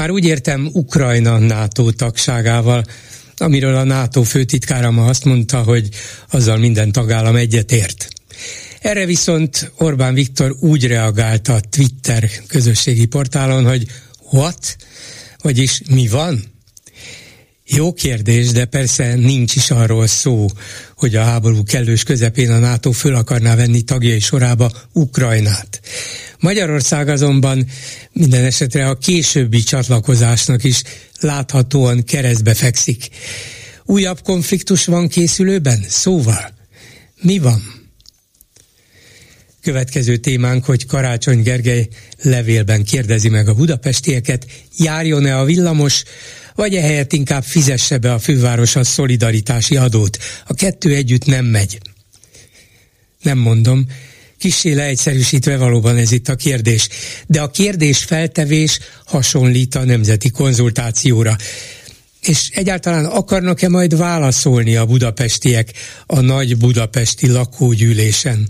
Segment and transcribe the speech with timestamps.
[0.00, 2.84] Már úgy értem Ukrajna NATO tagságával,
[3.36, 5.88] amiről a NATO főtitkára ma azt mondta, hogy
[6.30, 8.08] azzal minden tagállam egyetért.
[8.80, 13.86] Erre viszont Orbán Viktor úgy reagált a Twitter közösségi portálon, hogy
[14.30, 14.76] what?
[15.42, 16.44] Vagyis mi van?
[17.66, 20.46] Jó kérdés, de persze nincs is arról szó,
[20.96, 25.80] hogy a háború kellős közepén a NATO föl akarná venni tagjai sorába Ukrajnát.
[26.40, 27.66] Magyarország azonban
[28.12, 30.82] minden esetre a későbbi csatlakozásnak is
[31.20, 33.08] láthatóan keresztbe fekszik.
[33.84, 35.84] Újabb konfliktus van készülőben?
[35.88, 36.52] Szóval,
[37.22, 37.80] mi van?
[39.62, 41.88] Következő témánk, hogy Karácsony Gergely
[42.22, 44.46] levélben kérdezi meg a budapestieket,
[44.76, 46.02] járjon-e a villamos,
[46.54, 50.18] vagy ehelyett inkább fizesse be a főváros a szolidaritási adót.
[50.46, 51.78] A kettő együtt nem megy.
[53.22, 53.86] Nem mondom,
[54.40, 56.88] Kissé leegyszerűsítve valóban ez itt a kérdés.
[57.26, 61.36] De a kérdés feltevés hasonlít a nemzeti konzultációra.
[62.20, 65.72] És egyáltalán akarnak-e majd válaszolni a budapestiek
[66.06, 68.48] a nagy budapesti lakógyűlésen?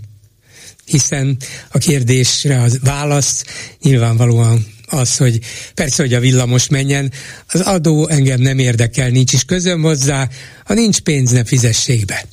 [0.85, 1.37] Hiszen
[1.71, 3.43] a kérdésre az válasz
[3.81, 5.39] nyilvánvalóan az, hogy
[5.73, 7.11] persze, hogy a villamos menjen,
[7.47, 10.29] az adó engem nem érdekel, nincs is közöm hozzá,
[10.65, 12.25] ha nincs pénz, ne fizessék be.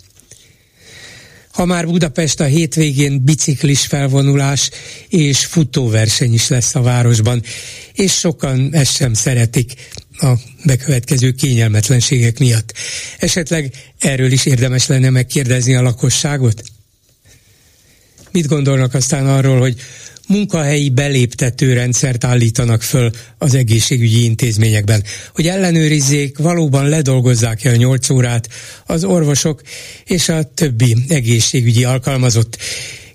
[1.59, 4.71] Ha már Budapest a hétvégén biciklis felvonulás
[5.09, 7.43] és futóverseny is lesz a városban,
[7.93, 9.73] és sokan ezt sem szeretik
[10.19, 10.33] a
[10.65, 12.73] bekövetkező kényelmetlenségek miatt.
[13.19, 16.63] Esetleg erről is érdemes lenne megkérdezni a lakosságot?
[18.31, 19.81] Mit gondolnak aztán arról, hogy
[20.29, 25.03] munkahelyi beléptető rendszert állítanak föl az egészségügyi intézményekben,
[25.35, 28.49] hogy ellenőrizzék, valóban ledolgozzák-e a nyolc órát
[28.87, 29.63] az orvosok
[30.05, 32.59] és a többi egészségügyi alkalmazott.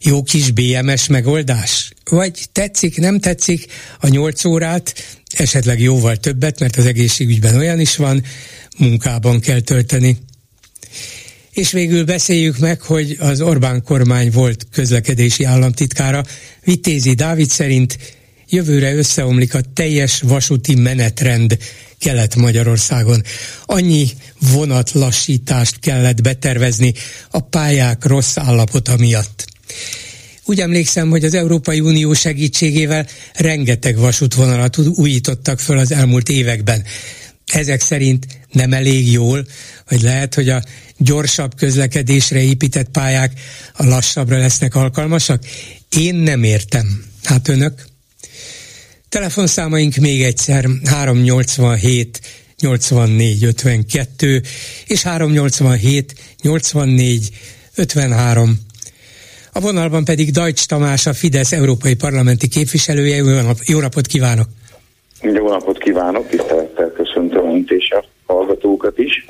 [0.01, 1.91] Jó kis BMS megoldás?
[2.09, 3.66] Vagy tetszik, nem tetszik
[4.00, 4.94] a nyolc órát,
[5.38, 8.24] esetleg jóval többet, mert az egészségügyben olyan is van,
[8.78, 10.18] munkában kell tölteni.
[11.53, 16.24] És végül beszéljük meg, hogy az Orbán kormány volt közlekedési államtitkára,
[16.64, 17.97] Vitézi Dávid szerint
[18.50, 21.58] jövőre összeomlik a teljes vasúti menetrend
[22.00, 23.24] Kelet-Magyarországon.
[23.66, 24.09] Annyi
[24.40, 26.94] vonatlassítást kellett betervezni
[27.31, 29.46] a pályák rossz állapota miatt.
[30.46, 36.84] Úgy emlékszem, hogy az Európai Unió segítségével rengeteg vasútvonalat újítottak föl az elmúlt években.
[37.46, 39.46] Ezek szerint nem elég jól,
[39.90, 40.62] vagy lehet, hogy a
[40.98, 43.32] gyorsabb közlekedésre épített pályák
[43.74, 45.44] a lassabbra lesznek alkalmasak?
[45.98, 47.04] Én nem értem.
[47.24, 47.86] Hát önök?
[49.10, 52.20] Telefonszámaink még egyszer 387
[52.60, 54.42] 84 52
[54.88, 57.30] és 387 84
[57.76, 58.60] 53.
[59.52, 63.16] A vonalban pedig Dajcs Tamás, a Fidesz európai parlamenti képviselője.
[63.16, 64.48] Jó, nap, jó napot kívánok!
[65.22, 67.52] Jó napot kívánok, tisztelettel köszöntöm a
[68.34, 69.26] hallgatókat is.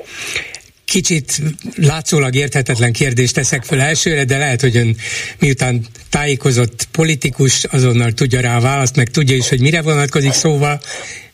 [0.84, 1.42] Kicsit
[1.76, 4.96] látszólag érthetetlen kérdést teszek fel elsőre, de lehet, hogy ön
[5.38, 10.80] miután tájékozott politikus, azonnal tudja rá a választ, meg tudja is, hogy mire vonatkozik, szóval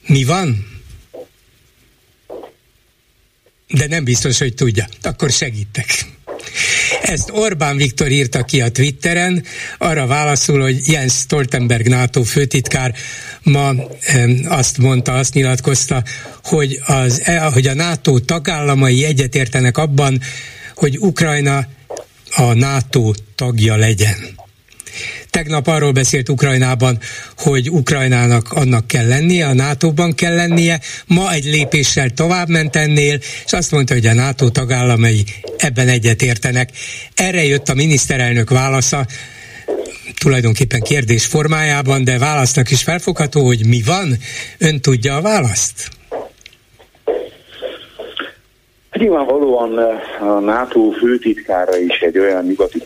[0.07, 0.67] mi van?
[3.69, 4.87] De nem biztos, hogy tudja.
[5.03, 5.87] Akkor segítek.
[7.03, 9.45] Ezt Orbán Viktor írta ki a Twitteren,
[9.79, 12.95] arra válaszul, hogy Jens Stoltenberg NATO főtitkár
[13.43, 13.75] ma
[14.45, 16.03] azt mondta, azt nyilatkozta,
[16.45, 20.21] hogy, az, e, hogy a NATO tagállamai egyetértenek abban,
[20.75, 21.67] hogy Ukrajna
[22.31, 24.40] a NATO tagja legyen.
[25.31, 26.99] Tegnap arról beszélt Ukrajnában,
[27.37, 33.19] hogy Ukrajnának annak kell lennie, a NATO-ban kell lennie, ma egy lépéssel tovább ment ennél,
[33.45, 35.25] és azt mondta, hogy a NATO tagállamai
[35.57, 36.71] ebben egyetértenek.
[37.15, 39.07] Erre jött a miniszterelnök válasza,
[40.19, 44.17] tulajdonképpen kérdés formájában, de válasznak is felfogható, hogy mi van?
[44.59, 45.89] Ön tudja a választ?
[48.93, 52.79] Nyilvánvalóan eh, a NATO főtitkára is egy olyan nyugati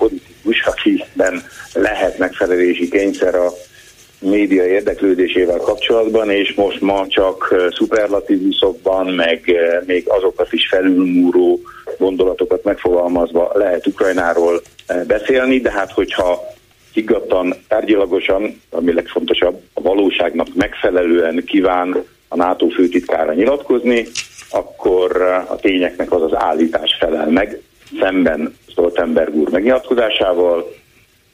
[0.44, 1.42] politikus, akiben
[1.72, 3.52] lehet megfelelési kényszer a
[4.18, 9.40] média érdeklődésével kapcsolatban, és most ma csak szuperlatívuszokban, meg
[9.86, 11.60] még azokat is felülmúró
[11.98, 14.62] gondolatokat megfogalmazva lehet Ukrajnáról
[15.06, 16.40] beszélni, de hát hogyha
[16.92, 24.06] higgadtan, tárgyilagosan, ami legfontosabb, a valóságnak megfelelően kíván a NATO főtitkára nyilatkozni,
[24.50, 27.60] akkor a tényeknek az az állítás felel meg,
[28.00, 30.74] szemben Stoltenberg úr megnyilatkozásával,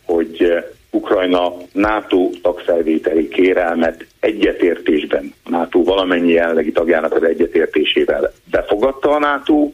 [0.04, 9.72] hogy Ukrajna NATO tagfelvételi kérelmet egyetértésben, NATO valamennyi jelenlegi tagjának az egyetértésével befogadta a NATO,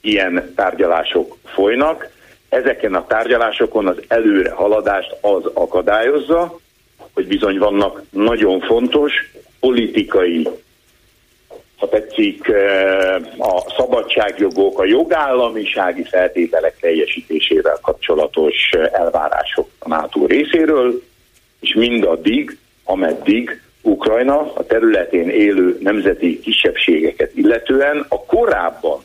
[0.00, 2.08] ilyen tárgyalások folynak,
[2.48, 6.58] ezeken a tárgyalásokon az előre haladást az akadályozza,
[7.14, 9.12] hogy bizony vannak nagyon fontos
[9.60, 10.48] politikai,
[11.82, 18.54] ha tetszik, eh, a szabadságjogok, a jogállamisági feltételek teljesítésével kapcsolatos
[18.92, 21.02] elvárások a NATO részéről,
[21.60, 29.00] és mindaddig, ameddig Ukrajna a területén élő nemzeti kisebbségeket illetően a korábban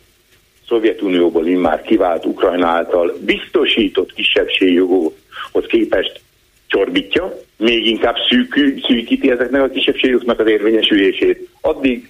[0.68, 6.22] Szovjetunióból immár kivált Ukrajna által biztosított kisebbségjoghoz képest
[6.68, 12.10] csorbítja, még inkább szűkű, szűkíti ezeknek a kisebbségoknak az érvényesülését, addig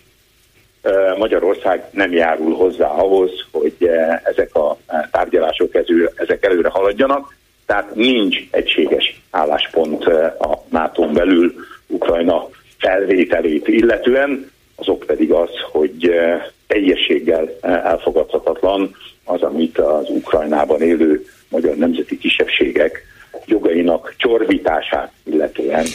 [1.17, 3.89] Magyarország nem járul hozzá ahhoz, hogy
[4.23, 4.77] ezek a
[5.11, 5.75] tárgyalások
[6.15, 7.35] ezek előre haladjanak,
[7.65, 10.05] tehát nincs egységes álláspont
[10.39, 11.53] a nato belül
[11.87, 16.11] Ukrajna felvételét illetően, azok pedig az, hogy
[16.67, 23.01] teljességgel elfogadhatatlan az, amit az Ukrajnában élő magyar nemzeti kisebbségek
[23.45, 25.85] jogainak csorbítását illetően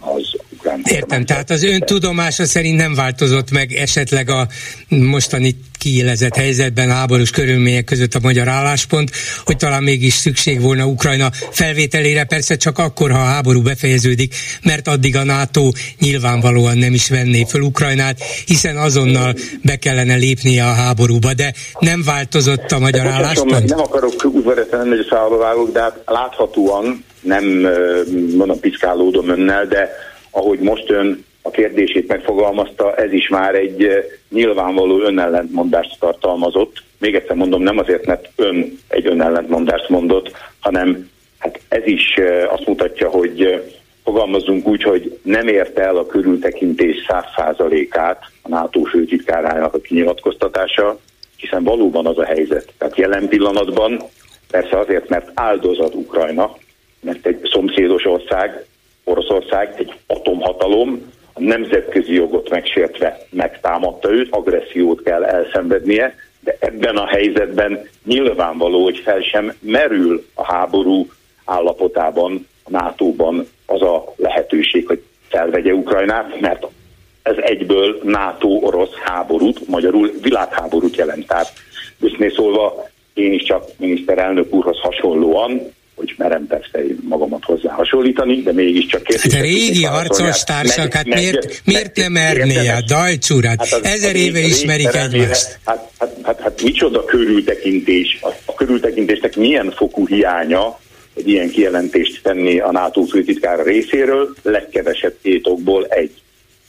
[0.00, 0.80] az ukrán.
[0.84, 4.46] Értem, tehát az ön tudomása szerint nem változott meg esetleg a
[4.88, 9.10] mostani kiélezett helyzetben, háborús körülmények között a magyar álláspont,
[9.44, 14.88] hogy talán mégis szükség volna Ukrajna felvételére, persze csak akkor, ha a háború befejeződik, mert
[14.88, 20.72] addig a NATO nyilvánvalóan nem is venné föl Ukrajnát, hiszen azonnal be kellene lépnie a
[20.72, 23.68] háborúba, de nem változott a magyar álláspont?
[23.68, 27.44] Nem akarok udvaretlen hogy szállba vágok, de hát láthatóan nem
[28.36, 29.90] mondom piszkálódom önnel, de
[30.34, 36.82] ahogy most ön a kérdését megfogalmazta, ez is már egy eh, nyilvánvaló önellentmondást tartalmazott.
[36.98, 42.52] Még egyszer mondom, nem azért, mert ön egy önellentmondást mondott, hanem hát ez is eh,
[42.52, 43.60] azt mutatja, hogy eh,
[44.04, 50.98] fogalmazunk úgy, hogy nem érte el a körültekintés száz százalékát a NATO főtitkárának a kinyilatkoztatása,
[51.36, 52.72] hiszen valóban az a helyzet.
[52.78, 54.02] Tehát jelen pillanatban
[54.50, 56.56] persze azért, mert áldozat Ukrajna,
[57.00, 58.66] mert egy szomszédos ország,
[59.04, 67.06] Oroszország egy atomhatalom, a nemzetközi jogot megsértve megtámadta őt, agressziót kell elszenvednie, de ebben a
[67.06, 71.06] helyzetben nyilvánvaló, hogy fel sem merül a háború
[71.44, 76.66] állapotában, a NATO-ban az a lehetőség, hogy felvegye Ukrajnát, mert
[77.22, 81.26] ez egyből NATO-orosz háborút, magyarul világháborút jelent.
[81.26, 81.52] Tehát
[82.00, 88.52] őszintén szólva én is csak miniszterelnök úrhoz hasonlóan hogy merem persze magamat hozzá hasonlítani, de
[88.52, 89.32] mégiscsak kérdés.
[89.32, 93.58] Hát a régi harcos társak, hát miért, miért nem merné a Dajcsúrát?
[93.58, 95.58] Hát az, ezer éve ismerik egymást.
[95.64, 100.78] Hát, hát, hát, hát micsoda körültekintés, a, a körültekintésnek milyen fokú hiánya,
[101.14, 106.10] egy ilyen kijelentést tenni a NATO főtitkára részéről, legkevesebb két okból egy.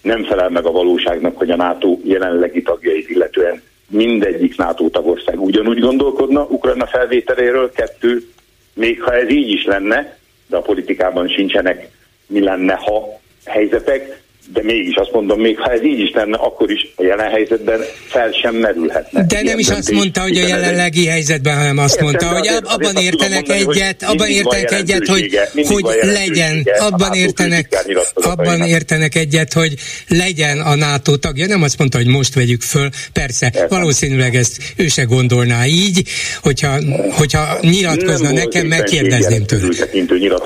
[0.01, 5.80] Nem felel meg a valóságnak, hogy a NATO jelenlegi tagjait illetően mindegyik NATO tagország ugyanúgy
[5.80, 8.27] gondolkodna Ukrajna felvételéről, kettő,
[8.75, 10.18] még ha ez így is lenne,
[10.48, 11.89] de a politikában sincsenek
[12.27, 14.22] mi lenne, ha helyzetek,
[14.53, 17.79] de mégis azt mondom, még ha ez így is lenne, akkor is a jelen helyzetben
[18.08, 19.25] fel sem merülhetne.
[19.25, 22.65] De nem is azt mondta, hogy a jelenlegi helyzetben, hanem azt Értem, mondta, hogy azért,
[22.65, 29.15] abban azért értenek mondani, egyet, abban értenek egyet, hogy, hogy legyen, abban értenek, abban értenek
[29.15, 29.74] egyet, hogy
[30.08, 31.46] legyen a NATO tagja.
[31.46, 33.67] Nem azt mondta, hogy most vegyük föl, persze, Értem.
[33.67, 36.10] valószínűleg ezt ő se gondolná így,
[36.41, 36.77] hogyha,
[37.12, 39.67] hogyha nyilatkozna nem nekem, megkérdezném tőle.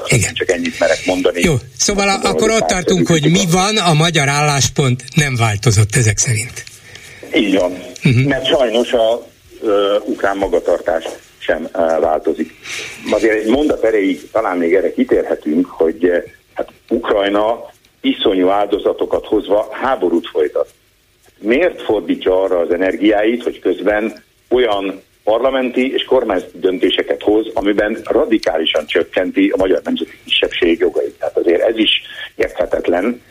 [0.07, 0.33] Igen.
[0.33, 1.41] Csak ennyit merek mondani.
[1.41, 6.63] Jó, szóval akkor ott tartunk, hogy mi van, a magyar álláspont nem változott ezek szerint.
[7.35, 8.23] Így van, uh-huh.
[8.23, 9.27] mert sajnos a
[9.61, 11.03] ö, ukrán magatartás
[11.37, 12.53] sem ö, változik.
[13.11, 16.11] Azért egy mondat erejéig talán még erre kitérhetünk, hogy
[16.53, 20.73] hát Ukrajna iszonyú áldozatokat hozva háborút folytat.
[21.39, 28.85] Miért fordítja arra az energiáit, hogy közben olyan parlamenti és kormányzati döntéseket hoz, amiben radikálisan
[28.85, 31.15] csökkenti a magyar nemzeti kisebbség jogait.
[31.19, 32.01] Tehát azért ez is
[32.35, 33.21] érthetetlen,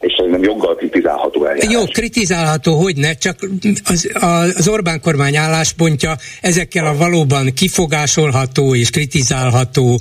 [0.00, 1.72] és nem joggal kritizálható eljárás.
[1.72, 3.48] Jó, kritizálható, hogy ne, csak
[3.84, 10.00] az, az Orbán kormány álláspontja ezekkel a valóban kifogásolható és kritizálható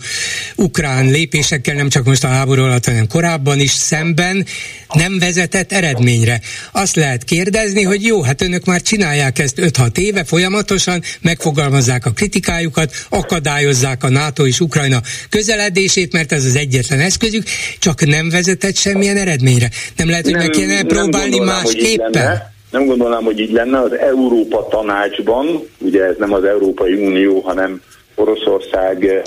[0.55, 4.45] ukrán lépésekkel, nem csak most a háború alatt, hanem korábban is szemben
[4.93, 6.41] nem vezetett eredményre.
[6.71, 12.11] Azt lehet kérdezni, hogy jó, hát önök már csinálják ezt 5-6 éve folyamatosan, megfogalmazzák a
[12.11, 17.43] kritikájukat, akadályozzák a NATO és Ukrajna közeledését, mert ez az egyetlen eszközük,
[17.79, 19.69] csak nem vezetett semmilyen eredményre.
[19.95, 22.53] Nem lehet, hogy nem, meg kéne próbálni másképpen?
[22.71, 23.79] Nem gondolnám, hogy így lenne.
[23.79, 27.81] Az Európa tanácsban, ugye ez nem az Európai Unió, hanem
[28.15, 29.23] Oroszország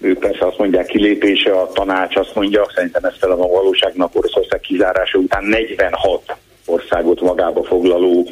[0.00, 4.60] ők persze azt mondják kilépése, a tanács azt mondja, szerintem ez fel a valóságnak Oroszország
[4.60, 6.36] kizárása után 46
[6.66, 8.28] országot magába foglaló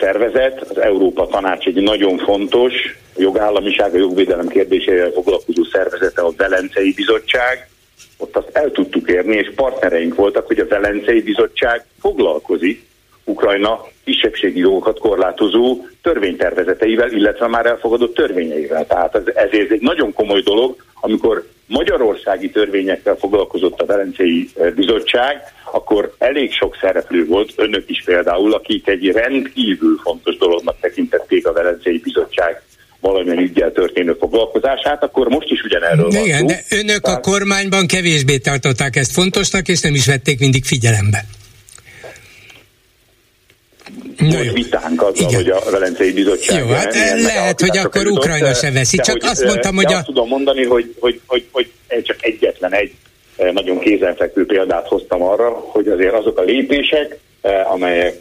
[0.00, 0.60] szervezet.
[0.60, 2.72] Az Európa Tanács egy nagyon fontos
[3.16, 7.68] a jogállamiság, a jogvédelem kérdésével foglalkozó szervezete, a Velencei Bizottság,
[8.16, 12.90] ott azt el tudtuk érni, és partnereink voltak, hogy a Velencei Bizottság foglalkozik
[13.24, 18.86] Ukrajna kisebbségi jogokat korlátozó törvénytervezeteivel, illetve már elfogadott törvényeivel.
[18.86, 25.42] Tehát ez, ezért egy nagyon komoly dolog, amikor magyarországi törvényekkel foglalkozott a Velencei Bizottság,
[25.72, 31.52] akkor elég sok szereplő volt, önök is például, akik egy rendkívül fontos dolognak tekintették a
[31.52, 32.62] Velencei Bizottság
[33.02, 37.18] valamilyen ügyel történő foglalkozását, akkor most is ugyanerről van Igen, de önök Tehát...
[37.18, 41.24] a kormányban kevésbé tartották ezt fontosnak, és nem is vették mindig figyelembe.
[44.18, 45.34] Volt vitánk azzal, Igen.
[45.34, 46.60] hogy a Velencei Bizottság...
[46.60, 49.96] Jó, hát lehet, hogy akkor Ukrajna se veszi, csak hogy, azt mondtam, hogy a...
[49.96, 51.70] Azt tudom mondani, hogy, hogy, hogy, hogy
[52.02, 52.92] csak egyetlen egy
[53.52, 57.18] nagyon kézenfekvő példát hoztam arra, hogy azért azok a lépések,
[57.64, 58.16] amelyek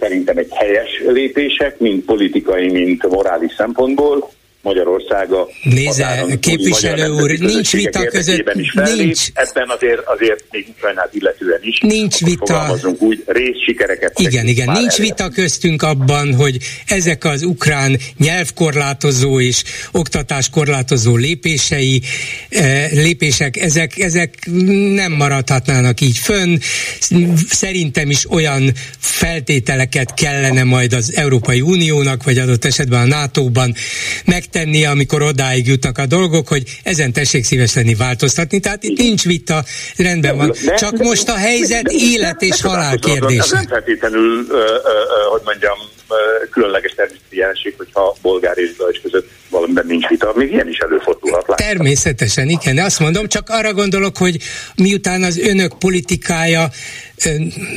[0.00, 4.30] szerintem egy helyes lépések, mind politikai, mind morális szempontból,
[4.62, 9.20] Magyarország a Nézze, képviselő úr, nincs vita között, is nincs.
[9.34, 11.78] Ebben azért, azért még Ukrajnát illetően is.
[11.80, 12.78] Nincs vita.
[12.98, 14.18] úgy, rész sikereket.
[14.18, 15.02] Igen, igen, nincs eleve.
[15.02, 22.02] vita köztünk abban, hogy ezek az ukrán nyelvkorlátozó és oktatáskorlátozó lépései,
[22.48, 24.34] eh, lépések, ezek, ezek
[24.94, 26.56] nem maradhatnának így fönn.
[27.48, 33.74] Szerintem is olyan feltételeket kellene majd az Európai Uniónak, vagy adott esetben a NATO-ban
[34.24, 38.60] megtenni, tenni, amikor odáig jutnak a dolgok, hogy ezen tessék szíves lenni változtatni.
[38.60, 39.64] Tehát itt nincs vita,
[39.96, 40.52] rendben van.
[40.76, 43.54] Csak most a helyzet élet és halál kérdése.
[43.54, 44.46] Nem feltétlenül,
[45.30, 45.78] hogy mondjam,
[46.50, 51.48] különleges természeti jelenség, hogyha bolgár és zajs között valamiben nincs vita, még ilyen is előfordulhat.
[51.48, 51.66] Láttam.
[51.66, 54.36] Természetesen, igen, azt mondom, csak arra gondolok, hogy
[54.76, 56.70] miután az önök politikája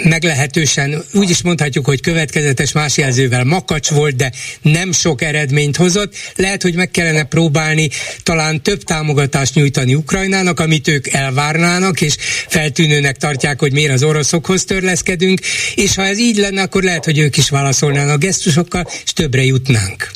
[0.03, 4.31] meglehetősen, úgy is mondhatjuk, hogy következetes más jelzővel makacs volt, de
[4.62, 7.89] nem sok eredményt hozott, lehet, hogy meg kellene próbálni
[8.24, 12.15] talán több támogatást nyújtani Ukrajnának, amit ők elvárnának, és
[12.48, 15.39] feltűnőnek tartják, hogy miért az oroszokhoz törleszkedünk,
[15.75, 20.08] és ha ez így lenne, akkor lehet, hogy ők is válaszolnának gesztusokkal, és többre jutnánk.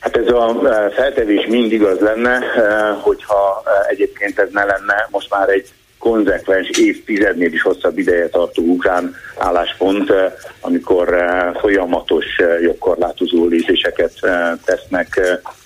[0.00, 5.08] Hát ez a e, feltevés mindig az lenne, e, hogyha e, egyébként ez ne lenne
[5.10, 5.68] most már egy
[6.10, 10.12] konzekvens évtizednél is hosszabb ideje tartó ukrán álláspont,
[10.60, 11.16] amikor
[11.60, 12.24] folyamatos
[12.62, 14.12] jogkorlátozó lépéseket
[14.64, 15.20] tesznek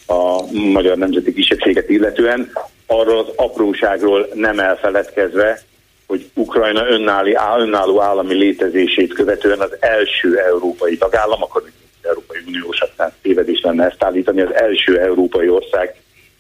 [0.07, 2.53] a magyar nemzeti kisebbséget illetően,
[2.87, 5.61] arról az apróságról nem elfeledkezve,
[6.07, 11.63] hogy Ukrajna önálló, önálló állami létezését követően az első európai tagállam, akkor
[12.03, 15.95] Európai Uniós, tehát tévedés lenne ezt állítani, az első európai ország,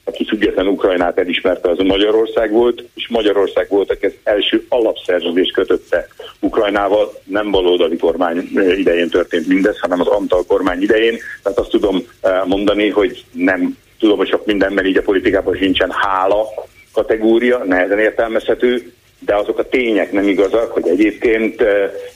[0.05, 5.53] aki független Ukrajnát elismerte, az a Magyarország volt, és Magyarország volt, aki az első alapszerződést
[5.53, 6.09] kötötte
[6.41, 11.19] Ukrajnával, nem baloldali kormány idején történt mindez, hanem az Antal kormány idején.
[11.43, 12.07] Tehát azt tudom
[12.45, 16.47] mondani, hogy nem tudom, hogy sok mindenben így a politikában sincsen hála
[16.93, 18.93] kategória, nehezen értelmezhető,
[19.25, 21.65] de azok a tények nem igazak, hogy egyébként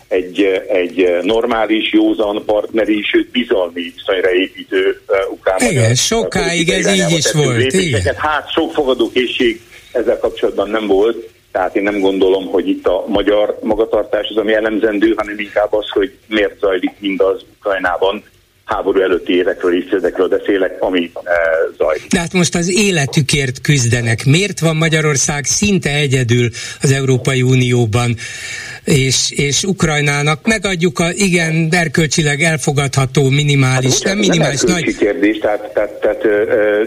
[0.09, 7.33] egy, egy normális, józan partneri, sőt bizalmi viszonyra építő ukrán Igen, sokáig ez így is
[7.33, 7.73] volt.
[7.73, 8.15] Igen.
[8.17, 9.61] Hát sok fogadókészség
[9.93, 14.55] ezzel kapcsolatban nem volt, tehát én nem gondolom, hogy itt a magyar magatartás az, ami
[14.55, 18.25] elemzendő, hanem inkább az, hogy miért zajlik mindaz Ukrajnában,
[18.65, 21.31] háború előtti évekről, évtizedekről beszélek, ami e,
[21.77, 22.07] zajlik.
[22.11, 24.25] De hát most az életükért küzdenek.
[24.25, 26.49] Miért van Magyarország szinte egyedül
[26.81, 28.17] az Európai Unióban?
[28.85, 34.97] és, és Ukrajnának megadjuk a igen erkölcsileg elfogadható minimális, hát, nem minimális, nem nagy...
[34.97, 36.23] kérdés, tehát, tehát, tehát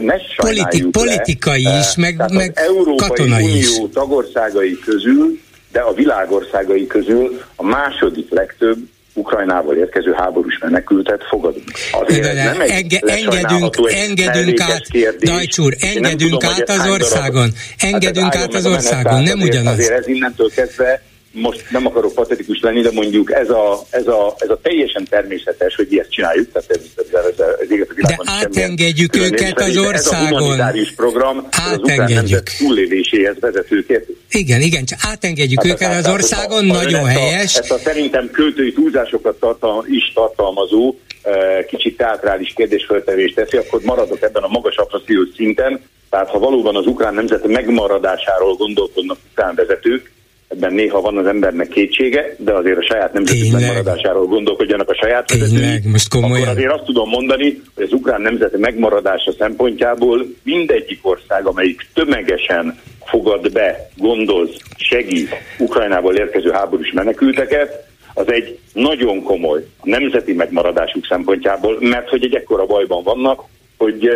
[0.02, 1.78] ne Politik, politikai le.
[1.80, 3.80] is, meg, tehát meg az Európai katonai Unió is.
[3.94, 5.40] tagországai közül,
[5.72, 8.78] de a világországai közül a második legtöbb
[9.18, 11.72] Ukrajnából érkező háborús menekültet fogadunk.
[11.92, 14.82] Azért de, de, nem egy enge, engedünk, engedünk át,
[15.20, 17.50] Dajcsúr, engedünk tudom, át az országon.
[17.78, 19.74] Engedünk hát át az országon, nem ugyanaz.
[19.74, 21.02] Azért ez innentől kezdve
[21.38, 25.76] most nem akarok patetikus lenni, de mondjuk ez a, ez a, ez a teljesen természetes,
[25.76, 30.62] hogy ezt csináljuk, tehát ez, ez, ez, ez ez de átengedjük őket az országon.
[30.62, 32.42] Ez a program átengedjük.
[32.46, 34.16] az túléléséhez vezető kérdés.
[34.32, 37.44] Igen, igen, csak átengedjük hát őket az országon, a, nagyon a, helyes.
[37.44, 43.58] Ezt a, ezt a szerintem költői túlzásokat tartal, is tartalmazó eh, kicsit teátrális kérdésföltevést teszi,
[43.58, 49.18] akkor maradok ebben a magas abszolút szinten, tehát ha valóban az ukrán nemzet megmaradásáról gondolkodnak
[49.32, 50.12] ukrán vezetők,
[50.48, 55.32] ebben néha van az embernek kétsége, de azért a saját nemzeti megmaradásáról gondolkodjanak a saját
[55.32, 55.80] vezetői.
[55.84, 56.36] most komolyan.
[56.36, 62.80] Akkor azért azt tudom mondani, hogy az ukrán nemzeti megmaradása szempontjából mindegyik ország, amelyik tömegesen
[63.06, 71.78] fogad be, gondoz, segít Ukrajnából érkező háborús menekülteket, az egy nagyon komoly nemzeti megmaradásuk szempontjából,
[71.80, 73.44] mert hogy egy ekkora bajban vannak,
[73.78, 74.10] hogy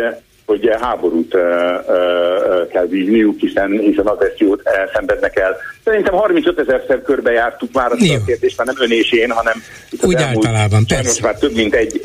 [0.52, 1.36] hogy háborút
[2.72, 4.62] kell vívniuk, hiszen, hiszen agressziót
[4.94, 5.56] szenvednek el.
[5.84, 9.62] Szerintem 35 ezerszer körbe jártuk már azt a kérdést, már nem ön és én, hanem
[9.90, 11.22] itt Úgy elmúlt, általában, persze.
[11.22, 12.00] már több mint egy,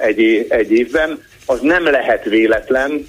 [0.00, 1.22] egy, egy évben.
[1.46, 3.08] Az nem lehet véletlen,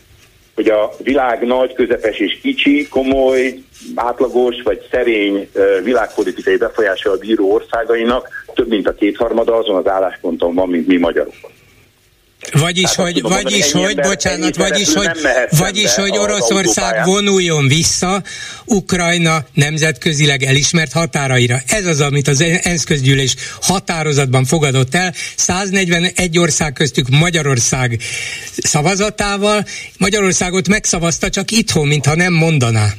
[0.55, 3.53] hogy a világ nagy, közepes és kicsi, komoly,
[3.95, 5.49] átlagos vagy szerény
[5.83, 11.35] világpolitikai befolyással bíró országainak több mint a kétharmada azon az állásponton van, mint mi magyarok.
[12.51, 15.09] Vagyis, hát, hogy, tudom, vagyis, hogy, ember, bocsánat, vagyis, hogy,
[15.49, 18.23] vagyis, hogy Oroszország vonuljon vissza
[18.65, 21.61] Ukrajna nemzetközileg elismert határaira.
[21.67, 25.13] Ez az, amit az ENSZ közgyűlés határozatban fogadott el.
[25.35, 27.99] 141 ország köztük Magyarország
[28.57, 29.65] szavazatával.
[29.97, 32.93] Magyarországot megszavazta csak itthon, mintha nem mondaná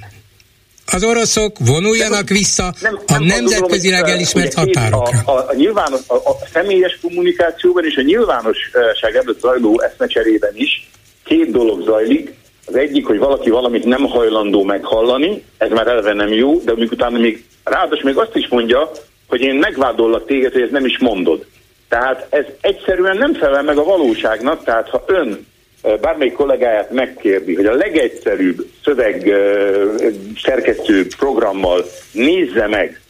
[0.90, 5.18] az oroszok vonuljanak vissza nem, nem a nemzetközileg elismert határokra.
[5.25, 10.90] A, a, a, nyilván, a, a személyes kommunikációban és a nyilvánosság előtt zajló eszmecserében is
[11.25, 12.35] két dolog zajlik.
[12.66, 16.92] Az egyik, hogy valaki valamit nem hajlandó meghallani, ez már eleve nem jó, de amikor
[16.92, 18.90] utána még ráadásul még azt is mondja,
[19.28, 21.47] hogy én megvádollak téged, hogy ezt nem is mondod.
[21.88, 25.47] Tehát ez egyszerűen nem felel meg a valóságnak, tehát ha ön
[25.82, 29.32] bármelyik kollégáját megkérdi, hogy a legegyszerűbb szöveg
[30.42, 33.00] szerkesztő programmal nézze meg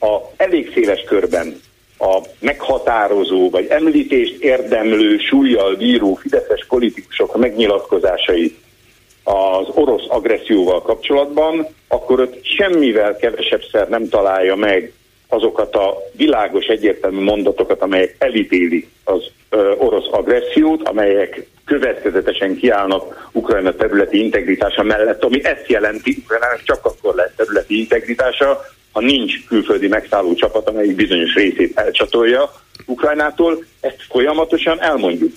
[0.00, 1.60] a elég széles körben
[1.98, 8.58] a meghatározó vagy említést érdemlő súlyjal bíró fideszes politikusok megnyilatkozásait
[9.24, 14.92] az orosz agresszióval kapcsolatban, akkor ott semmivel kevesebb szer nem találja meg
[15.34, 19.22] azokat a világos egyértelmű mondatokat, amelyek elítélik az
[19.78, 27.14] orosz agressziót, amelyek következetesen kiállnak Ukrajna területi integritása mellett, ami ezt jelenti, Ukrajnának csak akkor
[27.14, 32.50] lesz területi integritása, ha nincs külföldi megszálló csapat, amelyik bizonyos részét elcsatolja
[32.86, 35.32] Ukrajnától, ezt folyamatosan elmondjuk.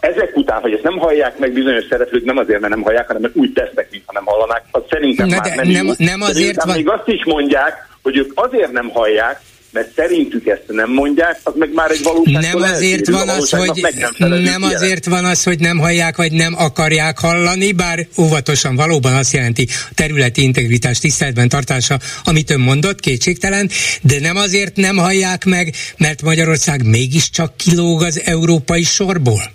[0.00, 3.22] Ezek után, hogy ezt nem hallják meg bizonyos szereplők, nem azért, mert nem hallják, hanem
[3.22, 6.76] mert úgy tesznek, mintha nem hallanák, az szerintem Na már nem, nem, nem azért van...
[6.76, 9.40] még azt is mondják, hogy ők azért nem hallják,
[9.72, 12.52] mert szerintük ezt nem mondják, az meg már egy valóság.
[12.52, 13.86] Nem azért van az, hogy
[14.18, 19.14] nem, nem azért van az, hogy nem hallják, vagy nem akarják hallani, bár óvatosan valóban
[19.14, 23.70] azt jelenti a területi integritás tiszteletben tartása, amit ön mondott, kétségtelen,
[24.02, 29.50] de nem azért nem hallják meg, mert Magyarország mégiscsak kilóg az európai sorból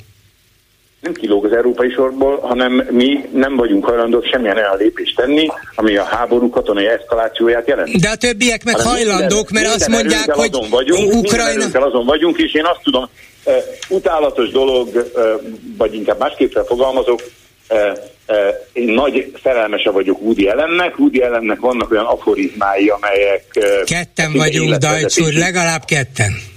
[1.04, 5.98] nem kilóg az európai sorból, hanem mi nem vagyunk hajlandók semmilyen olyan lépést tenni, ami
[5.98, 7.98] a háború katonai eszkalációját jelenti.
[7.98, 11.86] De a többiek meg hanem hajlandók, mert azt mondják, hogy azon vagyunk, Ukrajna...
[11.86, 13.10] azon vagyunk, és én azt tudom,
[13.46, 13.54] uh,
[13.90, 15.24] utálatos dolog, uh,
[15.78, 17.22] vagy inkább másképpen fogalmazok,
[17.70, 17.78] uh,
[18.74, 21.00] én nagy szerelmese vagyok Woody Ellennek.
[21.00, 23.46] Woody Ellennek vannak olyan aforizmái, amelyek...
[23.84, 26.52] Ketten vagyunk, Dajcs úr, legalább ketten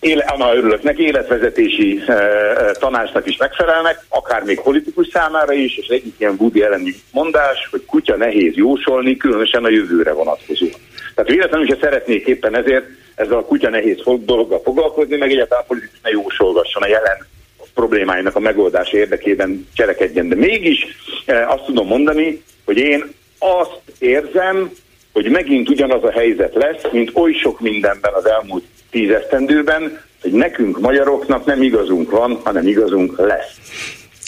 [0.00, 5.76] éle, na, örülök neki, életvezetési e, e, tanácsnak is megfelelnek, akár még politikus számára is,
[5.76, 10.80] és egyik ilyen Woody elleni mondás, hogy kutya nehéz jósolni, különösen a jövőre vonatkozóan.
[11.14, 12.84] Tehát véletlenül is szeretnék éppen ezért
[13.14, 17.26] ezzel a kutya nehéz dologgal foglalkozni, meg egyáltalán politikus ne jósolgasson a jelen
[17.74, 20.28] problémáinak a megoldása érdekében cselekedjen.
[20.28, 20.86] De mégis
[21.26, 23.04] e, azt tudom mondani, hogy én
[23.38, 24.70] azt érzem,
[25.12, 30.32] hogy megint ugyanaz a helyzet lesz, mint oly sok mindenben az elmúlt tíz esztendőben, hogy
[30.32, 33.56] nekünk magyaroknak nem igazunk van, hanem igazunk lesz.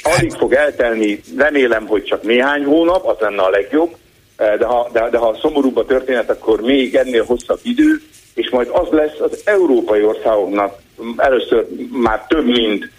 [0.02, 3.96] Alig fog eltelni, remélem, hogy csak néhány hónap, az lenne a legjobb,
[4.36, 8.00] eh, de ha, de, de ha szomorúbb a történet, akkor még ennél hosszabb idő,
[8.34, 10.80] és majd az lesz az európai országoknak
[11.16, 12.90] először már több mint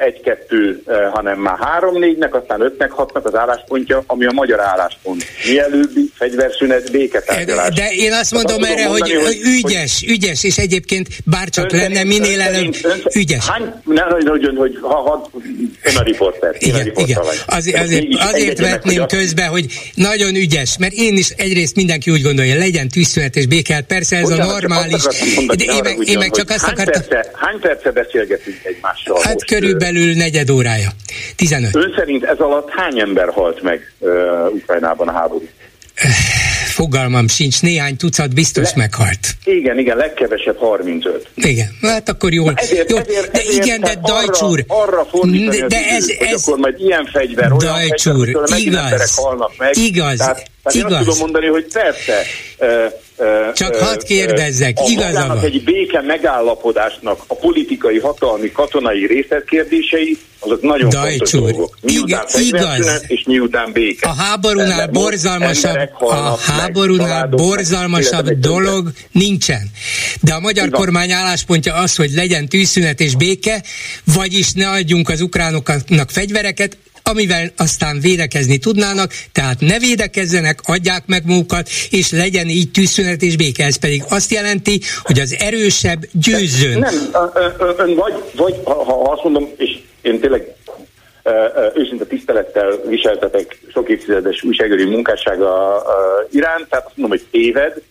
[0.00, 5.24] egy-kettő, hanem már három-négynek, aztán ötnek, hatnak az álláspontja, ami a magyar álláspont.
[5.46, 7.74] Mielőbbi fegyverszünet, béketárgyalás.
[7.74, 11.80] De én azt mondom erre, mondani, hogy, hogy ügyes, hogy, ügyes, és egyébként bárcsak ön
[11.80, 12.74] lenne minél előbb
[13.14, 13.46] ügyes.
[13.48, 15.30] Hány, ne, hogy, hogy, hogy ha, ha,
[15.82, 16.54] ön a riporter.
[16.58, 17.22] Igen, a riporter igen.
[17.22, 17.42] Vagy.
[17.46, 22.58] Azért, azért, azért vetném közbe, hogy nagyon ügyes, mert én is egyrészt mindenki úgy gondolja,
[22.58, 25.02] legyen tűzszünet és békelt, persze ez Bocsánat, a normális.
[25.34, 27.02] Mondani, de én, meg, én meg csak azt akartam.
[27.32, 29.20] Hány perce beszélgetünk egymással?
[29.22, 30.88] Hát most, körülbelül negyed órája.
[31.36, 31.76] 15.
[31.76, 34.10] Ön szerint ez alatt hány ember halt meg uh,
[34.54, 35.48] Ukrajnában a háború?
[36.66, 39.18] Fogalmam sincs, néhány tucat biztos Le, meghalt.
[39.44, 41.28] Igen, igen, legkevesebb 35.
[41.34, 42.52] Igen, hát akkor jól.
[42.56, 44.64] Ezért, jó, ezért, de ezért, igen, de Dajcsúr.
[44.66, 49.14] Arra, arra de, de ez, időt, ez, akkor majd ilyen fegyver, olyan Dajcsúr, fegyver, igaz,
[49.14, 49.76] halnak meg.
[49.76, 50.90] Igaz, tehát, tehát igaz.
[50.90, 52.22] Én azt tudom mondani, hogy persze,
[53.54, 55.38] csak hadd kérdezzek, a igaza van.
[55.38, 61.78] egy béke megállapodásnak a politikai, hatalmi, katonai részletkérdései, azok nagyon Dajcsúr, fontos dolgok.
[61.80, 63.04] Miután igaz.
[63.06, 64.08] és miután béke.
[64.08, 69.70] A háborúnál borzalmasabb, a háborúnál borzalmasabb dolog nincsen.
[70.20, 70.78] De a magyar Igen.
[70.78, 73.62] kormány álláspontja az, hogy legyen tűzszünet és béke,
[74.14, 81.22] vagyis ne adjunk az ukránoknak fegyvereket, amivel aztán védekezni tudnának, tehát ne védekezzenek, adják meg
[81.26, 83.64] magukat, és legyen így tűzszünet és béke.
[83.64, 86.78] Ez pedig azt jelenti, hogy az erősebb győzzön.
[86.78, 86.94] Nem,
[87.76, 90.54] ön vagy, vagy ha, ha azt mondom, és én tényleg
[91.74, 95.82] őszinte tisztelettel viseltetek sok évtizedes újságírói munkássága
[96.30, 97.82] iránt, tehát azt mondom, hogy téved,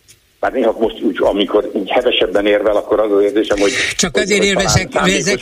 [0.42, 3.72] bár néha most úgy, amikor így hevesebben érvel, akkor az az érzésem, hogy...
[3.96, 5.38] Csak azért érvesek, ezek,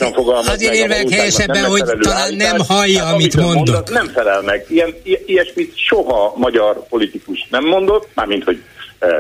[0.47, 3.55] azért érvek helyesebben, hogy talán nem hallja, hát, amit mondok.
[3.55, 4.67] Mondott, nem felel meg.
[4.69, 4.95] Ilyen,
[5.27, 8.63] ilyesmit soha magyar politikus nem mondott, mármint, hogy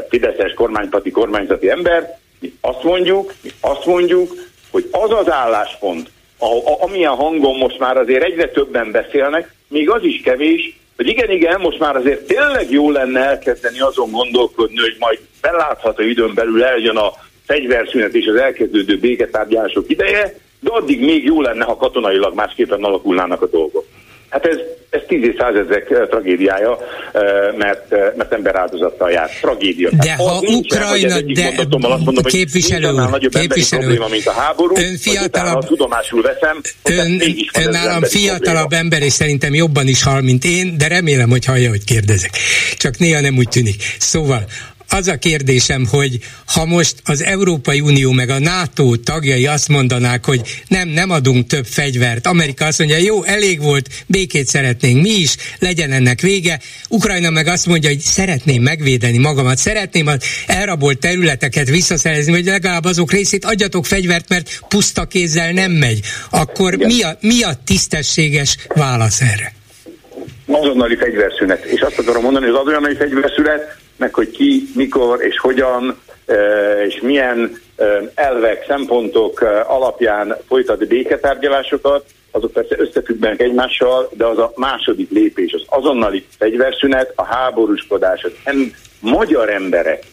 [0.09, 4.35] Fideszes kormánypati, kormányzati ember, mi azt mondjuk, mi azt mondjuk,
[4.71, 9.91] hogy az az álláspont, a, a, amilyen hangon most már azért egyre többen beszélnek, még
[9.91, 14.81] az is kevés, hogy igen, igen, most már azért tényleg jó lenne elkezdeni azon gondolkodni,
[14.81, 17.13] hogy majd belátható időn belül eljön a
[17.47, 23.43] fegyverszünet és az elkezdődő béketárgyalások ideje, de addig még jó lenne, ha katonailag másképpen alakulnának
[23.43, 23.85] a dolgok.
[24.31, 24.57] Hát ez,
[24.91, 26.79] ez tíz százezek eh, tragédiája,
[27.13, 27.23] eh,
[27.57, 29.31] mert, eh, mert ember áldozattal jár.
[29.41, 29.91] Tragédia.
[29.91, 35.65] De hát, ha Ukrajna, de mondom, képviselő úr, képviselő probléma, mint a háború, ön fiatalabb,
[35.65, 37.23] tudomásul veszem, ön,
[37.59, 38.83] ön nálam fiatalabb probléma.
[38.83, 42.31] ember, és szerintem jobban is hall, mint én, de remélem, hogy hallja, hogy kérdezek.
[42.77, 43.83] Csak néha nem úgy tűnik.
[43.99, 44.45] Szóval
[44.91, 50.25] az a kérdésem, hogy ha most az Európai Unió meg a NATO tagjai azt mondanák,
[50.25, 55.11] hogy nem, nem adunk több fegyvert, Amerika azt mondja, jó, elég volt, békét szeretnénk mi
[55.11, 60.99] is, legyen ennek vége, Ukrajna meg azt mondja, hogy szeretném megvédeni magamat, szeretném az elrabolt
[60.99, 66.01] területeket visszaszerezni, vagy legalább azok részét adjatok fegyvert, mert puszta kézzel nem megy.
[66.31, 69.53] Akkor mi a, mi a tisztességes válasz erre?
[70.47, 71.65] azonnali fegyverszünet.
[71.65, 76.01] És azt akarom mondani, hogy az azonnali fegyverszünet meg hogy ki, mikor és hogyan
[76.87, 77.61] és milyen
[78.15, 85.63] elvek, szempontok alapján folytat béketárgyalásokat, azok persze összefüggnek egymással, de az a második lépés, az
[85.67, 90.05] azonnali fegyverszünet, a háborúskodás, az em- magyar emberek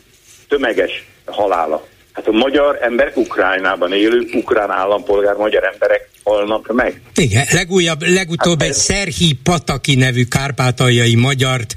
[0.47, 1.85] tömeges halála.
[2.17, 7.01] Hát a magyar emberek, Ukrajnában élő, ukrán állampolgár magyar emberek halnak meg.
[7.15, 11.73] Igen, legújabb, legutóbb hát egy Szerhi Pataki nevű kárpátaljai magyart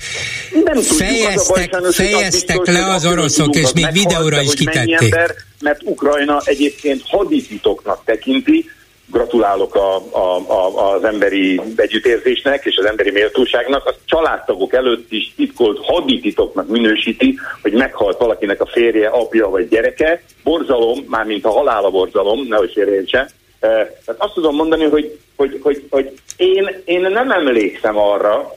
[0.64, 5.00] nem fejeztek, baj, fejeztek biztos, le az oroszok, és még videóra is kitették.
[5.00, 8.70] Ember, mert Ukrajna egyébként hadititoknak tekinti,
[9.10, 15.32] gratulálok a, a, a, az emberi együttérzésnek és az emberi méltóságnak, a családtagok előtt is
[15.36, 20.22] titkolt hadititoknak minősíti, hogy meghalt valakinek a férje, apja vagy gyereke.
[20.44, 23.30] Borzalom, mármint a halála borzalom, nehogy félreértse.
[23.60, 28.56] Tehát azt tudom mondani, hogy, hogy, hogy, hogy én, én nem emlékszem arra,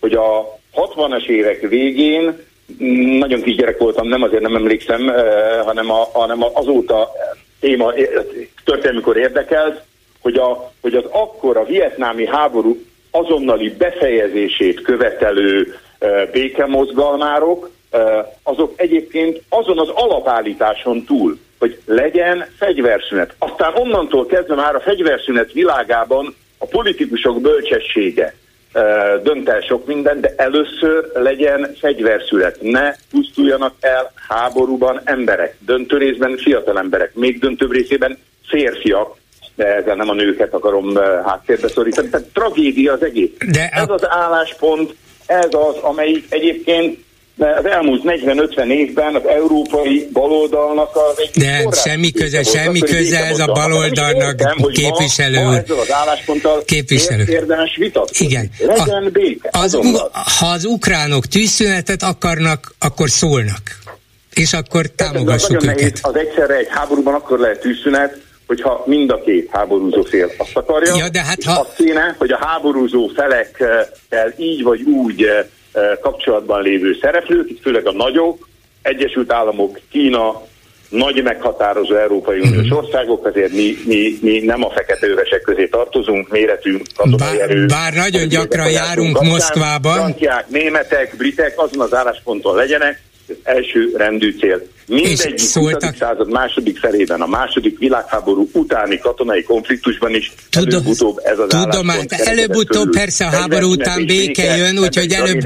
[0.00, 2.46] hogy a 60-as évek végén
[3.18, 5.12] nagyon kisgyerek voltam, nem azért nem emlékszem,
[5.64, 7.10] hanem, a, hanem azóta
[7.60, 7.92] téma
[8.64, 9.82] történelmikor érdekelt,
[10.20, 15.74] hogy, a, hogy az akkor a vietnámi háború azonnali befejezését követelő
[16.32, 17.70] békemozgalmárok,
[18.42, 23.34] azok egyébként azon az alapállításon túl, hogy legyen fegyverszünet.
[23.38, 28.34] Aztán onnantól kezdve már a fegyverszünet világában a politikusok bölcsessége
[29.22, 32.58] dönt el sok minden, de először legyen fegyverszület.
[32.60, 39.16] Ne pusztuljanak el háborúban emberek, döntő részben fiatal emberek, még döntőbb részében férfiak,
[39.54, 42.08] de ezzel nem a nőket akarom háttérbe szorítani.
[42.08, 43.30] Tehát tragédia az egész.
[43.52, 43.68] De.
[43.72, 44.94] Ez az álláspont,
[45.26, 46.98] ez az, amelyik egyébként
[47.38, 53.38] az elmúlt 40-50 évben az európai baloldalnak az egy De semmi köze, semmi köze ez
[53.38, 55.42] a baloldalnak képviselő.
[55.42, 57.24] Ma, ma ezzel az állásponttal képviselő.
[57.28, 58.26] érdemes vitatkozni.
[58.26, 58.50] Igen.
[58.58, 59.48] Legyen a, béke.
[59.52, 59.78] Az,
[60.38, 63.62] ha az ukránok tűzszünetet akarnak, akkor szólnak.
[64.34, 65.76] És akkor támogassuk őket.
[65.76, 70.56] Nehéz, az egyszerre egy háborúban akkor lehet tűzszünet, hogyha mind a két háborúzó fél azt
[70.56, 71.60] akarja, ja, de hát ha...
[71.60, 73.88] azt kéne, hogy a háborúzó felekkel
[74.36, 75.44] így vagy úgy eh,
[76.00, 78.48] kapcsolatban lévő szereplők, itt főleg a nagyok,
[78.82, 80.42] Egyesült Államok, Kína,
[80.88, 82.78] nagy meghatározó Európai Uniós uh-huh.
[82.78, 86.82] országok, azért mi, mi, mi nem a fekete övesek közé tartozunk, méretünk,
[87.18, 87.66] bár, erő.
[87.66, 89.94] Bár nagyon gyakran járunk Moszkvában.
[89.94, 93.00] Franciák, németek, britek azon az állásponton legyenek,
[93.42, 95.90] első rendű cél Mindegyik szóltak...
[95.90, 95.98] 20.
[95.98, 101.88] század második felében, a második világháború utáni katonai konfliktusban is Tudom, előbb-utóbb ez az Tudom,
[101.88, 105.40] hát előbb-utóbb persze a háború után béke jön, úgyhogy előbb,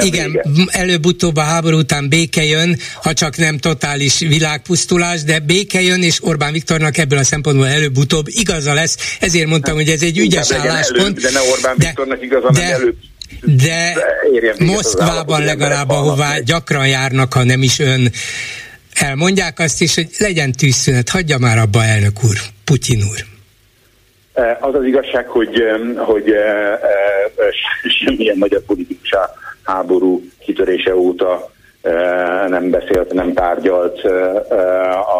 [0.00, 6.02] igen, előbb-utóbb a háború után béke jön, ha csak nem totális világpusztulás, de béke jön,
[6.02, 10.52] és Orbán Viktornak ebből a szempontból előbb-utóbb igaza lesz, ezért mondtam, hogy ez egy ügyes
[10.52, 11.20] álláspont.
[11.20, 12.96] De ne Orbán Viktornak igaza, de, előbb
[13.42, 13.96] de,
[14.58, 18.10] Moszkvában legalább, ahová gyakran járnak, ha nem is ön
[18.94, 23.24] elmondják azt is, hogy legyen tűzszünet, hagyja már abba elnök úr, Putyin úr.
[24.34, 25.62] E, az az igazság, hogy,
[25.96, 26.80] hogy e, e,
[28.04, 29.10] semmilyen magyar politikus
[29.62, 31.52] háború kitörése óta
[32.48, 34.02] nem beszélt, nem tárgyalt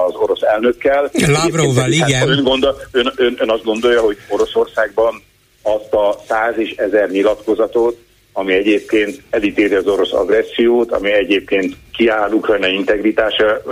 [0.07, 1.11] az orosz elnökkel.
[1.27, 2.29] Lavrovval, hát igen.
[2.29, 5.23] Ön, gondol, ön, ön, ön azt gondolja, hogy Oroszországban
[5.63, 8.04] azt a száz és ezer nyilatkozatot,
[8.37, 13.63] ami egyébként elítéli az orosz agressziót, ami egyébként kiáll Ukrajna integritása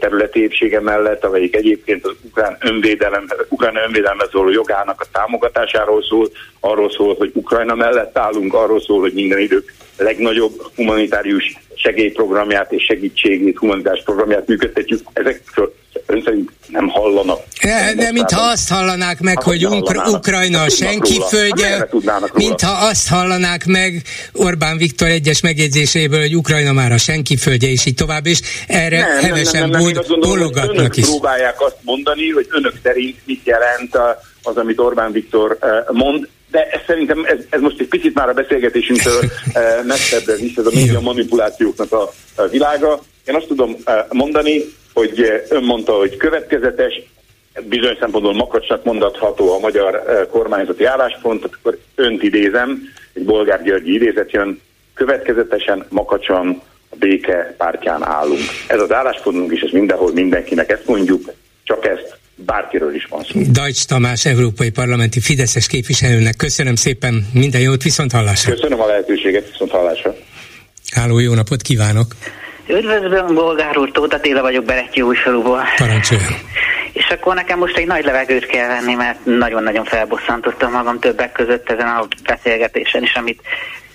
[0.00, 6.28] területi épsége mellett, amelyik egyébként az ukrán önvédelem, ukrán önvédelme szóló jogának a támogatásáról szól,
[6.60, 12.84] arról szól, hogy Ukrajna mellett állunk, arról szól, hogy minden idők legnagyobb humanitárius segélyprogramját és
[12.84, 15.00] segítségét, humanitárius programját működtetjük.
[15.12, 15.74] Ezekről
[16.06, 17.40] ön szerint nem hallanak.
[17.62, 21.88] De, de mintha azt hallanák meg, hát, hogy Ukra- Ukrajna senki földje,
[22.34, 27.86] mintha azt hallanák meg Orbán Viktor egyes megjegyzéséből, hogy Ukrajna már a senki földje, és
[27.86, 31.04] így tovább, és erre nem, hevesen nem, nem, nem, bólogatnak is.
[31.04, 33.98] próbálják azt mondani, hogy önök szerint mit jelent
[34.42, 35.58] az, amit Orbán Viktor
[35.92, 39.20] mond, de ez szerintem ez, ez most egy picit már a beszélgetésünktől
[39.84, 43.02] messzebbre visz, ez a média manipulációknak a, a világa.
[43.24, 43.76] Én azt tudom
[44.08, 47.00] mondani, hogy eh, ön mondta, hogy következetes,
[47.68, 54.30] bizonyos szempontból makacsnak mondatható a magyar kormányzati álláspont, akkor önt idézem, egy bolgár Györgyi idézet
[54.30, 54.60] jön,
[54.94, 58.40] következetesen, makacsan a béke pártján állunk.
[58.68, 61.32] Ez az álláspontunk, és ez mindenhol mindenkinek ezt mondjuk,
[61.64, 63.40] csak ezt bárkiről is van szó.
[63.50, 68.54] Dajcs Tamás, Európai Parlamenti Fideszes képviselőnek köszönöm szépen, minden jót, viszont hallásra.
[68.54, 70.14] Köszönöm a lehetőséget, viszont hallásra.
[70.94, 72.14] Háló, jó napot kívánok!
[72.66, 75.62] Üdvözlöm, Bolgár úr, Tóth Attila vagyok Berettyű újfaluból.
[75.76, 76.32] Parancsoljon!
[76.92, 81.70] És akkor nekem most egy nagy levegőt kell venni, mert nagyon-nagyon felbosszantottam magam többek között
[81.70, 83.42] ezen a beszélgetésen is, amit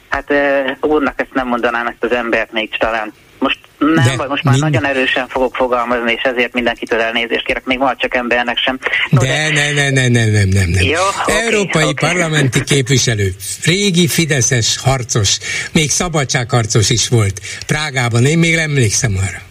[0.09, 0.33] hát
[0.81, 3.13] úrnak ezt nem mondanám ezt az embert még talán
[3.47, 4.65] most nem, De vagy most már mind...
[4.71, 8.79] nagyon erősen fogok fogalmazni, és ezért mindenkitől elnézést kérek, még ma csak embernek sem.
[9.09, 9.49] No, de, de...
[9.51, 10.83] Ne, ne, ne, ne, nem, nem, nem.
[10.83, 12.09] Jó, Európai okay.
[12.09, 15.37] parlamenti képviselő, régi Fideszes harcos,
[15.73, 19.41] még szabadságharcos is volt Prágában, én még emlékszem arra.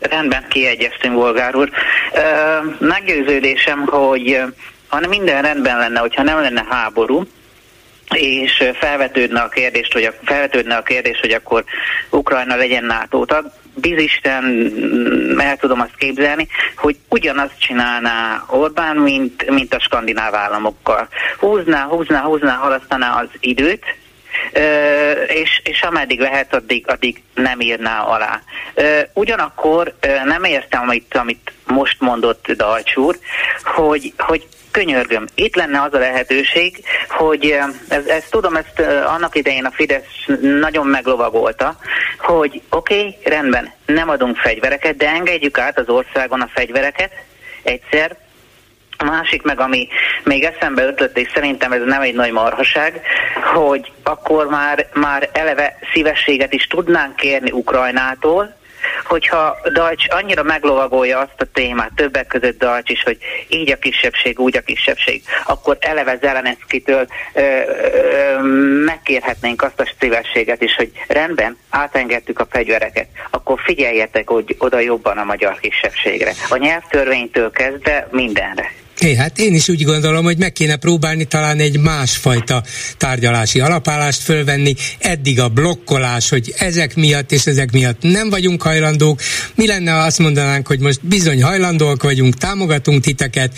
[0.00, 1.70] Rendben, kiegyeztünk, Volgár úr.
[2.78, 4.40] Meggyőződésem, hogy
[4.88, 7.26] ha minden rendben lenne, hogyha nem lenne háború,
[8.12, 11.64] és felvetődne a kérdés, hogy, a, felvetődne a kérdés, hogy akkor
[12.10, 19.50] Ukrajna legyen NATO tag, bizisten mm, el tudom azt képzelni, hogy ugyanazt csinálná Orbán, mint,
[19.50, 21.08] mint a skandináv államokkal.
[21.38, 23.84] Húzná, húzná, húzná, halasztaná az időt,
[25.26, 28.42] és, és ameddig lehet, addig, addig nem írná alá.
[29.12, 29.94] Ugyanakkor
[30.24, 33.18] nem értem, amit, amit most mondott Dalcs úr,
[33.62, 37.54] hogy, hogy könyörgöm, itt lenne az a lehetőség, hogy
[37.88, 41.76] ez, ezt tudom, ezt annak idején a Fidesz nagyon meglovagolta,
[42.18, 47.12] hogy oké, okay, rendben, nem adunk fegyvereket, de engedjük át az országon a fegyvereket
[47.62, 48.16] egyszer,
[49.02, 49.88] a másik meg, ami
[50.24, 53.00] még eszembe ötlött, és szerintem ez nem egy nagy marhaság,
[53.54, 58.54] hogy akkor már, már eleve szívességet is tudnánk kérni Ukrajnától,
[59.04, 64.38] hogyha Dajcs annyira meglovagolja azt a témát, többek között Dajcs is, hogy így a kisebbség,
[64.38, 68.42] úgy a kisebbség, akkor eleve Zeleneszkitől ö, ö,
[68.84, 75.18] megkérhetnénk azt a szívességet is, hogy rendben, átengedtük a fegyvereket, akkor figyeljetek hogy oda jobban
[75.18, 76.32] a magyar kisebbségre.
[76.48, 78.81] A nyelvtörvénytől kezdve mindenre.
[79.02, 82.62] É, hát én is úgy gondolom, hogy meg kéne próbálni talán egy másfajta
[82.96, 84.74] tárgyalási alapállást fölvenni.
[84.98, 89.20] Eddig a blokkolás, hogy ezek miatt és ezek miatt nem vagyunk hajlandók.
[89.54, 93.52] Mi lenne, ha azt mondanánk, hogy most bizony hajlandóak vagyunk, támogatunk titeket,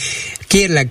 [0.47, 0.89] kérlek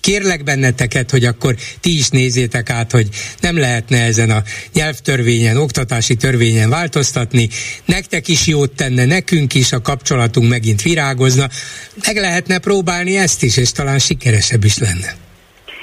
[0.00, 3.08] kérlek benneteket, hogy akkor ti is nézzétek át, hogy
[3.40, 7.48] nem lehetne ezen a nyelvtörvényen, oktatási törvényen változtatni.
[7.84, 11.48] Nektek is jót tenne, nekünk is a kapcsolatunk megint virágozna.
[12.06, 15.29] Meg lehetne próbálni ezt is, és talán sikeresebb is lenne.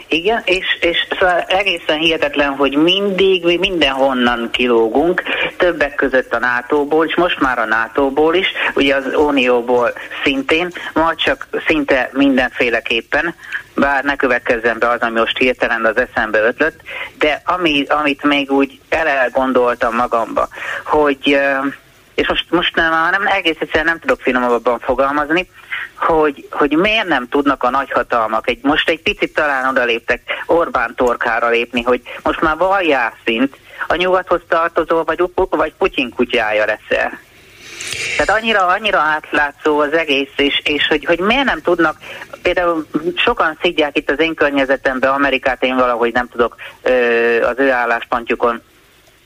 [0.10, 5.24] Igen, és, és szóval egészen hihetetlen, hogy mindig, mi mindenhonnan kilógunk,
[5.58, 9.94] többek között a NATO-ból, és most már a NATO-ból is, ugye az Unióból
[10.24, 13.36] szintén, ma csak szinte mindenféleképpen,
[13.76, 16.80] bár ne következzen be az, ami most hirtelen az eszembe ötlött,
[17.18, 20.48] de ami, amit még úgy elgondoltam magamba,
[20.86, 21.40] hogy
[22.16, 25.50] és most, most nem, nem egész egyszerűen nem tudok finomabban fogalmazni,
[25.98, 31.50] hogy, hogy miért nem tudnak a nagyhatalmak, egy, most egy picit talán odaléptek Orbán torkára
[31.50, 33.58] lépni, hogy most már valjászint
[33.88, 37.20] a nyugathoz tartozó, vagy, vagy Putyin kutyája leszel.
[38.18, 41.98] Tehát annyira, annyira átlátszó az egész, és, és hogy, hogy miért nem tudnak,
[42.42, 46.92] például sokan szidják itt az én környezetemben Amerikát, én valahogy nem tudok ö,
[47.46, 48.62] az ő álláspontjukon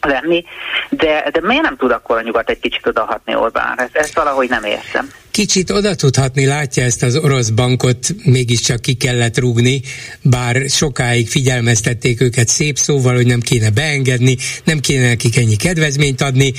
[0.01, 0.45] lenni,
[0.89, 3.83] de, de miért nem tud akkor a nyugat egy kicsit odahatni Orbánra?
[3.83, 8.93] Ezt, ezt valahogy nem értem kicsit oda tudhatni, látja ezt az orosz bankot, mégiscsak ki
[8.93, 9.81] kellett rúgni,
[10.21, 16.21] bár sokáig figyelmeztették őket szép szóval, hogy nem kéne beengedni, nem kéne nekik ennyi kedvezményt
[16.21, 16.53] adni,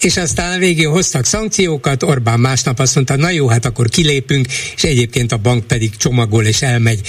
[0.00, 4.82] és aztán végén hoztak szankciókat, Orbán másnap azt mondta, na jó, hát akkor kilépünk, és
[4.82, 7.00] egyébként a bank pedig csomagol és elmegy.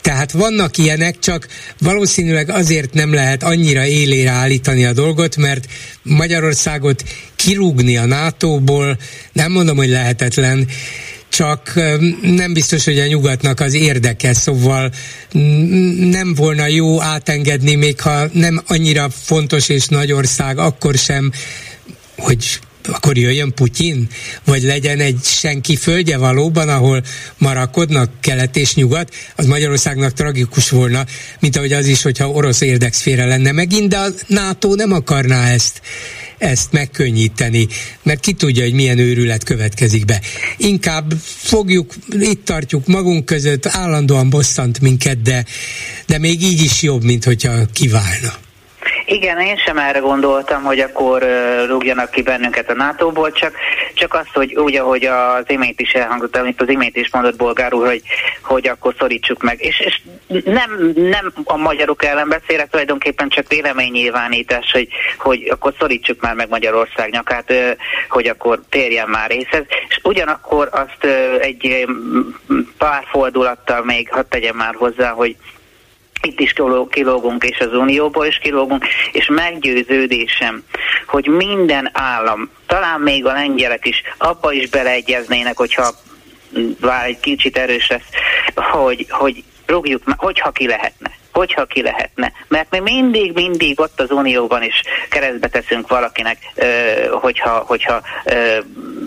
[0.00, 1.48] Tehát vannak ilyenek, csak
[1.78, 5.66] valószínűleg azért nem lehet annyira élére állítani a dolgot, mert
[6.02, 7.04] Magyarországot
[7.36, 8.98] kirúgni a NATO-ból,
[9.32, 10.55] nem mondom, hogy lehetetlen,
[11.28, 11.72] csak
[12.22, 14.92] nem biztos, hogy a nyugatnak az érdeke, szóval
[16.10, 21.32] nem volna jó átengedni, még ha nem annyira fontos és nagy ország, akkor sem,
[22.16, 24.08] hogy akkor jöjjön Putyin,
[24.44, 27.02] vagy legyen egy senki földje valóban, ahol
[27.38, 31.04] marakodnak kelet és nyugat, az Magyarországnak tragikus volna,
[31.40, 35.80] mint ahogy az is, hogyha orosz érdekszféra lenne megint, de a NATO nem akarná ezt
[36.38, 37.66] ezt megkönnyíteni,
[38.02, 40.20] mert ki tudja, hogy milyen őrület következik be.
[40.56, 45.44] Inkább fogjuk, itt tartjuk magunk között, állandóan bosszant minket, de,
[46.06, 48.45] de még így is jobb, mint hogyha kiválna.
[49.08, 51.26] Igen, én sem erre gondoltam, hogy akkor
[51.66, 53.54] rúgjanak ki bennünket a NATO-ból, csak,
[53.94, 57.74] csak azt, hogy úgy, ahogy az imént is elhangzott, amit az imént is mondott bolgár
[57.74, 58.02] úr, hogy,
[58.42, 59.64] hogy akkor szorítsuk meg.
[59.64, 60.00] És, és
[60.44, 64.88] nem, nem a magyarok ellen beszélek, tulajdonképpen csak véleménynyilvánítás, hogy,
[65.18, 67.52] hogy akkor szorítsuk már meg Magyarország nyakát,
[68.08, 69.64] hogy akkor térjen már részhez.
[69.88, 71.04] És ugyanakkor azt
[71.40, 71.86] egy
[72.78, 75.36] pár fordulattal még hadd tegyem már hozzá, hogy
[76.22, 76.52] itt is
[76.90, 80.64] kilógunk, és az Unióból is kilógunk, és meggyőződésem,
[81.06, 85.90] hogy minden állam, talán még a lengyelek is, abba is beleegyeznének, hogyha
[86.80, 88.08] vár egy kicsit erős lesz,
[88.54, 92.32] hogy, hogy rúgjuk, hogyha ki lehetne hogyha ki lehetne.
[92.48, 96.36] Mert mi mindig, mindig ott az Unióban is keresztbe teszünk valakinek,
[97.20, 98.02] hogyha, hogyha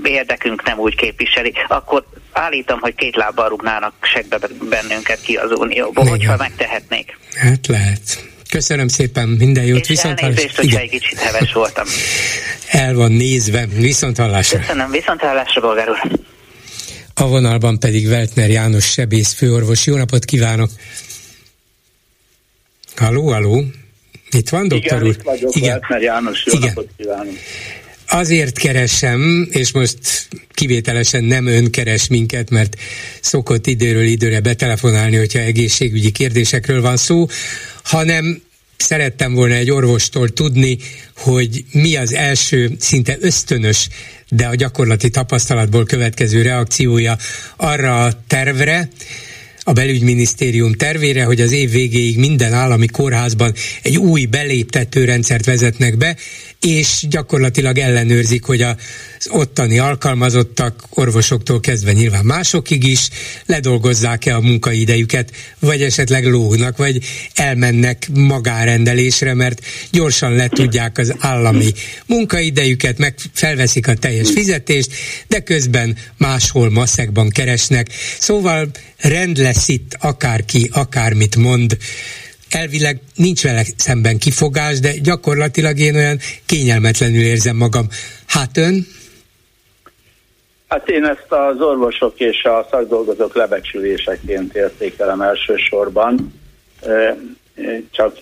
[0.04, 4.40] érdekünk nem úgy képviseli, akkor állítom, hogy két lábbal rúgnának segbe
[4.70, 6.18] bennünket ki az Unióból, Igen.
[6.18, 7.18] hogyha megtehetnék.
[7.36, 8.28] Hát lehet.
[8.50, 9.80] Köszönöm szépen, minden jót.
[9.80, 11.86] És viszont elnézést, hogyha egy kicsit heves voltam.
[12.86, 14.60] El van nézve, viszont hallásra.
[14.60, 16.20] Köszönöm, viszont hallásra, bolgár úr.
[17.14, 19.86] A vonalban pedig Weltner János sebész főorvos.
[19.86, 20.70] Jó napot kívánok!
[23.00, 23.64] Halló, halló!
[24.32, 25.10] Itt van, doktor Igen, úr?
[25.10, 26.68] Itt vagyok, Igen, Weltner János, jó Igen.
[26.68, 27.34] napot kívánok!
[28.10, 29.98] azért keresem, és most
[30.54, 32.76] kivételesen nem ön keres minket, mert
[33.22, 37.28] szokott időről időre betelefonálni, hogyha egészségügyi kérdésekről van szó,
[37.84, 38.42] hanem
[38.78, 40.78] szerettem volna egy orvostól tudni,
[41.16, 43.88] hogy mi az első szinte ösztönös,
[44.30, 47.18] de a gyakorlati tapasztalatból következő reakciója
[47.56, 48.90] arra a tervre,
[49.70, 55.98] a belügyminisztérium tervére, hogy az év végéig minden állami kórházban egy új beléptető rendszert vezetnek
[55.98, 56.16] be,
[56.60, 58.76] és gyakorlatilag ellenőrzik, hogy az
[59.30, 63.10] ottani alkalmazottak, orvosoktól kezdve nyilván másokig is,
[63.46, 71.74] ledolgozzák-e a munkaidejüket, vagy esetleg lógnak, vagy elmennek magárendelésre, mert gyorsan letudják az állami
[72.06, 74.92] munkaidejüket, meg felveszik a teljes fizetést,
[75.28, 77.88] de közben máshol maszekban keresnek.
[78.20, 81.78] Szóval rend lesz itt, akárki, akármit mond,
[82.50, 87.88] elvileg nincs vele szemben kifogás, de gyakorlatilag én olyan kényelmetlenül érzem magam.
[88.28, 88.88] Hát ön?
[90.68, 96.34] Hát én ezt az orvosok és a szakdolgozók lebecsüléseként értékelem elsősorban.
[97.92, 98.18] Csak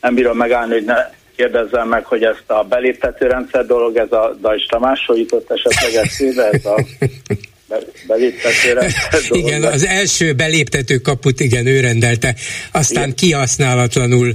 [0.00, 4.36] nem bírom megállni, hogy ne kérdezzem meg, hogy ezt a beléptető rendszer dolog, ez a
[4.40, 6.84] Dajs Tamásról jutott esetleg eszébe, ez a
[8.06, 9.46] beléptető rendszer dolog.
[9.46, 12.34] Igen, az első beléptető kaput, igen, ő rendelte,
[12.72, 13.14] aztán igen.
[13.14, 14.34] kihasználatlanul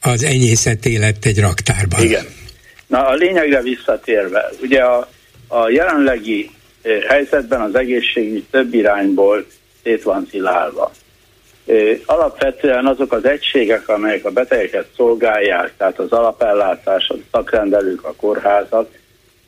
[0.00, 2.02] az enyészeté lett egy raktárban.
[2.02, 2.24] Igen.
[2.86, 5.08] Na a lényegre visszatérve, ugye a,
[5.48, 6.50] a jelenlegi
[7.08, 9.46] helyzetben az egészségügy több irányból
[9.82, 10.92] szét van szilálva.
[12.04, 18.88] Alapvetően azok az egységek, amelyek a betegeket szolgálják, tehát az alapellátás, a szakrendelők, a kórházak,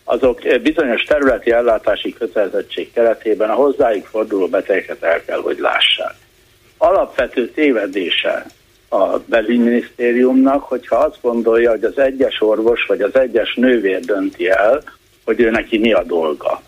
[0.05, 6.15] azok bizonyos területi ellátási kötelezettség keretében a hozzájuk forduló betegeket el kell, hogy lássák.
[6.79, 8.47] Alapvető tévedése
[8.89, 14.83] a belügyminisztériumnak, hogyha azt gondolja, hogy az egyes orvos vagy az egyes nővér dönti el,
[15.25, 16.63] hogy ő neki mi a dolga.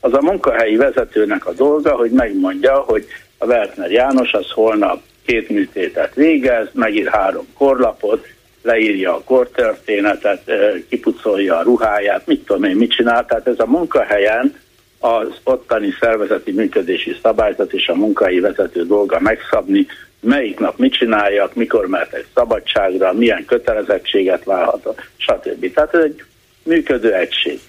[0.00, 3.06] Az a munkahelyi vezetőnek a dolga, hogy megmondja, hogy
[3.38, 8.26] a Wertner János az holnap két műtétet végez, megír három korlapot,
[8.64, 10.52] leírja a kortörténetet,
[10.88, 13.26] kipucolja a ruháját, mit tudom én, mit csinál.
[13.26, 14.54] Tehát ez a munkahelyen
[14.98, 19.86] az ottani szervezeti működési szabályzat és a munkai vezető dolga megszabni,
[20.20, 25.72] melyik nap mit csináljak, mikor mehetek szabadságra, milyen kötelezettséget válhat, stb.
[25.72, 26.22] Tehát ez egy
[26.62, 27.60] működő egység.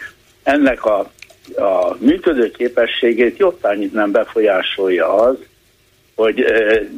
[0.44, 1.00] Ennek a,
[1.56, 5.36] a működő képességét jottányit nem befolyásolja az,
[6.16, 6.46] hogy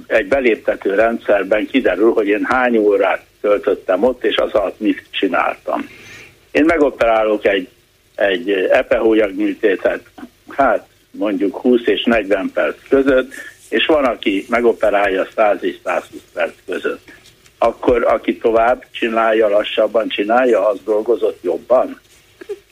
[0.07, 5.89] egy beléptető rendszerben kiderül, hogy én hány órát töltöttem ott, és az alatt mit csináltam.
[6.51, 7.69] Én megoperálok egy,
[8.15, 10.03] egy epehólyag műtétet,
[10.49, 13.33] hát mondjuk 20 és 40 perc között,
[13.69, 17.11] és van, aki megoperálja 100 és 120 perc között.
[17.57, 21.99] Akkor aki tovább csinálja, lassabban csinálja, az dolgozott jobban.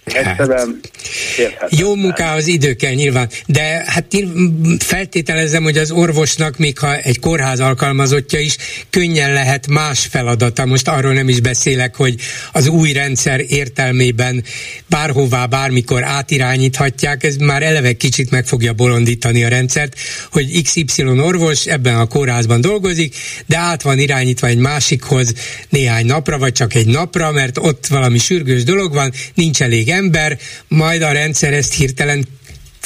[0.05, 0.79] Egyszerűen
[1.69, 4.05] jó munkához idő kell nyilván, de hát
[4.79, 8.57] feltételezem, hogy az orvosnak, még ha egy kórház alkalmazottja is,
[8.89, 10.65] könnyen lehet más feladata.
[10.65, 12.15] Most arról nem is beszélek, hogy
[12.51, 14.43] az új rendszer értelmében
[14.87, 19.95] bárhová, bármikor átirányíthatják, ez már eleve kicsit meg fogja bolondítani a rendszert,
[20.31, 25.33] hogy XY orvos ebben a kórházban dolgozik, de át van irányítva egy másikhoz
[25.69, 30.37] néhány napra, vagy csak egy napra, mert ott valami sürgős dolog van, nincs elég ember,
[30.67, 32.25] majd a rendszer ezt hirtelen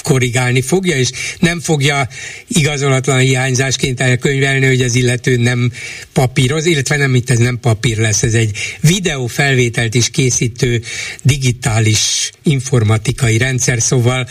[0.02, 2.08] korrigálni fogja, és nem fogja
[2.48, 5.72] igazolatlan hiányzásként elkönyvelni, hogy az illető nem
[6.14, 10.82] papíroz, illetve nem, itt ez nem papír lesz, ez egy videófelvételt is készítő
[11.24, 14.28] digitális informatikai rendszer, szóval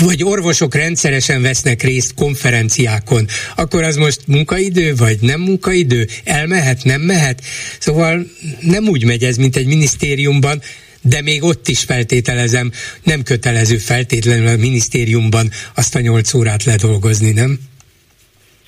[0.00, 6.08] vagy orvosok rendszeresen vesznek részt konferenciákon, akkor az most munkaidő, vagy nem munkaidő?
[6.24, 7.42] Elmehet, nem mehet?
[7.78, 8.26] Szóval
[8.60, 10.62] nem úgy megy ez, mint egy minisztériumban,
[11.02, 12.70] de még ott is feltételezem,
[13.04, 17.58] nem kötelező feltétlenül a minisztériumban azt a nyolc órát ledolgozni, nem?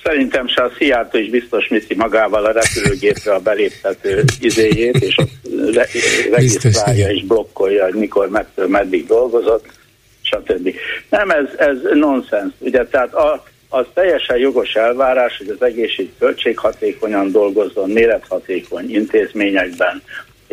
[0.03, 5.31] Szerintem se a Szijjártó is biztos viszi magával a repülőgépre a beléptető izéjét, és ott
[5.73, 5.87] re-
[6.31, 9.65] regisztrálja és blokkolja, hogy mikor, mettől, meddig dolgozott,
[10.21, 10.73] stb.
[11.09, 12.53] Nem, ez, ez nonsens.
[12.57, 20.01] Ugye, tehát a, az teljesen jogos elvárás, hogy az egészség költséghatékonyan dolgozzon, mérethatékony intézményekben,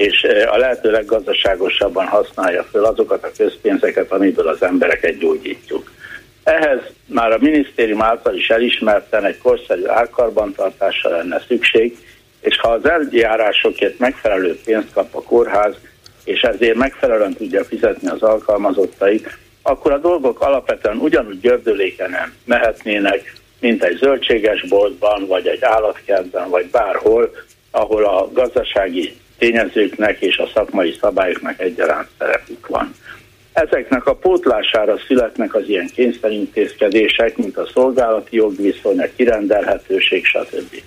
[0.03, 5.90] és a lehető leggazdaságosabban használja föl azokat a közpénzeket, amiből az embereket gyógyítjuk.
[6.44, 11.96] Ehhez már a minisztérium által is elismerten egy korszerű árkarbantartásra lenne szükség,
[12.40, 15.74] és ha az eljárásokért megfelelő pénzt kap a kórház,
[16.24, 23.84] és ezért megfelelően tudja fizetni az alkalmazottait, akkor a dolgok alapvetően ugyanúgy gördülékenen mehetnének, mint
[23.84, 27.30] egy zöldséges boltban, vagy egy állatkertben, vagy bárhol,
[27.70, 32.95] ahol a gazdasági tényezőknek és a szakmai szabályoknak egyaránt szerepük van.
[33.53, 40.82] Ezeknek a pótlására születnek az ilyen kényszerintézkedések, mint a szolgálati jogviszony, a kirendelhetőség, stb.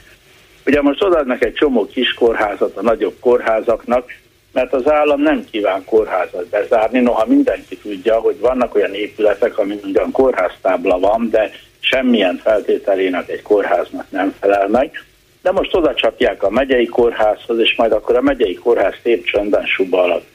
[0.66, 4.12] Ugye most odaadnak egy csomó kis kórházat a nagyobb kórházaknak,
[4.52, 9.80] mert az állam nem kíván kórházat bezárni, noha mindenki tudja, hogy vannak olyan épületek, amin
[9.84, 15.05] ugyan kórháztábla van, de semmilyen feltételének egy kórháznak nem felel meg,
[15.46, 19.66] de most oda csapják a megyei kórházhoz, és majd akkor a megyei kórház szép csöndben
[19.66, 20.28] suba alatt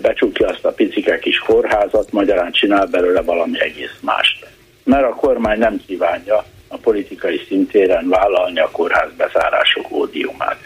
[0.00, 4.46] becsukja azt a picike kis kórházat, magyarán csinál belőle valami egész mást.
[4.84, 10.58] Mert a kormány nem kívánja a politikai szintéren vállalni a kórház bezárások ódiumát.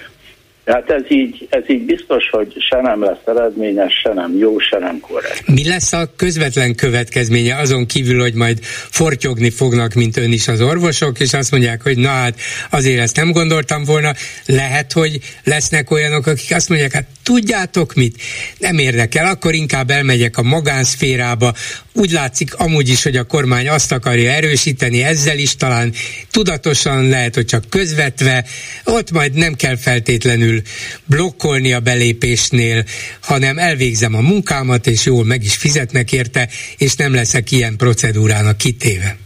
[0.66, 4.78] Tehát ez így, ez így biztos, hogy se nem lesz eredményes, se nem jó, se
[4.78, 5.46] nem korrekt.
[5.46, 8.58] Mi lesz a közvetlen következménye azon kívül, hogy majd
[8.90, 12.40] fortyogni fognak, mint ön is az orvosok, és azt mondják, hogy na hát
[12.70, 14.12] azért ezt nem gondoltam volna.
[14.46, 18.22] Lehet, hogy lesznek olyanok, akik azt mondják, hát tudjátok mit?
[18.58, 21.52] Nem érdekel, akkor inkább elmegyek a magánszférába.
[21.92, 25.92] Úgy látszik amúgy is, hogy a kormány azt akarja erősíteni, ezzel is talán
[26.30, 28.44] tudatosan lehet, hogy csak közvetve,
[28.84, 30.55] ott majd nem kell feltétlenül
[31.04, 32.84] blokkolni a belépésnél,
[33.22, 36.48] hanem elvégzem a munkámat, és jól meg is fizetnek érte,
[36.78, 39.16] és nem leszek ilyen procedúrának kitéve.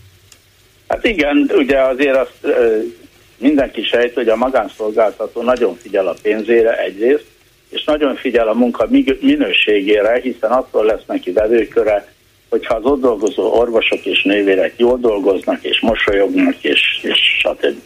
[0.88, 2.54] Hát igen, ugye azért azt
[3.38, 7.24] mindenki sejt, hogy a magánszolgáltató nagyon figyel a pénzére egyrészt,
[7.70, 8.88] és nagyon figyel a munka
[9.20, 12.12] minőségére, hiszen attól lesz neki vevőköre,
[12.48, 17.78] hogyha az ott dolgozó orvosok és nővérek jól dolgoznak, és mosolyognak, és, és stb.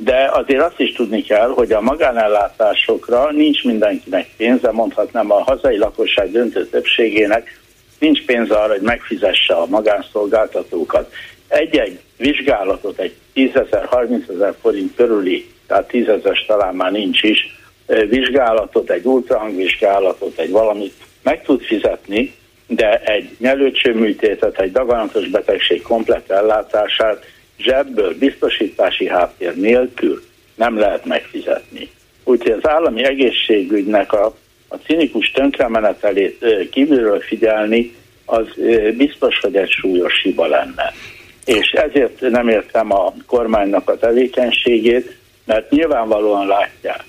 [0.00, 5.76] De azért azt is tudni kell, hogy a magánellátásokra nincs mindenkinek pénze, mondhatnám a hazai
[5.76, 7.60] lakosság döntő többségének
[7.98, 11.12] nincs pénze arra, hogy megfizesse a magánszolgáltatókat.
[11.48, 17.22] Egy-egy vizsgálatot, egy 10 ezer, 30 ezer forint körüli, tehát 10 ezer talán már nincs
[17.22, 17.56] is,
[18.08, 22.34] vizsgálatot, egy ultrahangvizsgálatot, egy valamit meg tud fizetni,
[22.66, 27.24] de egy nyelőcsőműtétet, egy daganatos betegség komplett ellátását
[27.58, 30.22] zsebből biztosítási háttér nélkül
[30.54, 31.88] nem lehet megfizetni.
[32.24, 34.34] Úgyhogy az állami egészségügynek a,
[34.68, 37.94] a cinikus tönkremenetelét kívülről figyelni,
[38.24, 38.46] az
[38.96, 40.92] biztos, hogy egy súlyos hiba lenne.
[41.44, 47.04] És ezért nem értem a kormánynak a tevékenységét, mert nyilvánvalóan látják,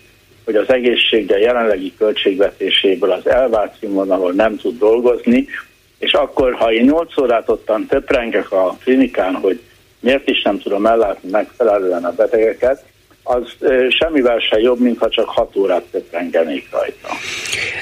[0.46, 5.48] hogy az egészségre jelenlegi költségvetéséből az elvárt színvonalon nem tud dolgozni,
[6.00, 9.60] és akkor, ha én 8 órát ottan töprengek a klinikán, hogy
[10.00, 12.86] miért is nem tudom ellátni megfelelően a betegeket,
[13.30, 13.56] az
[13.90, 17.10] semmivel se jobb, mintha csak 6 órát töprengenék rajta.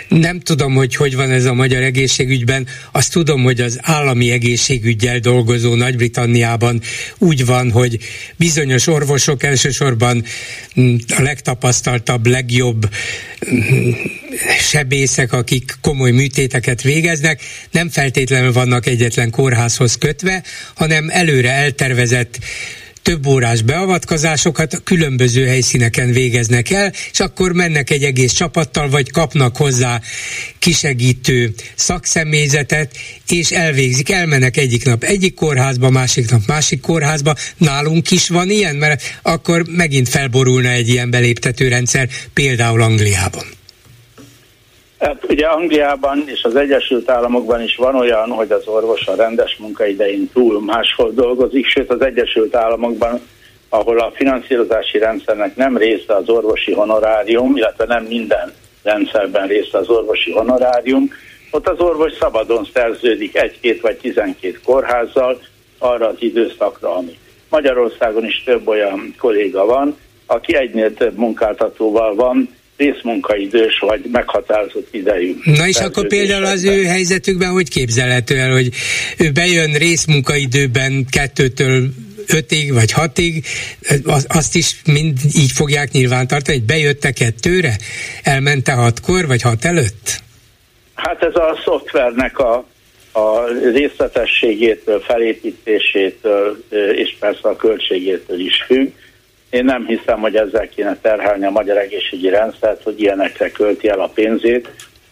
[0.09, 2.67] Nem tudom, hogy hogy van ez a magyar egészségügyben.
[2.91, 6.81] Azt tudom, hogy az állami egészségügyel dolgozó Nagy-Britanniában
[7.17, 7.97] úgy van, hogy
[8.37, 10.23] bizonyos orvosok elsősorban
[10.79, 12.85] mm, a legtapasztaltabb, legjobb
[13.49, 13.89] mm,
[14.59, 17.41] sebészek, akik komoly műtéteket végeznek,
[17.71, 20.43] nem feltétlenül vannak egyetlen kórházhoz kötve,
[20.75, 22.39] hanem előre eltervezett
[23.07, 29.57] több órás beavatkozásokat különböző helyszíneken végeznek el, és akkor mennek egy egész csapattal, vagy kapnak
[29.57, 30.01] hozzá
[30.59, 32.97] kisegítő szakszemélyzetet,
[33.29, 37.35] és elvégzik, elmennek egyik nap egyik kórházba, másik nap másik kórházba.
[37.57, 43.56] Nálunk is van ilyen, mert akkor megint felborulna egy ilyen beléptető rendszer, például Angliában.
[44.99, 49.57] Hát ugye Angliában és az Egyesült Államokban is van olyan, hogy az orvos a rendes
[49.57, 53.21] munkaidején túl máshol dolgozik, sőt az Egyesült Államokban,
[53.69, 59.89] ahol a finanszírozási rendszernek nem része az orvosi honorárium, illetve nem minden rendszerben része az
[59.89, 61.09] orvosi honorárium,
[61.51, 65.41] ott az orvos szabadon szerződik egy-két vagy tizenkét kórházzal
[65.77, 67.17] arra az időszakra, ami.
[67.49, 75.35] Magyarországon is több olyan kolléga van, aki egynél több munkáltatóval van, részmunkaidős vagy meghatározott idejű.
[75.43, 78.69] Na és akkor például az ő helyzetükben hogy képzelhető el, hogy
[79.17, 81.89] ő bejön részmunkaidőben kettőtől
[82.27, 83.45] ötig vagy hatig,
[84.27, 87.75] azt is mind így fogják nyilvántartani, hogy bejötte kettőre,
[88.23, 90.21] elmente hatkor vagy hat előtt?
[90.93, 92.65] Hát ez a szoftvernek a,
[93.11, 96.63] a részletességétől, felépítésétől
[96.95, 98.91] és persze a költségétől is függ
[99.49, 103.99] én nem hiszem, hogy ezzel kéne terhelni a magyar egészségügyi rendszert, hogy ilyenekre költi el
[103.99, 104.69] a pénzét.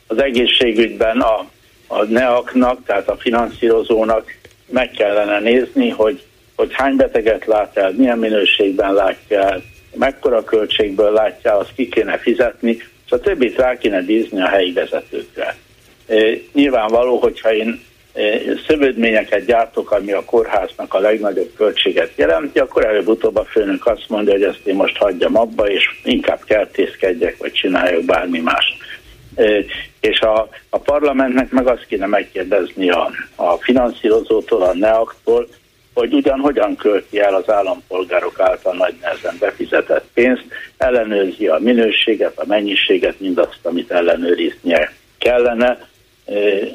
[0.07, 1.47] Az egészségügyben a,
[1.87, 4.31] a NEAK-nak, tehát a finanszírozónak
[4.69, 6.23] meg kellene nézni, hogy,
[6.55, 9.63] hogy hány beteget lát el, milyen minőségben látja el,
[9.95, 12.71] mekkora költségből látja, azt ki kéne fizetni,
[13.05, 15.55] és a többit rá kéne bízni a helyi vezetőkre.
[16.07, 16.15] E,
[16.53, 17.81] nyilvánvaló, hogyha én
[18.67, 24.33] szövődményeket gyártok, ami a kórháznak a legnagyobb költséget jelenti, akkor előbb-utóbb a főnök azt mondja,
[24.33, 28.77] hogy ezt én most hagyjam abba, és inkább kertészkedjek, vagy csináljak bármi más.
[29.99, 35.47] És a, a parlamentnek meg azt kéne megkérdezni a, a finanszírozótól, a NEAK-tól,
[35.93, 40.45] hogy ugyan hogyan költi el az állampolgárok által nagy nehezen befizetett pénzt,
[40.77, 45.87] ellenőrzi a minőséget, a mennyiséget, mindazt, amit ellenőriznie kellene,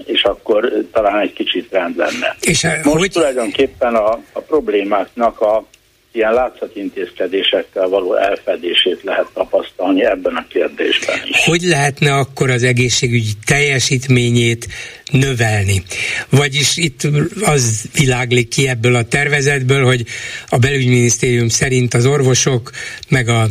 [0.05, 2.37] és akkor talán egy kicsit rend lenne.
[2.41, 3.11] És Most hogy...
[3.11, 5.65] tulajdonképpen a, a problémáknak a
[6.13, 11.45] ilyen látszatintézkedésekkel való elfedését lehet tapasztalni ebben a kérdésben is.
[11.45, 14.67] Hogy lehetne akkor az egészségügyi teljesítményét
[15.11, 15.83] növelni?
[16.29, 17.01] Vagyis itt
[17.43, 20.05] az világlik ki ebből a tervezetből, hogy
[20.49, 22.71] a belügyminisztérium szerint az orvosok
[23.09, 23.47] meg a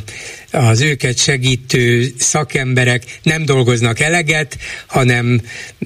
[0.51, 5.41] az őket segítő szakemberek nem dolgoznak eleget, hanem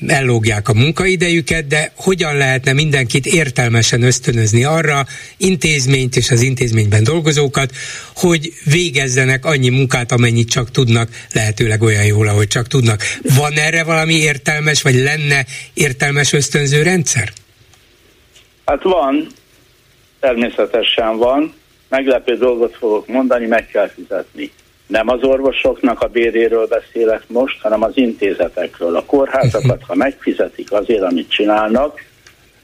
[0.07, 5.05] ellógják a munkaidejüket, de hogyan lehetne mindenkit értelmesen ösztönözni arra,
[5.37, 7.71] intézményt és az intézményben dolgozókat,
[8.15, 13.01] hogy végezzenek annyi munkát, amennyit csak tudnak, lehetőleg olyan jól, ahogy csak tudnak.
[13.35, 17.31] Van erre valami értelmes, vagy lenne értelmes ösztönző rendszer?
[18.65, 19.27] Hát van,
[20.19, 21.53] természetesen van.
[21.93, 24.51] Meglepő dolgot fogok mondani, meg kell fizetni.
[24.87, 28.95] Nem az orvosoknak a béréről beszélek most, hanem az intézetekről.
[28.95, 32.03] A kórházakat, ha megfizetik azért, amit csinálnak,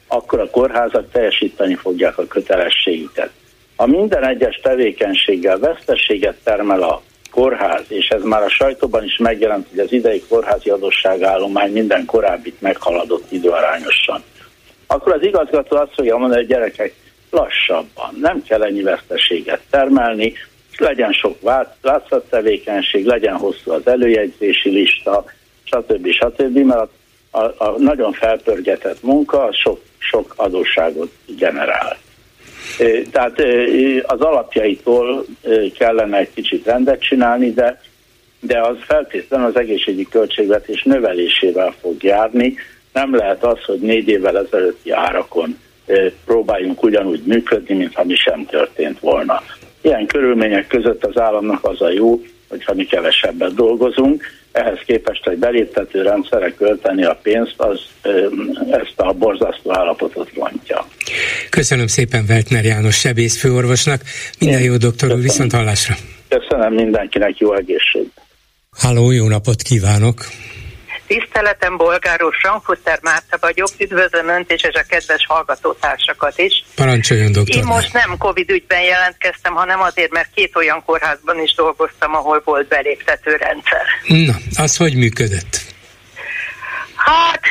[0.07, 3.29] akkor a kórházak teljesíteni fogják a kötelességüket.
[3.75, 7.01] Ha minden egyes tevékenységgel vesztességet termel a
[7.31, 12.61] kórház, és ez már a sajtóban is megjelent, hogy az idei kórházi adósságállomány minden korábbit
[12.61, 14.23] meghaladott időarányosan,
[14.87, 16.93] akkor az igazgató azt fogja mondani, hogy gyerekek,
[17.29, 20.33] lassabban, nem kell ennyi veszteséget termelni,
[20.79, 21.37] legyen sok
[21.81, 25.25] látszattevékenység, legyen hosszú az előjegyzési lista,
[25.63, 26.09] stb.
[26.11, 26.57] stb.
[26.57, 26.89] mert
[27.31, 31.97] a, a, nagyon felpörgetett munka sok, sok adósságot generál.
[33.11, 33.41] Tehát
[34.05, 35.25] az alapjaitól
[35.77, 37.81] kellene egy kicsit rendet csinálni, de,
[38.39, 42.55] de az feltétlenül az egészségügyi költségvetés növelésével fog járni.
[42.93, 45.57] Nem lehet az, hogy négy évvel ezelőtti árakon
[46.25, 49.43] próbáljunk ugyanúgy működni, mintha mi sem történt volna.
[49.81, 55.37] Ilyen körülmények között az államnak az a jó, hogyha mi kevesebbet dolgozunk, ehhez képest egy
[55.37, 57.79] beléptető rendszerre költeni a pénzt, az
[58.71, 60.87] ezt a borzasztó állapotot rontja.
[61.49, 64.01] Köszönöm szépen Veltner János sebész főorvosnak.
[64.39, 65.95] Minden jó doktor úr, viszont hallásra.
[66.27, 68.07] Köszönöm mindenkinek, jó egészség.
[68.77, 70.25] Háló, jó napot kívánok!
[71.09, 76.63] Tiszteletem, bolgáros Frankfurter Márta vagyok, üdvözlöm Önt és a kedves hallgatótársakat is.
[76.75, 77.55] Parancsoljon, doktor.
[77.55, 82.41] Én most nem Covid ügyben jelentkeztem, hanem azért, mert két olyan kórházban is dolgoztam, ahol
[82.45, 83.85] volt beléptető rendszer.
[84.07, 85.61] Na, az hogy működött?
[86.95, 87.41] Hát,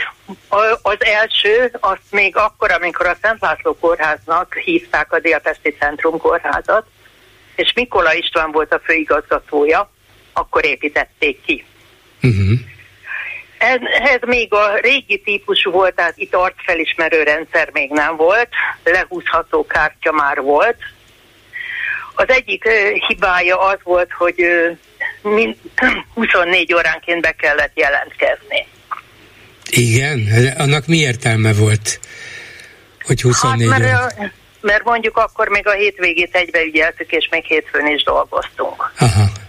[0.82, 6.86] az első, azt még akkor, amikor a Szent László kórháznak hívták a Délpesti Centrum kórházat,
[7.54, 9.90] és Mikola István volt a főigazgatója,
[10.32, 11.64] akkor építették ki.
[12.22, 12.58] Uh-huh.
[13.58, 13.78] Ez,
[14.12, 18.48] ez még a régi típusú volt, tehát itt arcfelismerő rendszer még nem volt,
[18.84, 20.76] lehúzható kártya már volt.
[22.14, 25.56] Az egyik uh, hibája az volt, hogy uh, mind,
[26.14, 28.66] 24 óránként be kellett jelentkezni.
[29.70, 30.28] Igen?
[30.58, 32.00] Annak mi értelme volt,
[33.02, 34.32] hogy 24 hát, mert, órán?
[34.60, 38.92] mert mondjuk akkor még a hétvégét egybeügyeltük, és még hétfőn is dolgoztunk.
[38.98, 39.46] Aha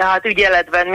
[0.00, 0.86] tehát ügyeletben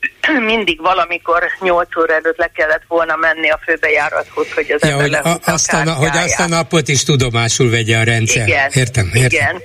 [0.52, 5.14] mindig valamikor 8 óra előtt le kellett volna menni a főbejárathoz, hogy az ja, hogy,
[5.14, 8.46] a, aztán, a hogy azt a napot is tudomásul vegye a rendszer.
[8.46, 9.24] Igen, értem, értem.
[9.24, 9.62] Igen.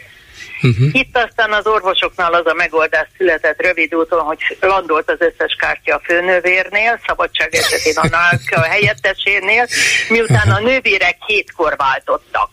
[0.61, 0.89] Uh-huh.
[0.91, 5.95] Itt aztán az orvosoknál az a megoldás született rövid úton, hogy landolt az összes kártya
[5.95, 9.67] a főnővérnél, szabadság esetén annál a helyettesénél,
[10.09, 12.49] miután a nővérek hétkor váltottak.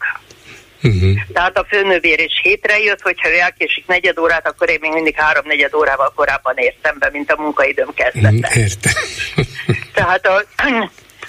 [0.83, 1.19] Uh-huh.
[1.33, 5.15] Tehát a főnővér is hétre jött, hogyha ő elkésik negyed órát, akkor én még mindig
[5.17, 8.29] három-negyed órával korábban értem be, mint a munkaidőm kezdete.
[8.29, 8.57] Uh-huh.
[8.57, 8.93] Értem.
[9.95, 10.45] Tehát a,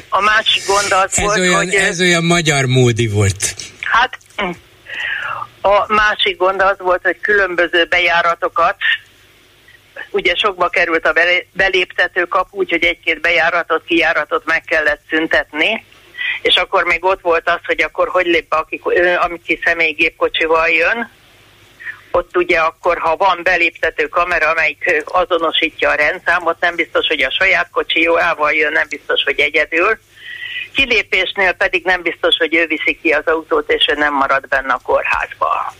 [0.09, 1.73] a másik gond az ez volt, olyan, hogy...
[1.73, 3.55] Ez olyan magyar módi volt.
[3.81, 4.17] Hát
[5.61, 8.75] a másik gond az volt, hogy különböző bejáratokat,
[10.09, 11.13] ugye sokba került a
[11.53, 15.85] beléptető kapu, úgyhogy egy-két bejáratot, kijáratot meg kellett szüntetni,
[16.41, 18.81] és akkor még ott volt az, hogy akkor hogy lép be, aki,
[19.19, 21.09] aki személygépkocsival jön,
[22.11, 27.31] ott ugye akkor, ha van beléptető kamera, amelyik azonosítja a rendszámot, nem biztos, hogy a
[27.31, 29.99] saját kocsi jóával jön, nem biztos, hogy egyedül.
[30.73, 34.73] Kilépésnél pedig nem biztos, hogy ő viszi ki az autót, és ő nem marad benne
[34.73, 35.73] a kórházba.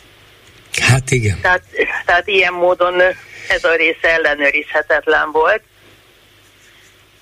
[0.82, 1.40] Hát igen.
[1.42, 1.64] Tehát,
[2.06, 3.02] tehát ilyen módon
[3.48, 5.62] ez a része ellenőrizhetetlen volt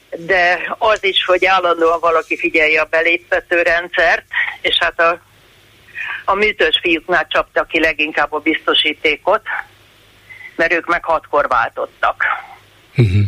[0.10, 4.26] de az is, hogy állandóan valaki figyelje a beléptető rendszert,
[4.62, 5.22] és hát a,
[6.26, 9.42] a műtős fiúknál csapta ki leginkább a biztosítékot,
[10.56, 12.24] mert ők meg hatkor váltottak.
[12.98, 13.26] Uh-huh.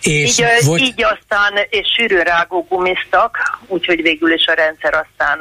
[0.00, 0.80] És így, volt...
[0.80, 5.38] így aztán és sűrűn rágó gumiztak, úgyhogy végül is a rendszer aztán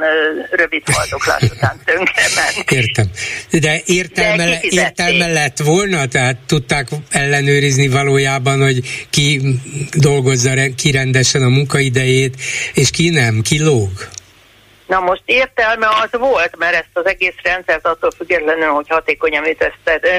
[0.51, 2.71] rövid haldoklás után tönkre ment.
[2.71, 3.05] Értem.
[3.51, 6.05] De értelme, De értelme lett volna?
[6.05, 9.41] Tehát tudták ellenőrizni valójában, hogy ki
[9.93, 12.35] dolgozza ki rendesen a munkaidejét,
[12.73, 13.89] és ki nem, ki lóg?
[14.87, 19.43] Na most értelme az volt, mert ezt az egész rendszert attól függetlenül, hogy hatékonyan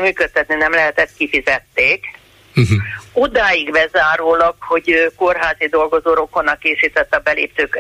[0.01, 2.05] működtetni nem lehetett, kifizették
[2.57, 2.79] Uh-huh.
[3.13, 7.77] Odáig bezárólag, hogy kórházi dolgozó rokonna készített a beléptők,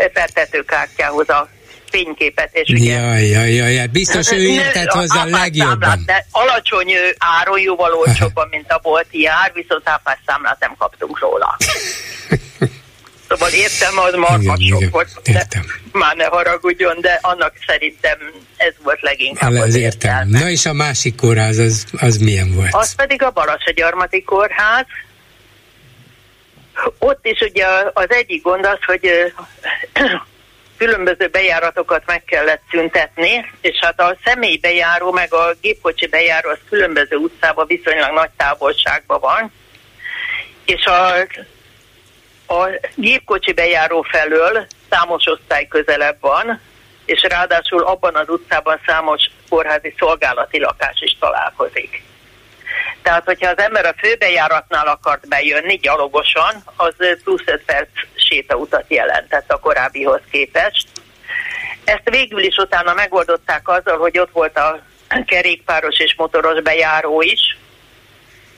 [0.64, 1.48] kártyához a
[1.90, 2.92] fényképet, és ugye...
[2.92, 6.02] Jaj, jaj, jaj, biztos ő értett hozzá a legjobban.
[6.06, 9.88] De alacsony áron jóval olcsóbban, mint a bolti ár, viszont
[10.26, 11.56] számlát nem kaptunk róla.
[13.28, 15.08] Szóval értem, az markat sok volt.
[15.24, 15.64] Értem.
[15.92, 18.18] Már ne haragudjon, de annak szerintem
[18.56, 20.28] ez volt leginkább az értem.
[20.28, 22.74] Na és a másik kórház, az, az milyen volt?
[22.74, 24.86] Az pedig a Balassagyarmati kórház.
[26.98, 29.10] Ott is ugye az egyik gond az, hogy
[30.78, 37.16] különböző bejáratokat meg kellett szüntetni, és hát a személybejáró meg a gépkocsi bejáró az különböző
[37.16, 39.52] utcában viszonylag nagy távolságban van,
[40.64, 41.12] és a
[42.46, 46.60] a gépkocsi bejáró felől számos osztály közelebb van,
[47.04, 52.02] és ráadásul abban az utcában számos kórházi szolgálati lakás is találkozik.
[53.02, 56.94] Tehát, hogyha az ember a főbejáratnál akart bejönni gyalogosan, az
[57.24, 60.88] plusz 5 perc sétautat jelentett a korábbihoz képest.
[61.84, 64.80] Ezt végül is utána megoldották azzal, hogy ott volt a
[65.26, 67.58] kerékpáros és motoros bejáró is,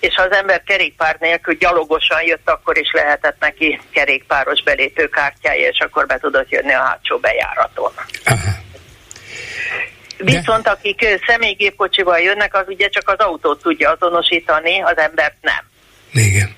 [0.01, 5.79] és ha az ember kerékpár nélkül gyalogosan jött, akkor is lehetett neki kerékpáros belépőkártyája, és
[5.79, 7.93] akkor be tudott jönni a hátsó bejáraton.
[8.25, 8.51] Aha.
[10.17, 15.65] Viszont akik személygépkocsival jönnek, az ugye csak az autót tudja azonosítani, az embert nem.
[16.13, 16.57] Igen.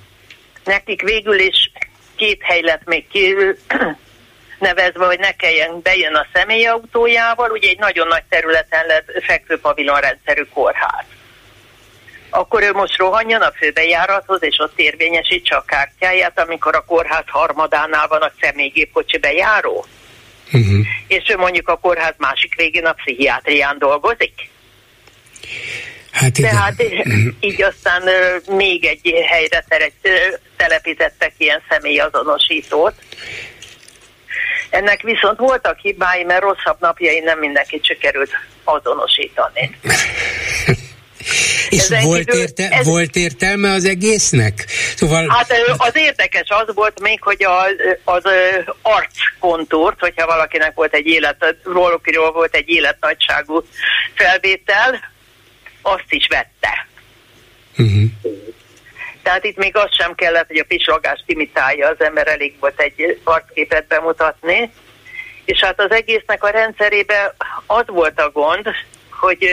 [0.65, 1.71] Nekik végül is
[2.17, 3.35] két hely lett még ki,
[4.59, 10.43] nevezve, hogy ne kelljen bejön a személyautójával, ugye egy nagyon nagy területen lett fekvő pavilonrendszerű
[10.43, 11.05] kórház
[12.31, 18.09] akkor ő most rohanjon a főbejárathoz, és ott érvényesítse a kártyáját, amikor a kórház harmadánál
[18.09, 19.87] van a személygépkocsi bejáró.
[20.53, 20.87] Uh-huh.
[21.07, 24.51] És ő mondjuk a kórház másik végén a pszichiátrián dolgozik.
[26.11, 26.51] Hát igen.
[26.51, 27.33] Tehát uh-huh.
[27.41, 28.03] így aztán
[28.47, 29.65] még egy helyre
[30.57, 32.95] telepítettek ilyen személyazonosítót.
[34.71, 38.31] Ennek viszont voltak hibái, mert rosszabb napjai nem mindenkit sikerült
[38.65, 39.77] azonosítani.
[41.69, 42.87] És volt, érte, ez...
[42.87, 44.65] volt értelme az egésznek?
[44.97, 45.29] Szóval...
[45.29, 48.23] Hát az érdekes az volt még, hogy az, az
[48.83, 53.65] arckontúrt, hogyha valakinek volt egy élet, rólukiról volt egy életnagyságú
[54.15, 55.01] felvétel,
[55.83, 56.87] azt is vette.
[57.79, 58.11] Uh-huh.
[59.23, 63.21] Tehát itt még az sem kellett, hogy a pislogás imitálja az ember, elég volt egy
[63.25, 64.71] arcképet bemutatni.
[65.45, 67.35] És hát az egésznek a rendszerében
[67.67, 68.67] az volt a gond,
[69.21, 69.45] hogy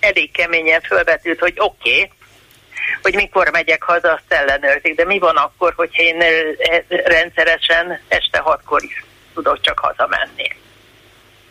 [0.00, 2.10] elég keményen fölvetült, hogy oké, okay,
[3.02, 8.38] hogy mikor megyek haza, azt ellenőrzik, de mi van akkor, hogyha én e, rendszeresen este
[8.38, 9.04] hatkor is
[9.34, 10.48] tudok csak hazamenni.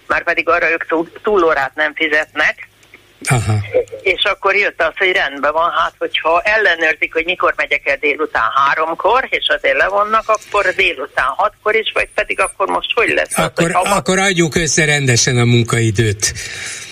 [0.07, 0.85] Már pedig arra ők
[1.21, 2.67] túlórát nem fizetnek,
[3.29, 3.53] Aha.
[4.01, 8.49] És akkor jött az, hogy rendben van, hát hogyha ellenőrzik, hogy mikor megyek el délután
[8.55, 13.37] háromkor, és azért levonnak, akkor délután hatkor is, vagy pedig akkor most hogy lesz?
[13.37, 16.33] Akkor, az, hogy akkor adjuk össze rendesen a munkaidőt.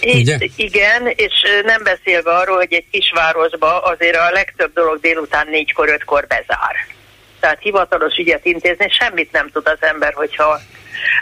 [0.02, 0.38] Ugye?
[0.56, 1.34] Igen, és
[1.66, 6.76] nem beszélve arról, hogy egy kisvárosba azért a legtöbb dolog délután négykor, ötkor bezár.
[7.40, 10.60] Tehát hivatalos ügyet intézni semmit nem tud az ember, hogyha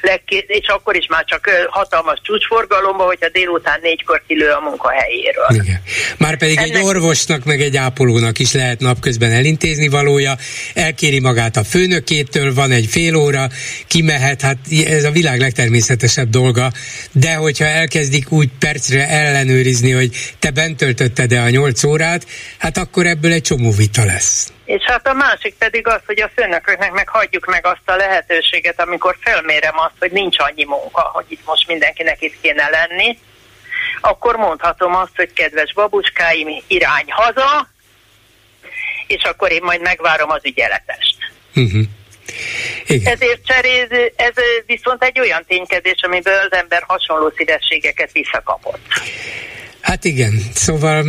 [0.01, 5.47] legké- és akkor is már csak hatalmas csúcsforgalomba, hogyha délután négykor kilő a munkahelyéről.
[5.49, 5.81] Igen.
[6.17, 6.75] Már pedig Ennek...
[6.75, 10.37] egy orvosnak, meg egy ápolónak is lehet napközben elintézni valója,
[10.73, 13.47] elkéri magát a főnökétől, van egy fél óra,
[13.87, 16.71] kimehet, hát ez a világ legtermészetesebb dolga,
[17.11, 20.09] de hogyha elkezdik úgy percre ellenőrizni, hogy
[20.39, 22.27] te bent töltötted-e a nyolc órát,
[22.57, 24.51] hát akkor ebből egy csomó vita lesz.
[24.69, 28.81] És hát a másik pedig az, hogy a főnököknek meg hagyjuk meg azt a lehetőséget,
[28.81, 33.17] amikor felmérem azt, hogy nincs annyi munka, hogy itt most mindenkinek itt kéne lenni,
[34.01, 37.69] akkor mondhatom azt, hogy kedves babuskáim, irány haza,
[39.07, 41.15] és akkor én majd megvárom az ügyeletest.
[41.55, 41.83] Uh-huh.
[42.85, 43.13] Igen.
[43.13, 44.33] Ezért cseréz, ez
[44.65, 48.87] viszont egy olyan ténykedés, amiből az ember hasonló szívességeket visszakapott.
[49.81, 51.05] Hát igen, szóval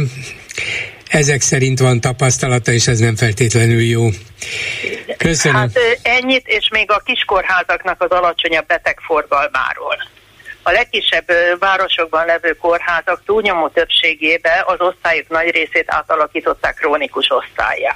[1.09, 4.09] ezek szerint van tapasztalata, és ez nem feltétlenül jó.
[5.17, 5.61] Köszönöm.
[5.61, 9.97] Hát ennyit, és még a kiskorházaknak az alacsonyabb betegforgalmáról.
[10.63, 11.27] A legkisebb
[11.59, 17.95] városokban levő kórházak túlnyomó többségébe az osztályok nagy részét átalakították krónikus osztályá.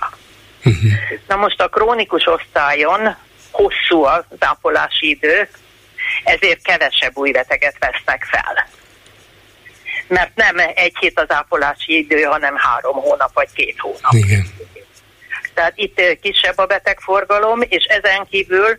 [0.64, 0.90] Uh-huh.
[1.28, 3.16] Na most a krónikus osztályon
[3.50, 5.48] hosszú az ápolási idő,
[6.24, 8.68] ezért kevesebb új beteget vesznek fel
[10.06, 14.12] mert nem egy hét az ápolási idő, hanem három hónap vagy két hónap.
[14.12, 14.46] Igen.
[15.54, 18.78] Tehát itt kisebb a betegforgalom, és ezen kívül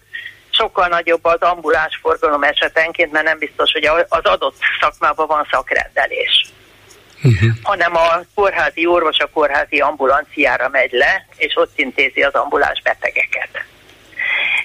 [0.50, 6.46] sokkal nagyobb az ambuláns forgalom esetenként, mert nem biztos, hogy az adott szakmában van szakrendelés.
[7.24, 7.50] Uh-huh.
[7.62, 13.50] hanem a kórházi orvos a kórházi ambulanciára megy le, és ott intézi az ambuláns betegeket.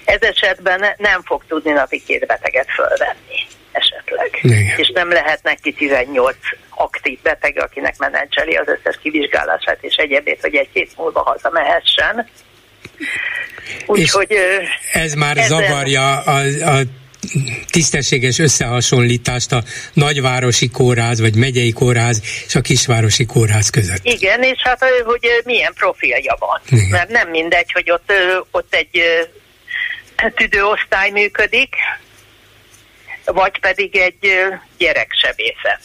[0.05, 4.39] Ez esetben nem fog tudni napi két beteget fölvenni esetleg.
[4.43, 4.75] Igen.
[4.77, 6.37] És nem lehet neki 18
[6.69, 12.29] aktív beteg, akinek menedzseli az összes kivizsgálását és egyébét, hogy egy hét múlva hazamehessen.
[13.87, 14.37] Úgyhogy
[14.93, 15.61] ez már ezzel...
[15.61, 16.41] zavarja a,
[16.77, 16.81] a
[17.71, 19.63] tisztességes összehasonlítást a
[19.93, 24.01] nagyvárosi kórház, vagy megyei kórház és a kisvárosi kórház között.
[24.03, 26.61] Igen, és hát hogy milyen profilja van.
[26.69, 26.89] Igen.
[26.89, 28.13] Mert nem mindegy, hogy ott,
[28.51, 29.03] ott egy
[30.35, 31.75] tüdőosztály működik,
[33.33, 35.81] vagy pedig egy gyereksebészet,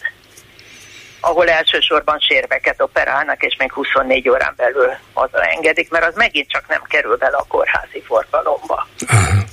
[1.19, 6.81] ahol elsősorban sérveket operálnak, és még 24 órán belül hazaengedik, mert az megint csak nem
[6.81, 8.87] kerül bele a kórházi forgalomba.
[9.07, 9.43] Aha.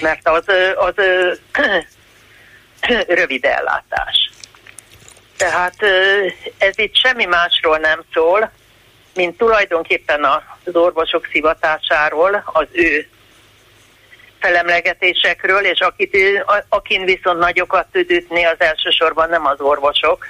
[0.00, 0.44] Mert az,
[0.74, 0.94] az
[3.18, 4.30] rövid ellátás.
[5.36, 5.74] Tehát
[6.58, 8.50] ez itt semmi másról nem szól,
[9.14, 13.08] mint tulajdonképpen az orvosok szivatásáról, az ő
[14.44, 16.16] felemlegetésekről, és akit,
[16.68, 20.26] akin viszont nagyokat tud ütni, az elsősorban nem az orvosok,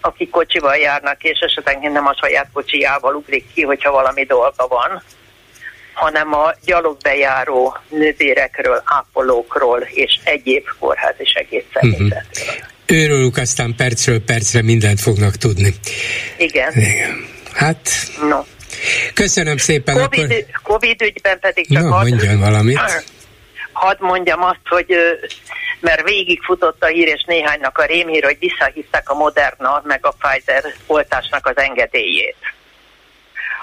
[0.00, 5.02] akik kocsival járnak, és esetenként nem a saját kocsijával ugrik ki, hogyha valami dolga van,
[5.92, 12.48] hanem a gyalogbejáró nővérekről, ápolókról és egyéb kórházi segédszemélyzetről.
[12.48, 12.66] Uh-huh.
[12.86, 15.74] Őrülük aztán percről percre mindent fognak tudni.
[16.38, 16.72] Igen.
[16.72, 17.26] Igen.
[17.52, 17.90] Hát...
[18.28, 18.40] No.
[19.14, 19.94] Köszönöm szépen.
[19.94, 20.44] COVID, akkor...
[20.62, 22.80] COVID ügyben pedig csak no, hadd, mondjon valamit.
[23.72, 24.94] Hadd mondjam azt, hogy
[25.80, 30.64] mert végigfutott a hír, és néhánynak a rémhír, hogy visszahívták a Moderna meg a Pfizer
[30.86, 32.36] oltásnak az engedélyét.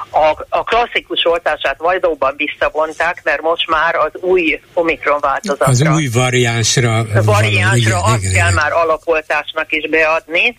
[0.10, 5.66] A, a klasszikus oltását valóban visszavonták, mert most már az új Omikron változatra.
[5.66, 7.06] Az új variánsra.
[7.24, 8.54] Variánsra valami, azt igen, kell igen.
[8.54, 10.58] már alapoltásnak is beadni,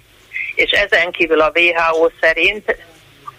[0.54, 2.76] és ezen kívül a WHO szerint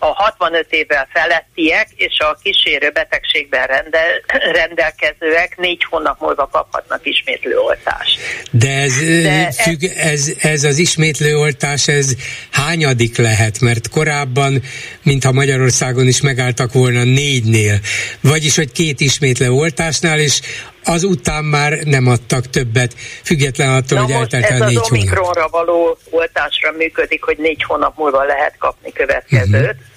[0.05, 4.21] a 65 évvel felettiek és a kísérő betegségben rendel,
[4.61, 8.19] rendelkezőek négy hónap múlva kaphatnak ismétlőoltást.
[8.51, 12.15] De, ez, De függ, ez, ez az ismétlőoltás, ez
[12.51, 13.59] hányadik lehet?
[13.59, 14.61] Mert korábban,
[15.03, 17.79] mintha Magyarországon is megálltak volna négynél,
[18.21, 20.39] vagyis hogy két ismétlőoltásnál, és
[20.83, 22.93] azután már nem adtak többet,
[23.23, 24.75] független attól, Na hogy eltelt el négy hónap.
[24.75, 29.61] ez az Omikronra való oltásra működik, hogy négy hónap múlva lehet kapni következőt.
[29.61, 29.93] Uh-huh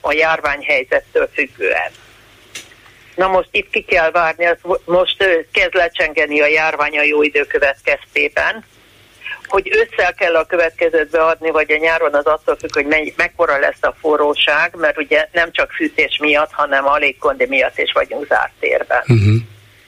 [0.00, 1.90] a járványhelyzettől függően.
[3.14, 7.44] Na most itt ki kell várni, az most kezd lecsengeni a járvány a jó idő
[7.44, 8.64] következtében,
[9.46, 13.58] hogy ősszel kell a következőt beadni, vagy a nyáron az attól függ, hogy mennyi, mekkora
[13.58, 18.26] lesz a forróság, mert ugye nem csak fűtés miatt, hanem a légkondi miatt is vagyunk
[18.26, 19.00] zárt térben.
[19.00, 19.34] Uh-huh.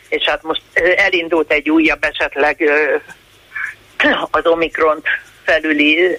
[0.09, 0.63] És hát most
[0.97, 2.71] elindult egy újabb esetleg
[4.31, 5.07] az Omikront
[5.45, 6.19] felüli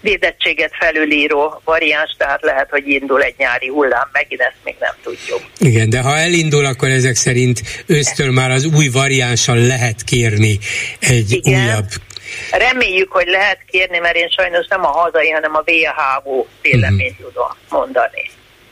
[0.00, 5.40] védettséget felülíró variáns, tehát lehet, hogy indul egy nyári hullám, megint ezt még nem tudjuk.
[5.58, 10.58] Igen, de ha elindul, akkor ezek szerint ősztől már az új variánssal lehet kérni
[11.00, 11.64] egy Igen.
[11.64, 11.86] újabb
[12.50, 17.26] Reméljük, hogy lehet kérni, mert én sajnos nem a hazai, hanem a WHO véleményt uh-huh.
[17.26, 18.30] tudom mondani.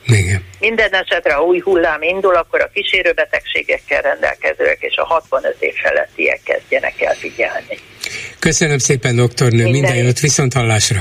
[0.09, 0.43] Igen.
[0.59, 6.39] Minden esetre, ha új hullám indul, akkor a kísérőbetegségekkel rendelkezőek és a 65 év felettiek
[6.43, 7.77] kezdjenek el figyelni.
[8.39, 10.99] Köszönöm szépen, doktornő, minden, minden jót, viszont hallásra.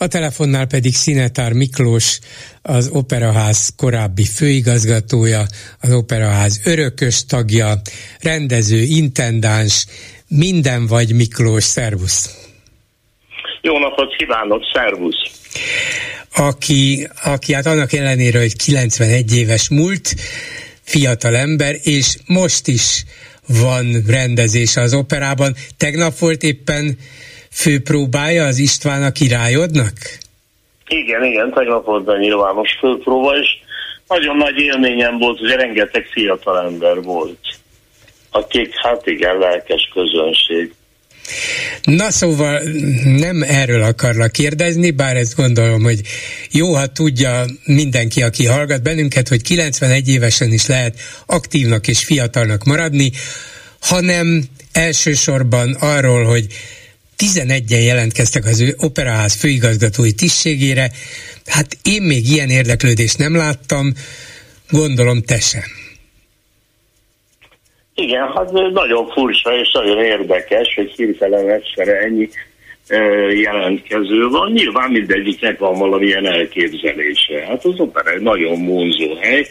[0.00, 2.18] A telefonnál pedig Szinetár Miklós,
[2.62, 5.46] az Operaház korábbi főigazgatója,
[5.80, 7.80] az Operaház örökös tagja,
[8.20, 9.86] rendező, intendáns,
[10.28, 12.47] minden vagy Miklós, szervusz!
[13.68, 15.22] Jó napot kívánok, szervusz!
[16.36, 20.14] Aki, aki hát annak ellenére, hogy 91 éves múlt,
[20.82, 23.04] fiatal ember, és most is
[23.62, 25.54] van rendezése az operában.
[25.76, 26.98] Tegnap volt éppen
[27.50, 29.92] főpróbája az István a királyodnak?
[30.88, 33.48] Igen, igen, tegnap volt a nyilvános főpróba, és
[34.08, 37.46] nagyon nagy élményem volt, hogy rengeteg fiatal ember volt,
[38.30, 40.72] akik hát igen, lelkes közönség.
[41.82, 42.62] Na szóval
[43.04, 46.00] nem erről akarlak kérdezni, bár ezt gondolom, hogy
[46.50, 52.64] jó, ha tudja mindenki, aki hallgat bennünket, hogy 91 évesen is lehet aktívnak és fiatalnak
[52.64, 53.12] maradni,
[53.80, 56.46] hanem elsősorban arról, hogy
[57.18, 60.92] 11-en jelentkeztek az ő operaház főigazgatói tisztségére.
[61.46, 63.94] Hát én még ilyen érdeklődést nem láttam,
[64.70, 65.77] gondolom te sem.
[68.00, 72.28] Igen, hát nagyon furcsa és nagyon érdekes, hogy hirtelen egyszerre ennyi
[73.42, 74.52] jelentkező van.
[74.52, 77.44] Nyilván mindegyiknek van valamilyen elképzelése.
[77.48, 79.46] Hát az opera egy nagyon vonzó hely.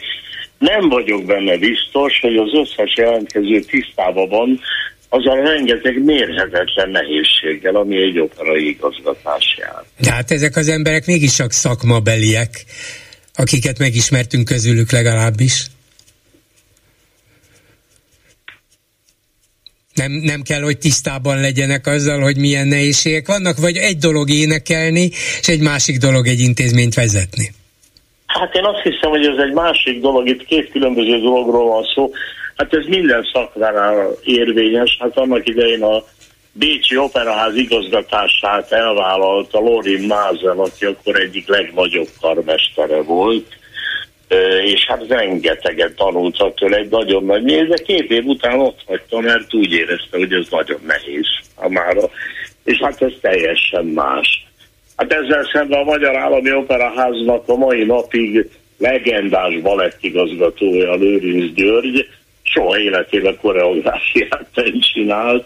[0.58, 4.60] Nem vagyok benne biztos, hogy az összes jelentkező tisztában van
[5.08, 9.82] az a rengeteg mérhetetlen nehézséggel, ami egy operai igazgatás jár.
[9.98, 12.64] De hát ezek az emberek mégis csak szakmabeliek,
[13.34, 15.66] akiket megismertünk közülük legalábbis.
[19.98, 25.04] Nem, nem kell, hogy tisztában legyenek azzal, hogy milyen nehézségek vannak, vagy egy dolog énekelni,
[25.40, 27.46] és egy másik dolog egy intézményt vezetni?
[28.26, 32.10] Hát én azt hiszem, hogy ez egy másik dolog, itt két különböző dologról van szó.
[32.56, 34.96] Hát ez minden szakmánál érvényes.
[35.00, 36.04] Hát annak idején a
[36.52, 43.46] Bécsi Operaház igazgatását elvállalta Lorin Mázen, aki akkor egyik legnagyobb karmestere volt,
[44.64, 49.54] és hát rengeteget tanultak tőle, egy nagyon nagy de két év után ott hagyta, mert
[49.54, 51.26] úgy érezte, hogy ez nagyon nehéz
[51.68, 52.10] mára,
[52.64, 54.46] és hát ez teljesen más.
[54.96, 62.08] Hát ezzel szemben a Magyar Állami Operaháznak a mai napig legendás balettigazgatója Lőrinc György
[62.42, 65.44] soha életében koreográfiát nem csinált,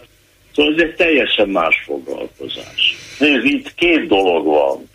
[0.55, 2.95] szóval ez egy teljesen más foglalkozás.
[3.19, 4.89] Nézd, itt két dolog van.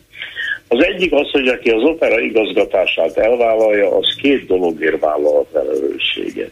[0.69, 6.51] Az egyik az, hogy aki az opera igazgatását elvállalja, az két dologért vállal a felelősséget.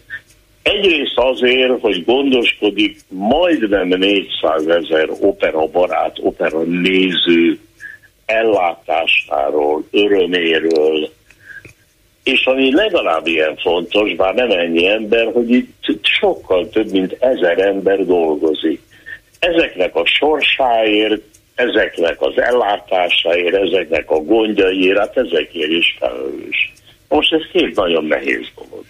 [0.63, 7.59] Egyrészt azért, hogy gondoskodik majdnem 400 ezer opera barát, opera néző
[8.27, 11.11] ellátásáról, öröméről,
[12.23, 17.59] és ami legalább ilyen fontos, bár nem ennyi ember, hogy itt sokkal több mint ezer
[17.59, 18.81] ember dolgozik.
[19.39, 21.23] Ezeknek a sorsáért,
[21.57, 26.73] ezeknek az ellátásáért, ezeknek a gondjaiért, hát ezekért is felelős.
[27.09, 28.85] Most ez két nagyon nehéz dolog.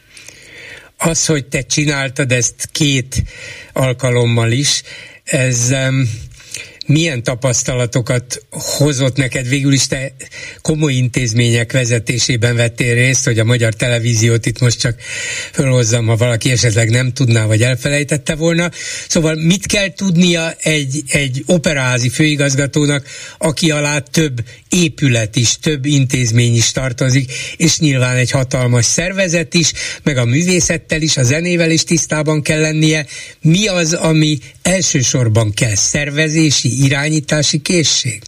[0.99, 3.23] Az, hogy te csináltad ezt két
[3.73, 4.83] alkalommal is,
[5.25, 6.03] ez um,
[6.87, 9.49] milyen tapasztalatokat hozott neked?
[9.49, 10.13] Végül is te
[10.63, 15.01] komoly intézmények vezetésében vettél részt, hogy a magyar televíziót itt most csak
[15.53, 18.71] fölhozzam, ha valaki esetleg nem tudná, vagy elfelejtette volna.
[19.09, 23.07] Szóval mit kell tudnia egy, egy operaházi főigazgatónak,
[23.39, 29.73] aki alá több épület is, több intézmény is tartozik, és nyilván egy hatalmas szervezet is,
[30.03, 33.07] meg a művészettel is, a zenével is tisztában kell lennie.
[33.41, 35.75] Mi az, ami elsősorban kell?
[35.75, 38.23] Szervezési, irányítási készség?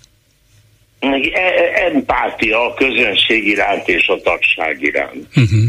[0.98, 5.26] E, e, empátia a közönség iránt és a tagság iránt.
[5.36, 5.68] Uh-huh.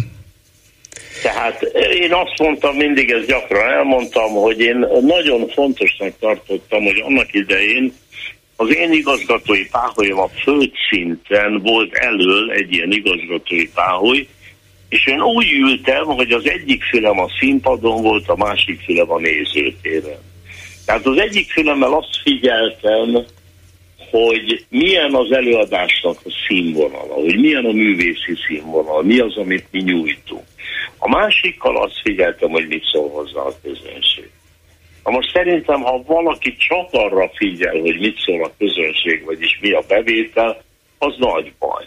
[1.21, 1.61] Tehát
[1.93, 7.93] én azt mondtam, mindig ezt gyakran elmondtam, hogy én nagyon fontosnak tartottam, hogy annak idején
[8.55, 14.27] az én igazgatói páholyom a földszinten volt elől egy ilyen igazgatói páholy,
[14.89, 19.19] és én úgy ültem, hogy az egyik fülem a színpadon volt, a másik fülem a
[19.19, 20.28] nézőtéren.
[20.89, 23.25] Tehát az egyik fülemmel azt figyeltem,
[24.11, 29.81] hogy milyen az előadásnak a színvonala, hogy milyen a művészi színvonal, mi az, amit mi
[29.81, 30.43] nyújtunk.
[30.97, 34.29] A másikkal azt figyeltem, hogy mit szól hozzá a közönség.
[35.03, 39.71] Na most szerintem, ha valaki csak arra figyel, hogy mit szól a közönség, vagyis mi
[39.71, 40.61] a bevétel,
[40.97, 41.85] az nagy baj.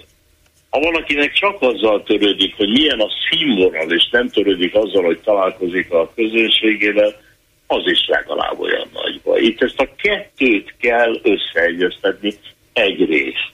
[0.70, 5.92] Ha valakinek csak azzal törődik, hogy milyen a színvonal, és nem törődik azzal, hogy találkozik
[5.92, 7.30] a közönségével,
[7.72, 9.40] az is legalább olyan nagy baj.
[9.40, 12.34] Itt ezt a kettőt kell összeegyeztetni
[12.72, 13.50] egyrészt.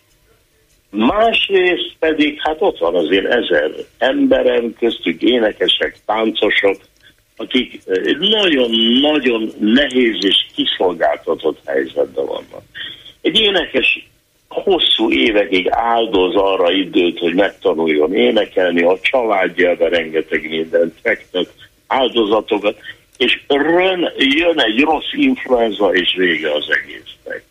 [0.90, 6.76] Másrészt pedig, hát ott van azért ezer emberem, köztük énekesek, táncosok,
[7.36, 7.80] akik
[8.18, 12.62] nagyon-nagyon nehéz és kiszolgáltatott helyzetben vannak.
[13.20, 14.08] Egy énekes
[14.48, 21.52] hosszú évekig áldoz arra időt, hogy megtanuljon énekelni, a családjába rengeteg mindent fektet,
[21.86, 22.78] áldozatokat,
[23.18, 27.44] és rön, jön egy rossz influenza, és vége az egésznek.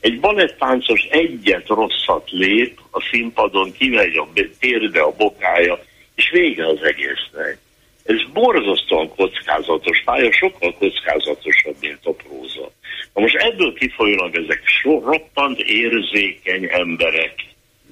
[0.00, 6.82] Egy balettáncos egyet rosszat lép, a színpadon kimegy a térde, a bokája, és vége az
[6.82, 7.58] egésznek.
[8.04, 12.70] Ez borzasztóan kockázatos pálya, sokkal kockázatosabb, mint a próza.
[13.14, 17.34] Na most ebből kifolyólag ezek so, roppant érzékeny emberek.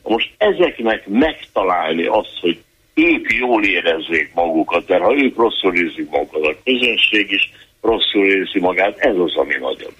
[0.02, 2.58] Most ezeknek megtalálni azt, hogy
[2.94, 8.58] ők jól érezzék magukat, mert ha ők rosszul érzik magukat, a közönség is rosszul érzi
[8.60, 9.92] magát, ez az, ami nagyon.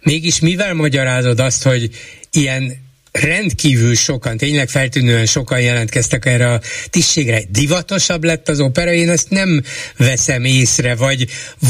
[0.00, 1.88] Mégis mivel magyarázod azt, hogy
[2.32, 2.85] ilyen
[3.24, 6.60] rendkívül sokan, tényleg feltűnően sokan jelentkeztek erre a
[6.90, 7.38] tisztségre.
[7.50, 9.62] Divatosabb lett az opera, én ezt nem
[9.98, 11.24] veszem észre, vagy,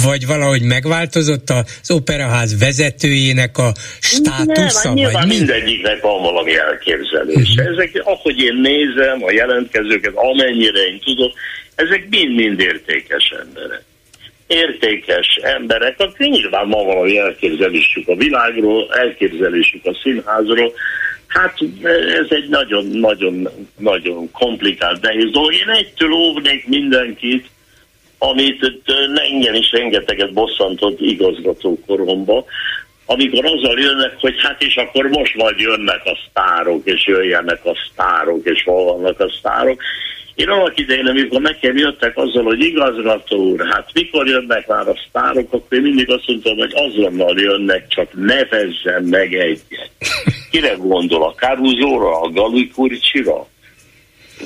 [0.05, 4.95] vagy valahogy megváltozott az operaház vezetőjének a státusza?
[4.95, 5.37] Nem, vagy mi?
[5.37, 7.63] mindegyiknek van valami elképzelése.
[7.63, 7.73] Uh-huh.
[7.73, 11.33] Ezek, ahogy én nézem a jelentkezőket, amennyire én tudok,
[11.75, 13.85] ezek mind-mind értékes emberek
[14.47, 20.73] értékes emberek, akik nyilván ma valami elképzelésük a világról, elképzelésük a színházról,
[21.37, 21.59] Hát
[22.21, 25.53] ez egy nagyon-nagyon-nagyon komplikált, nehéz dolog.
[25.53, 27.47] Én egytől óvnék mindenkit,
[28.19, 28.73] amit
[29.15, 32.45] engem is rengeteget bosszantott igazgató koromba,
[33.07, 37.77] amikor azzal jönnek, hogy hát és akkor most majd jönnek a sztárok, és jöjjenek a
[37.91, 39.83] sztárok, és hol vannak a sztárok.
[40.35, 44.97] Én annak idején, amikor nekem jöttek azzal, hogy igazgató úr, hát mikor jönnek már a
[45.09, 49.91] sztárok, akkor én mindig azt mondtam, hogy azonnal jönnek, csak nevezzen meg egyet.
[50.51, 51.23] Kire gondol?
[51.23, 53.47] A Caruso-ra, a Galui Kurcsira?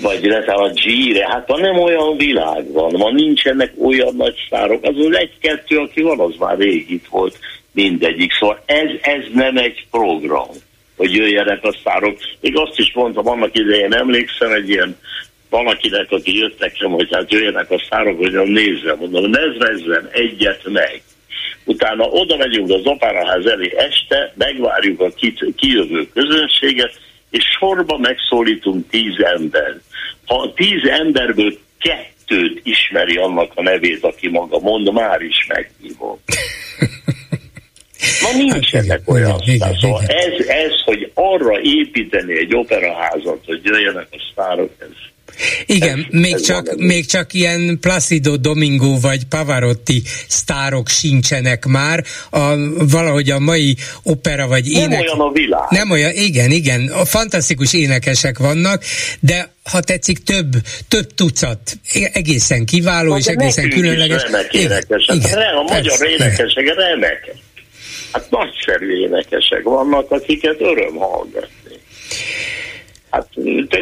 [0.02, 1.28] Vagy illetve a G-re?
[1.28, 4.84] Hát ma nem olyan világ van, ma nincsenek olyan nagy sztárok.
[4.84, 7.38] Az az egy-kettő, aki van, az már rég itt volt
[7.82, 8.32] mindegyik.
[8.32, 10.50] Szóval ez, ez nem egy program,
[10.96, 12.18] hogy jöjjenek a sztárok.
[12.40, 14.96] Még azt is mondtam, annak idején emlékszem, egy ilyen
[15.50, 21.02] valakinek, aki jött nekem, hogy hát jöjjenek a szárok, hogy nézze, mondom, nezvezzen egyet meg.
[21.64, 25.12] Utána oda megyünk az operaház elé este, megvárjuk a
[25.56, 27.00] kijövő közönséget,
[27.30, 29.80] és sorba megszólítunk tíz ember.
[30.26, 36.18] Ha a tíz emberből kettőt ismeri annak a nevét, aki maga mond, már is meghívom.
[38.22, 40.16] Ma nincsenek hát, olyan igen, szóval igen.
[40.16, 44.88] Ez, ez, hogy arra építeni egy operaházat, hogy jöjjenek a sztárok, ez
[45.66, 52.04] igen, ez, még, ez csak, még csak ilyen Placido Domingo vagy Pavarotti sztárok sincsenek már.
[52.30, 52.38] A,
[52.90, 54.88] valahogy a mai opera vagy ének...
[54.88, 55.66] Nem olyan a világ.
[55.70, 56.88] Nem olyan, igen, igen.
[56.88, 58.82] A fantasztikus énekesek vannak,
[59.20, 60.52] de ha tetszik, több,
[60.88, 61.78] több tucat
[62.12, 64.22] egészen kiváló Na, és egészen különleges.
[64.50, 67.34] Igen, igen, a magyar persze, énekesek remek.
[68.12, 71.78] Hát nagyszerű énekesek vannak, akiket öröm hallgatni.
[73.10, 73.26] Hát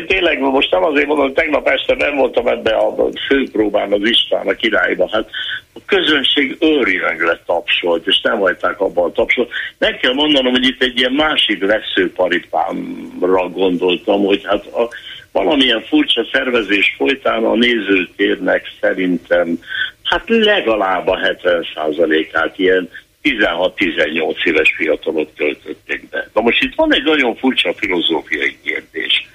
[0.07, 2.95] tényleg most nem azért mondom, tegnap este nem voltam ebbe a
[3.29, 5.09] főpróbán az István a királyba.
[5.13, 5.31] Hát
[5.75, 9.51] a közönség őrjöngle tapsolt, és nem hagyták abban a tapsolt.
[9.79, 14.89] Meg kell mondanom, hogy itt egy ilyen másik veszőparipámra gondoltam, hogy hát a,
[15.33, 19.59] valamilyen furcsa szervezés folytán a nézőtérnek szerintem
[20.03, 22.89] hát legalább a 70%-át ilyen
[23.29, 26.31] 16-18 éves fiatalok töltötték be.
[26.35, 29.29] Na most itt van egy nagyon furcsa filozófiai kérdés.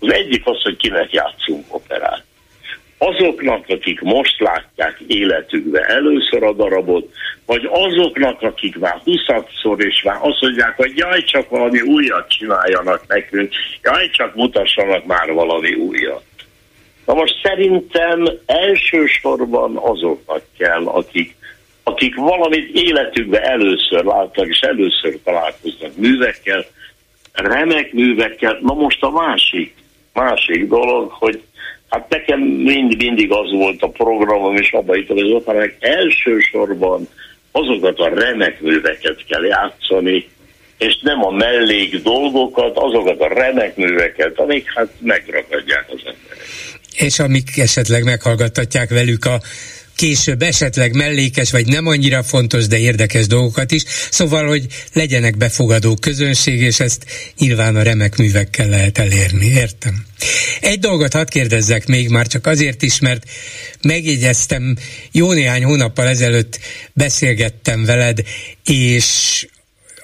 [0.00, 2.24] Az egyik az, hogy kinek játszunk operát.
[2.98, 7.10] Azoknak, akik most látják életükbe először a darabot,
[7.46, 13.06] vagy azoknak, akik már huszadszor és már azt mondják, hogy jaj, csak valami újat csináljanak
[13.06, 16.22] nekünk, jaj, csak mutassanak már valami újat.
[17.06, 21.36] Na most szerintem elsősorban azoknak kell, akik
[21.98, 26.64] akik valamit életükben először láttak, és először találkoznak művekkel,
[27.32, 28.58] remek művekkel.
[28.62, 29.74] Na most a másik,
[30.12, 31.42] másik dolog, hogy
[31.88, 37.08] hát nekem mind, mindig az volt a programom, és abban az operának elsősorban
[37.52, 40.28] azokat a remek műveket kell játszani,
[40.78, 46.46] és nem a mellék dolgokat, azokat a remek műveket, amik hát megragadják az emberek.
[46.96, 49.40] És amik esetleg meghallgattatják velük a
[49.98, 53.82] később esetleg mellékes, vagy nem annyira fontos, de érdekes dolgokat is.
[54.10, 57.04] Szóval, hogy legyenek befogadó közönség, és ezt
[57.38, 59.46] nyilván a remek művekkel lehet elérni.
[59.46, 60.04] Értem.
[60.60, 63.22] Egy dolgot hadd kérdezzek még már csak azért is, mert
[63.82, 64.76] megjegyeztem,
[65.12, 66.58] jó néhány hónappal ezelőtt
[66.92, 68.22] beszélgettem veled,
[68.64, 69.46] és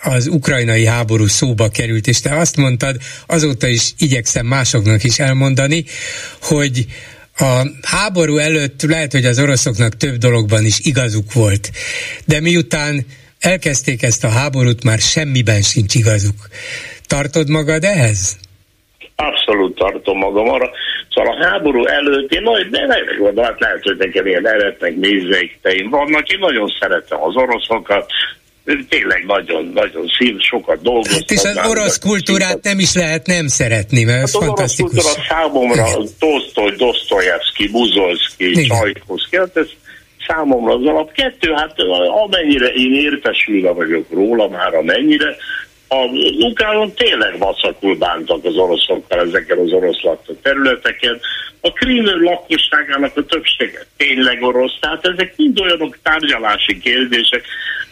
[0.02, 5.84] az ukrajnai háború szóba került, és te azt mondtad, azóta is igyekszem másoknak is elmondani,
[6.40, 6.86] hogy
[7.38, 11.70] a háború előtt lehet, hogy az oroszoknak több dologban is igazuk volt,
[12.26, 13.06] de miután
[13.40, 16.48] elkezdték ezt a háborút, már semmiben sincs igazuk.
[17.06, 18.36] Tartod magad ehhez?
[19.16, 20.70] Abszolút tartom magam arra.
[21.14, 25.90] Szóval a háború előtt én nagy, de nem hát lehet, hogy nekem ilyen eretnek nézzeikteim
[25.90, 26.28] vannak.
[26.28, 28.10] Én nagyon szeretem az oroszokat,
[28.88, 31.18] tényleg nagyon, nagyon szív, sokat dolgoztam.
[31.18, 32.62] Hát és az orosz kultúrát szív...
[32.62, 34.98] nem is lehet nem szeretni, mert hát fantasztikus.
[34.98, 35.86] Az orosz kultúra számomra
[36.18, 39.68] Tolstoy, Dostoyevsky, Buzolszki, Csajkovszki, hát ez
[40.26, 41.12] számomra az alap.
[41.12, 41.74] Kettő, hát
[42.24, 45.36] amennyire én értesülve vagyok róla, már amennyire,
[45.88, 46.04] a
[46.40, 50.02] Ukánon tényleg vaszakul bántak az oroszokkal ezeken az orosz
[50.42, 51.20] területeken.
[51.60, 57.44] A krím lakosságának a többsége tényleg orosz, tehát ezek mind olyanok tárgyalási kérdések.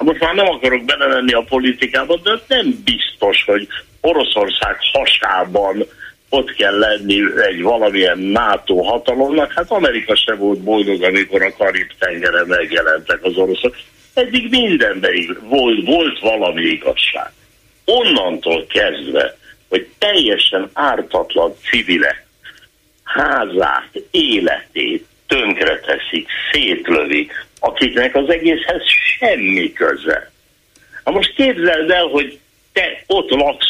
[0.02, 3.68] Most már nem akarok belevenni a politikába, de nem biztos, hogy
[4.00, 5.86] Oroszország hasában
[6.28, 9.52] ott kell lenni egy valamilyen NATO hatalomnak.
[9.52, 13.76] Hát Amerika se volt boldog, amikor a Karib-tengeren megjelentek az oroszok.
[14.14, 17.32] Eddig mindenben volt, volt valami igazság
[17.84, 19.36] onnantól kezdve,
[19.68, 22.26] hogy teljesen ártatlan civilek
[23.04, 27.30] házát, életét tönkreteszik, szétlövi,
[27.62, 28.82] akiknek az egészhez
[29.18, 30.30] semmi köze.
[31.04, 32.38] Na most képzeld el, hogy
[32.72, 33.68] te ott laksz,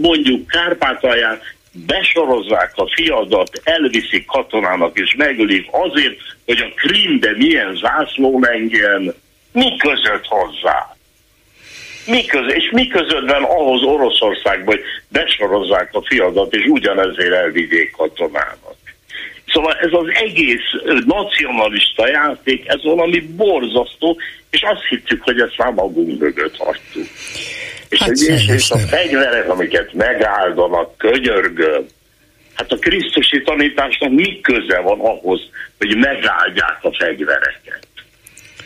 [0.00, 1.40] mondjuk Kárpátalján,
[1.72, 9.14] besorozzák a fiadat, elviszik katonának és megölik azért, hogy a Krimbe milyen zászló lengjen,
[9.52, 10.96] mi között hozzá?
[12.06, 18.75] Miköz, és mi között van ahhoz Oroszországban, hogy besorozzák a fiadat, és ugyanezért elvigyék katonának.
[19.52, 24.16] Szóval ez az egész nacionalista játék, ez valami borzasztó,
[24.50, 27.06] és azt hittük, hogy ezt már magunk mögött hagytuk.
[27.88, 31.86] És, hát és, és a fegyverek, amiket megáldanak, könyörgöm,
[32.54, 35.40] hát a krisztusi tanításnak mi köze van ahhoz,
[35.78, 37.86] hogy megáldják a fegyvereket?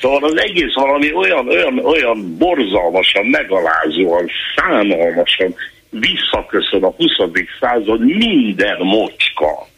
[0.01, 5.55] Szóval az egész valami olyan, olyan, olyan borzalmasan, megalázóan, szánalmasan
[5.91, 7.11] visszaköszön a 20.
[7.61, 9.69] század minden mocska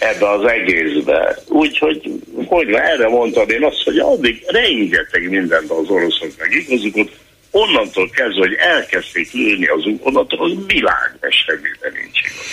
[0.00, 1.38] ebbe az egészbe.
[1.48, 2.12] Úgyhogy,
[2.46, 7.10] hogy erre mondtam én azt, hogy addig rengeteg mindent az oroszok meg igazukat,
[7.50, 12.46] onnantól kezdve, hogy elkezdték lőni az onnantól az világban semmiben nincs igaz.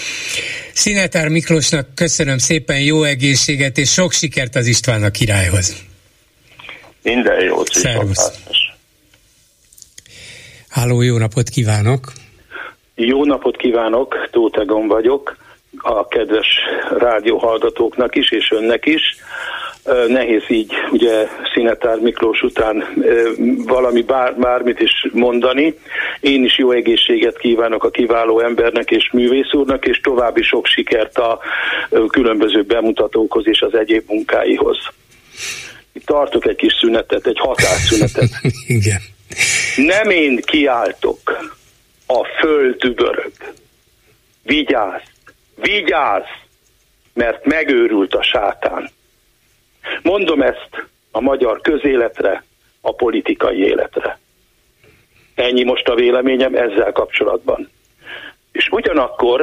[0.74, 5.76] Szinetár Miklósnak köszönöm szépen jó egészséget és sok sikert az István a királyhoz.
[7.03, 7.68] Minden jót.
[7.68, 8.32] Szervusz.
[10.69, 12.11] Háló, jó napot kívánok!
[12.95, 15.38] Jó napot kívánok, Tóth Egon vagyok
[15.77, 16.47] a kedves
[16.97, 19.01] rádióhallgatóknak is, és önnek is.
[20.07, 22.83] Nehéz így ugye Szinetár Miklós után
[23.65, 25.77] valami bár, bármit is mondani.
[26.19, 31.17] Én is jó egészséget kívánok a kiváló embernek és művész úrnak, és további sok sikert
[31.17, 31.39] a
[32.07, 34.77] különböző bemutatókhoz és az egyéb munkáihoz.
[36.05, 38.29] Tartok egy kis szünetet, egy határszünetet.
[38.77, 39.01] Igen.
[39.75, 41.19] Nem én kiáltok,
[42.07, 43.31] a föld übörög.
[44.43, 45.16] Vigyázz!
[45.61, 46.25] Vigyázz,
[47.13, 48.89] mert megőrült a sátán.
[50.01, 52.43] Mondom ezt a magyar közéletre,
[52.81, 54.19] a politikai életre.
[55.35, 57.69] Ennyi most a véleményem ezzel kapcsolatban.
[58.51, 59.41] És ugyanakkor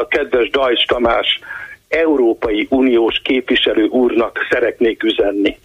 [0.00, 1.40] a kedves Dajs Tamás
[1.88, 5.58] Európai Uniós képviselő úrnak szeretnék üzenni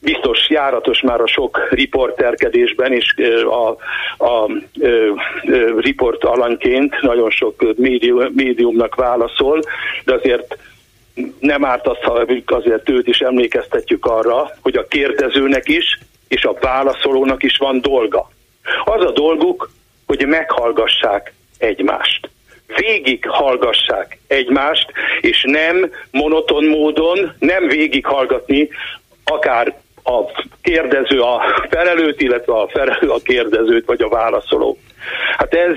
[0.00, 3.14] biztos járatos már a sok riporterkedésben, és
[3.44, 3.76] a,
[4.24, 4.48] a, a,
[5.76, 9.62] riport alanyként nagyon sok médium, médiumnak válaszol,
[10.04, 10.56] de azért
[11.40, 15.98] nem árt azt, ha azért őt is emlékeztetjük arra, hogy a kérdezőnek is,
[16.28, 18.30] és a válaszolónak is van dolga.
[18.84, 19.70] Az a dolguk,
[20.06, 22.30] hogy meghallgassák egymást.
[22.76, 28.68] Végig hallgassák egymást, és nem monoton módon, nem végig hallgatni
[29.24, 29.76] akár
[30.08, 34.78] a kérdező a felelőt, illetve a felelő a kérdezőt, vagy a válaszoló.
[35.36, 35.76] Hát ez,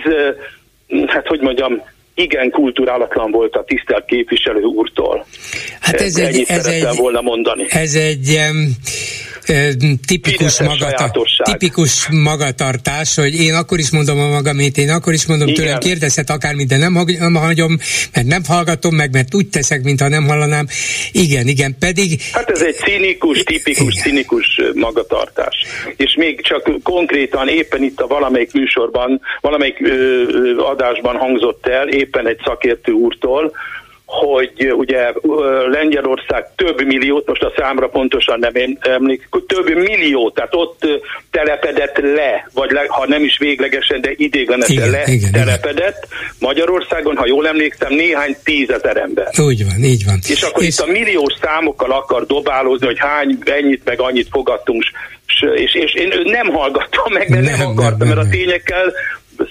[1.07, 1.81] hát hogy mondjam,
[2.13, 5.25] igen kulturálatlan volt a tisztelt képviselő úrtól.
[5.79, 7.65] Hát ez egy, ez egy, volna mondani.
[7.69, 8.39] Ez egy
[10.07, 11.11] tipikus, magata,
[11.43, 15.63] tipikus magatartás, hogy én akkor is mondom a magamét, én akkor is mondom Igen.
[15.63, 17.77] tőlem, kérdezhet akármit, de nem, nem hagyom,
[18.13, 20.65] mert nem hallgatom meg, mert úgy teszek, mintha nem hallanám.
[21.11, 22.21] Igen, igen, pedig...
[22.31, 24.03] Hát ez egy cinikus, tipikus, igen.
[24.03, 25.55] cinikus magatartás.
[25.95, 32.27] És még csak konkrétan éppen itt a valamelyik műsorban, valamelyik ö, adásban hangzott el, éppen
[32.27, 33.51] egy szakértő úrtól,
[34.11, 35.13] hogy ugye
[35.69, 40.87] Lengyelország több milliót, most a számra pontosan nem emlékszem, több millió, tehát ott
[41.31, 46.05] telepedett le, vagy le, ha nem is véglegesen, de idéglenesen le igen, telepedett.
[46.05, 46.35] Igen.
[46.39, 49.29] Magyarországon, ha jól emlékszem, néhány tízezer ember.
[49.37, 50.19] Úgy van, így van.
[50.27, 50.67] És akkor és...
[50.67, 54.83] itt a milliós számokkal akar dobálózni, hogy hány, ennyit meg annyit fogadtunk,
[55.55, 58.93] és, és én nem hallgattam meg, de nem, nem akartam, nem, nem, mert a tényekkel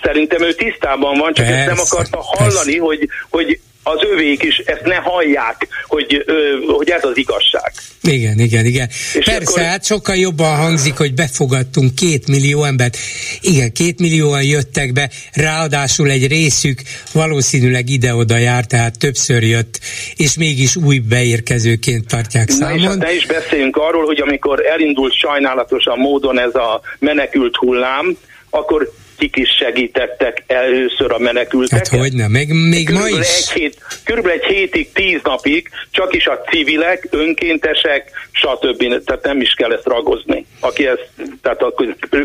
[0.03, 2.81] szerintem ő tisztában van, csak persze, ezt nem akarta hallani, persze.
[2.81, 6.25] hogy, hogy az övék is ezt ne hallják, hogy,
[6.67, 7.73] hogy ez az igazság.
[8.03, 8.89] Igen, igen, igen.
[8.89, 9.62] És Persze, akkor...
[9.62, 12.97] hát sokkal jobban hangzik, hogy befogadtunk két millió embert.
[13.41, 16.81] Igen, két millióan jöttek be, ráadásul egy részük
[17.12, 19.81] valószínűleg ide-oda jár, tehát többször jött,
[20.17, 22.79] és mégis új beérkezőként tartják számon.
[22.81, 28.17] Na és ne is beszéljünk arról, hogy amikor elindult sajnálatosan módon ez a menekült hullám,
[28.51, 31.78] akkor kik is segítettek először a menekültek.
[31.78, 33.16] Hát hogy nem, még, még ma is.
[33.16, 39.05] Egy hét, körülbelül egy hétig, tíz napig csak is a civilek, önkéntesek, stb.
[39.05, 40.47] Tehát nem is kell ezt ragozni.
[40.60, 41.09] Aki ezt,
[41.42, 41.62] tehát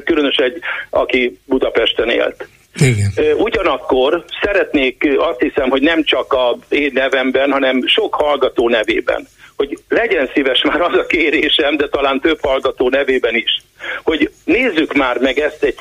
[0.04, 0.60] különös egy,
[0.90, 2.48] aki Budapesten élt.
[2.80, 3.36] Igen.
[3.38, 9.28] Ugyanakkor szeretnék, azt hiszem, hogy nem csak a én nevemben, hanem sok hallgató nevében,
[9.58, 13.64] hogy legyen szíves már az a kérésem, de talán több hallgató nevében is,
[14.04, 15.76] hogy nézzük már meg ezt egy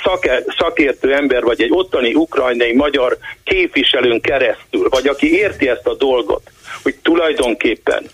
[0.58, 6.42] szakértő ember, vagy egy ottani ukrajnai magyar képviselőn keresztül, vagy aki érti ezt a dolgot,
[6.82, 8.04] hogy tulajdonképpen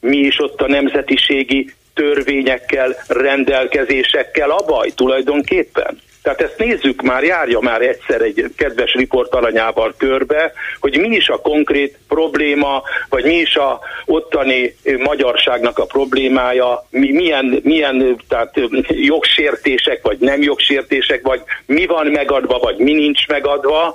[0.00, 6.00] mi is ott a nemzetiségi törvényekkel, rendelkezésekkel a baj tulajdonképpen.
[6.28, 11.40] Tehát ezt nézzük már, járja már egyszer egy kedves riportalanyával körbe, hogy mi is a
[11.40, 20.02] konkrét probléma, vagy mi is a ottani magyarságnak a problémája, mi, milyen, milyen tehát jogsértések,
[20.02, 23.94] vagy nem jogsértések, vagy mi van megadva, vagy mi nincs megadva,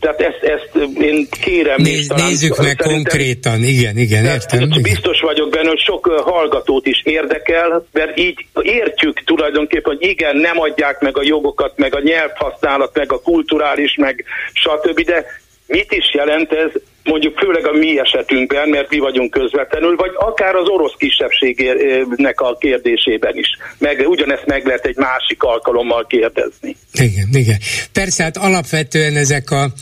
[0.00, 1.82] tehát ezt, ezt én kérem...
[1.82, 4.60] Néz, talán, nézzük meg konkrétan, igen, igen, értem.
[4.60, 4.82] Igen.
[4.82, 10.60] Biztos vagyok benne, hogy sok hallgatót is érdekel, mert így értjük tulajdonképpen, hogy igen, nem
[10.60, 15.24] adják meg a jogokat, meg a nyelvhasználat, meg a kulturális, meg stb., de
[15.66, 16.70] mit is jelent ez
[17.04, 22.56] mondjuk főleg a mi esetünkben, mert mi vagyunk közvetlenül, vagy akár az orosz kisebbségnek a
[22.56, 23.48] kérdésében is.
[23.78, 26.76] Meg, ugyanezt meg lehet egy másik alkalommal kérdezni.
[26.92, 27.58] Igen, igen.
[27.92, 29.72] Persze, hát alapvetően ezek a,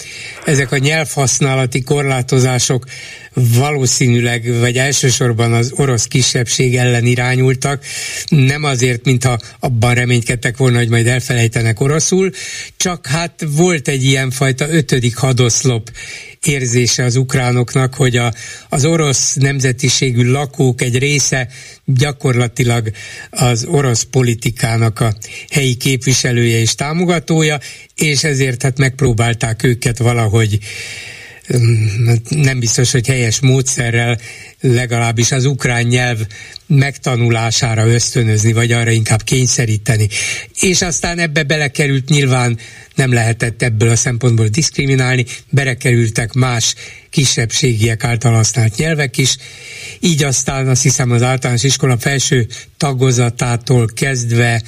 [0.45, 2.85] ezek a nyelvhasználati korlátozások
[3.35, 7.85] valószínűleg, vagy elsősorban az orosz kisebbség ellen irányultak,
[8.29, 12.31] nem azért, mintha abban reménykedtek volna, hogy majd elfelejtenek oroszul,
[12.77, 15.91] csak hát volt egy ilyenfajta ötödik hadoszlop
[16.45, 18.33] érzése az ukránoknak, hogy a,
[18.69, 21.49] az orosz nemzetiségű lakók egy része
[21.85, 22.91] gyakorlatilag
[23.31, 25.15] az orosz politikának a
[25.51, 27.59] helyi képviselője és támogatója,
[27.95, 30.59] és ezért hát megpróbálták őket valahogy
[32.29, 34.19] nem biztos, hogy helyes módszerrel
[34.61, 36.19] legalábbis az ukrán nyelv
[36.67, 40.09] megtanulására ösztönözni, vagy arra inkább kényszeríteni.
[40.61, 42.59] És aztán ebbe belekerült nyilván
[42.95, 46.75] nem lehetett ebből a szempontból diszkriminálni, belekerültek más
[47.11, 49.37] kisebbségiek által használt nyelvek is,
[50.01, 52.47] így aztán azt hiszem az általános iskola felső
[52.77, 54.63] tagozatától kezdve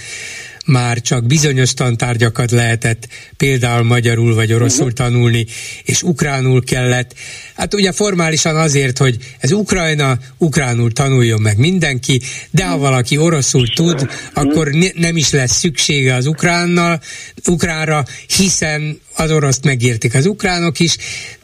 [0.66, 4.98] már csak bizonyos tantárgyakat lehetett például magyarul vagy oroszul uh-huh.
[4.98, 5.46] tanulni,
[5.84, 7.14] és ukránul kellett.
[7.54, 12.20] Hát ugye formálisan azért, hogy ez Ukrajna, ukránul tanuljon meg mindenki,
[12.50, 17.00] de ha valaki oroszul tud, akkor ne, nem is lesz szüksége az ukránnal,
[17.46, 18.04] ukránra,
[18.36, 20.96] hiszen az oroszt megértik az ukránok is,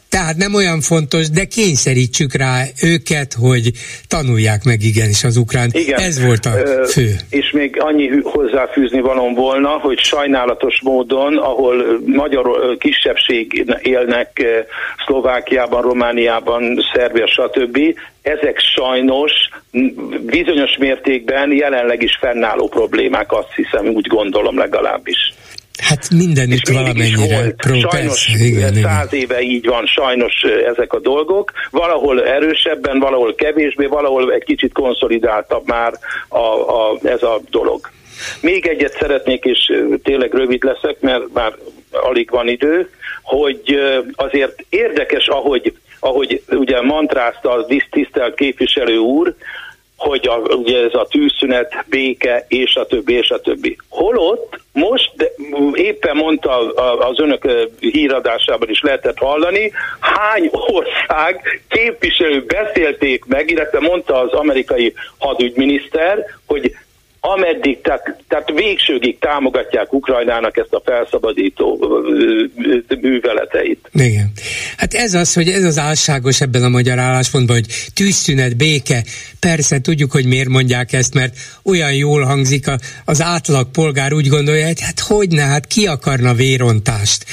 [0.09, 3.71] tehát nem olyan fontos, de kényszerítsük rá őket, hogy
[4.07, 5.69] tanulják meg igenis az ukrán.
[5.71, 5.99] Igen.
[5.99, 6.51] Ez volt a
[6.87, 7.15] fő.
[7.29, 14.43] És még annyi hozzáfűzni valom volna, hogy sajnálatos módon, ahol magyar kisebbség élnek
[15.05, 17.79] Szlovákiában, Romániában, Szerbia, stb.,
[18.21, 19.31] ezek sajnos
[20.19, 25.33] bizonyos mértékben jelenleg is fennálló problémák, azt hiszem, úgy gondolom legalábbis.
[25.81, 27.51] Hát mindenütt valamennyire.
[27.51, 29.23] Pró, sajnos persze, igen, száz igen.
[29.23, 31.51] éve így van, sajnos ezek a dolgok.
[31.71, 35.93] Valahol erősebben, valahol kevésbé, valahol egy kicsit konszolidáltabb már
[36.27, 37.89] a, a, ez a dolog.
[38.41, 39.73] Még egyet szeretnék, és
[40.03, 41.53] tényleg rövid leszek, mert már
[41.91, 42.89] alig van idő,
[43.21, 43.79] hogy
[44.15, 49.35] azért érdekes, ahogy, ahogy ugye mantrázta az tisztelt képviselő úr,
[49.99, 53.77] hogy a, ugye ez a tűzszünet, béke, és a többi, és a többi.
[53.89, 55.11] Holott most
[55.73, 56.57] éppen mondta
[56.97, 64.93] az önök híradásában is lehetett hallani, hány ország képviselő beszélték meg, illetve mondta az amerikai
[65.17, 66.75] hadügyminiszter, hogy
[67.19, 71.77] ameddig, tehát, tehát végsőgig támogatják Ukrajnának ezt a felszabadító
[73.01, 73.89] műveleteit.
[73.93, 74.31] Igen.
[74.77, 79.03] Hát ez az, hogy ez az álságos ebben a magyar álláspontban, hogy tűzszünet, béke,
[79.39, 84.27] persze tudjuk, hogy miért mondják ezt, mert olyan jól hangzik, a, az átlag polgár úgy
[84.27, 87.25] gondolja, hogy hát hogyne, hát ki akarna vérontást.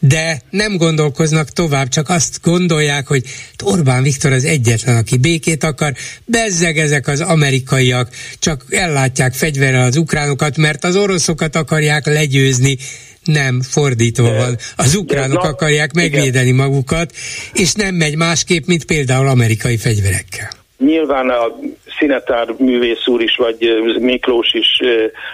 [0.00, 3.22] De nem gondolkoznak tovább, csak azt gondolják, hogy
[3.64, 5.92] Orbán Viktor az egyetlen, aki békét akar,
[6.24, 8.08] bezzeg ezek az amerikaiak,
[8.38, 12.76] csak ellátják ellátják fegyverrel az ukránokat, mert az oroszokat akarják legyőzni,
[13.24, 14.56] nem, fordítva van.
[14.76, 16.66] Az ukránok Na, akarják megvédeni igen.
[16.66, 17.10] magukat,
[17.52, 20.48] és nem megy másképp, mint például amerikai fegyverekkel.
[20.78, 21.58] Nyilván a
[21.98, 23.58] Szinetár művész úr is, vagy
[24.00, 24.80] Miklós is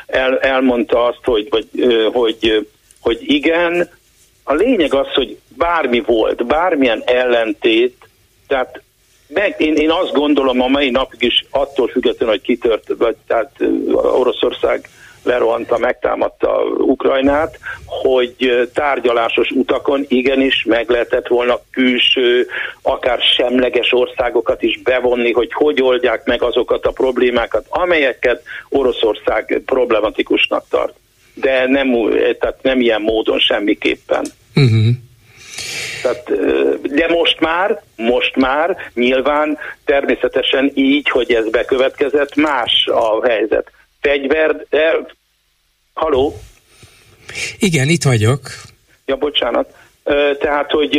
[0.06, 1.66] el, elmondta azt, hogy, vagy,
[2.12, 2.68] hogy,
[3.00, 3.88] hogy igen,
[4.44, 7.96] a lényeg az, hogy bármi volt, bármilyen ellentét,
[8.46, 8.82] tehát
[9.34, 13.50] meg, én, én azt gondolom a mai napig is attól függetlenül, hogy kitört, vagy tehát
[13.92, 14.88] Oroszország
[15.22, 22.46] lerohanta, megtámadta Ukrajnát, hogy tárgyalásos utakon igenis meg lehetett volna külső,
[22.82, 30.64] akár semleges országokat is bevonni, hogy hogy oldják meg azokat a problémákat, amelyeket Oroszország problematikusnak
[30.68, 30.94] tart.
[31.34, 31.88] De nem,
[32.38, 34.26] tehát nem ilyen módon semmiképpen.
[34.54, 34.94] Uh-huh.
[36.02, 36.24] Tehát,
[36.82, 43.70] de most már, most már nyilván természetesen így, hogy ez bekövetkezett, más a helyzet.
[44.00, 45.06] Fegyver, de...
[45.94, 46.38] Haló?
[47.58, 48.40] Igen, itt vagyok.
[49.06, 49.74] Ja, bocsánat.
[50.40, 50.98] Tehát, hogy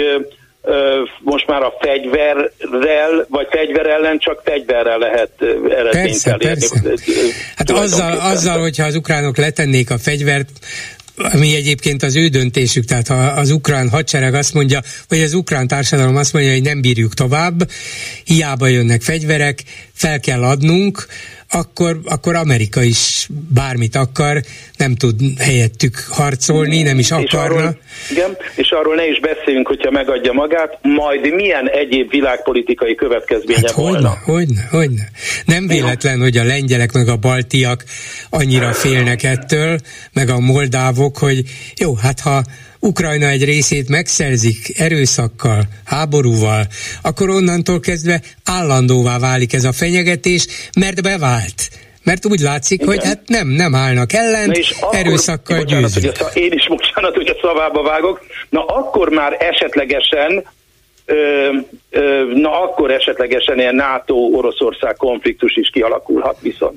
[1.20, 5.30] most már a fegyverrel, vagy fegyver ellen csak fegyverrel lehet
[5.70, 6.68] eredményt persze, elérni.
[6.84, 7.06] Persze.
[7.56, 10.50] Hát azzal, azzal, hogyha az ukránok letennék a fegyvert,
[11.16, 15.68] ami egyébként az ő döntésük, tehát ha az ukrán hadsereg azt mondja, vagy az ukrán
[15.68, 17.70] társadalom azt mondja, hogy nem bírjuk tovább,
[18.24, 19.64] hiába jönnek fegyverek,
[19.94, 21.08] fel kell adnunk,
[21.50, 24.44] akkor, akkor Amerika is bármit akar,
[24.84, 27.28] nem tud helyettük harcolni, nem is akarna.
[27.28, 27.78] És arról,
[28.12, 33.72] igen, és arról ne is beszéljünk, hogyha megadja magát, majd milyen egyéb világpolitikai következménye hát
[33.72, 34.10] volna.
[34.10, 35.10] Hogyne, hogyne, hogyne.
[35.46, 37.84] Nem véletlen, hogy a lengyelek meg a baltiak
[38.30, 39.80] annyira félnek ettől,
[40.14, 41.44] meg a moldávok, hogy
[41.76, 42.44] jó, hát ha
[42.80, 46.68] Ukrajna egy részét megszerzik erőszakkal, háborúval,
[47.02, 50.48] akkor onnantól kezdve állandóvá válik ez a fenyegetés,
[50.80, 51.70] mert bevált.
[52.04, 52.94] Mert úgy látszik, Igen.
[52.94, 54.52] hogy hát nem, nem állnak ellen,
[54.92, 56.18] erőszakkal győzünk.
[56.34, 58.20] Én is bocsánat, hogy a szavába vágok.
[58.50, 60.44] Na akkor már esetlegesen
[61.06, 61.16] ö,
[61.90, 66.76] ö, na akkor esetlegesen ilyen NATO-Oroszország konfliktus is kialakulhat viszont.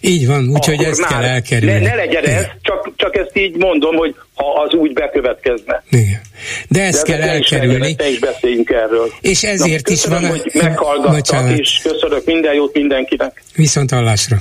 [0.00, 1.78] Így van, úgyhogy ezt kell elkerülni.
[1.78, 5.82] Ne, ne legyen ez, csak, csak ezt így mondom, hogy ha az úgy bekövetkezne.
[5.90, 6.20] Igen.
[6.68, 7.94] De ezt De kell elkerülni.
[7.98, 9.12] Ne is beszéljünk erről.
[9.20, 10.38] És ezért Na, köszönöm, is van...
[10.38, 11.58] hogy meghallgattak, Bocsánat.
[11.58, 13.42] és köszönök minden jót mindenkinek.
[13.54, 14.36] Viszont hallásra.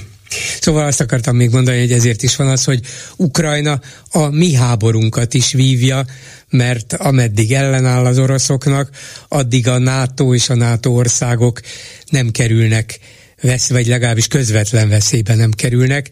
[0.62, 2.80] Szóval azt akartam még mondani, hogy ezért is van az, hogy
[3.16, 6.06] Ukrajna a mi háborunkat is vívja,
[6.50, 8.90] mert ameddig ellenáll az oroszoknak,
[9.28, 11.62] addig a NATO és a NATO országok
[12.10, 13.00] nem kerülnek
[13.42, 16.10] vesz, vagy legalábbis közvetlen veszélybe nem kerülnek.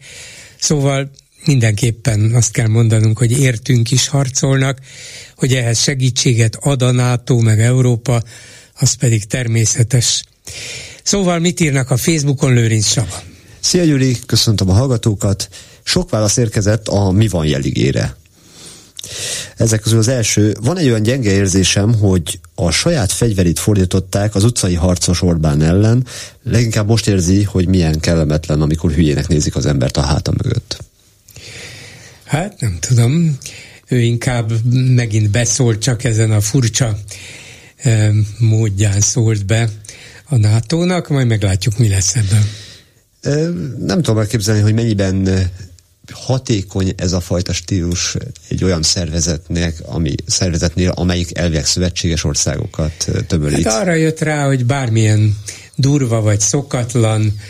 [0.58, 1.10] Szóval
[1.44, 4.78] mindenképpen azt kell mondanunk, hogy értünk is harcolnak,
[5.36, 8.22] hogy ehhez segítséget ad a NATO meg Európa,
[8.74, 10.22] az pedig természetes.
[11.02, 13.29] Szóval mit írnak a Facebookon Lőrinc Saba?
[13.60, 15.48] Szia Gyuri, köszöntöm a hallgatókat.
[15.82, 18.16] Sok válasz érkezett a Mi van jeligére.
[19.56, 24.44] Ezek közül az első, van egy olyan gyenge érzésem, hogy a saját fegyverét fordították az
[24.44, 26.06] utcai harcos Orbán ellen,
[26.42, 30.84] leginkább most érzi, hogy milyen kellemetlen, amikor hülyének nézik az embert a háta mögött.
[32.24, 33.38] Hát nem tudom,
[33.88, 34.52] ő inkább
[34.94, 36.98] megint beszólt csak ezen a furcsa
[37.76, 39.68] eh, módján szólt be
[40.24, 42.48] a NATO-nak, majd meglátjuk, mi lesz ebben.
[43.78, 45.50] Nem tudom elképzelni, hogy mennyiben
[46.12, 48.16] hatékony ez a fajta stílus
[48.48, 53.66] egy olyan szervezetnek, ami, szervezetnél, amelyik elvileg szövetséges országokat tömörít.
[53.66, 55.36] Hát arra jött rá, hogy bármilyen
[55.74, 57.40] durva vagy szokatlan,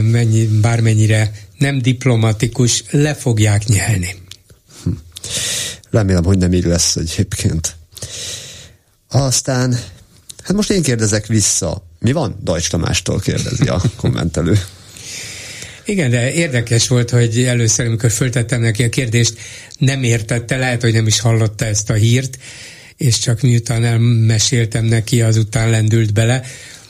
[0.00, 4.14] mennyi, bármennyire nem diplomatikus, le fogják nyelni.
[4.82, 4.90] Hm.
[5.90, 7.76] Remélem, hogy nem így lesz egyébként.
[9.08, 9.78] Aztán,
[10.42, 11.86] hát most én kérdezek vissza.
[11.98, 12.38] Mi van?
[12.42, 14.58] Dajcs Tamástól kérdezi a kommentelő.
[15.88, 19.38] Igen, de érdekes volt, hogy először, amikor föltettem neki a kérdést,
[19.78, 22.38] nem értette, lehet, hogy nem is hallotta ezt a hírt,
[22.96, 26.42] és csak miután elmeséltem neki, azután lendült bele,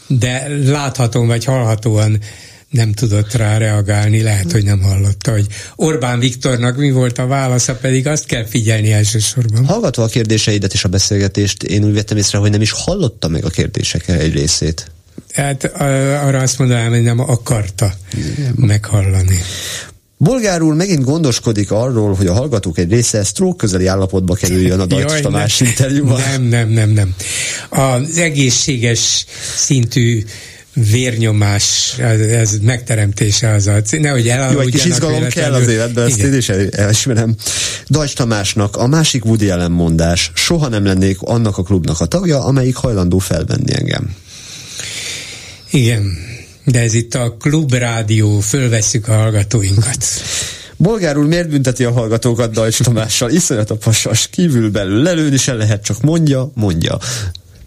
[0.06, 2.18] de láthatóan vagy hallhatóan
[2.70, 5.46] nem tudott rá reagálni, lehet, hogy nem hallotta, hogy
[5.76, 9.66] Orbán Viktornak mi volt a válasza, pedig azt kell figyelni elsősorban.
[9.66, 13.44] Hallgatva a kérdéseidet és a beszélgetést, én úgy vettem észre, hogy nem is hallotta meg
[13.44, 14.90] a kérdések egy részét.
[15.38, 15.64] Hát
[16.24, 18.54] arra azt mondanám, hogy nem akarta Igen.
[18.56, 19.38] meghallani.
[20.16, 24.86] Bolgár úr megint gondoskodik arról, hogy a hallgatók egy része stroke közeli állapotba kerüljön a
[24.86, 26.20] Dajcs Tamás interjúban.
[26.20, 27.14] Nem, nem, nem, nem.
[27.68, 29.24] Az egészséges
[29.56, 30.24] szintű
[30.72, 34.52] vérnyomás, ez, ez megteremtése az a nehogy el.
[34.52, 37.34] Jó, egy kis izgalom kell az életben, ezt én is elismerem.
[37.88, 42.44] Dajcs Tamásnak a másik Woody Allen mondás, soha nem lennék annak a klubnak a tagja,
[42.44, 44.16] amelyik hajlandó felvenni engem.
[45.70, 46.18] Igen,
[46.64, 50.06] de ez itt a klubrádió, fölvesszük a hallgatóinkat.
[50.76, 53.30] Bolgár úr miért bünteti a hallgatókat Dajcs Tamással?
[53.30, 56.98] Iszonyat a pasas, kívül belül lelőni se lehet, csak mondja, mondja.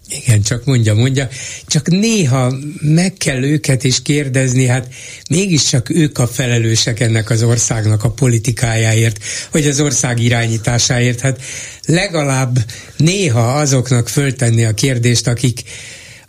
[0.09, 1.27] Igen, csak mondja, mondja.
[1.67, 4.87] Csak néha meg kell őket is kérdezni, hát
[5.29, 11.19] mégiscsak ők a felelősek ennek az országnak a politikájáért, vagy az ország irányításáért.
[11.19, 11.41] Hát
[11.85, 12.57] legalább
[12.97, 15.63] néha azoknak föltenni a kérdést, akik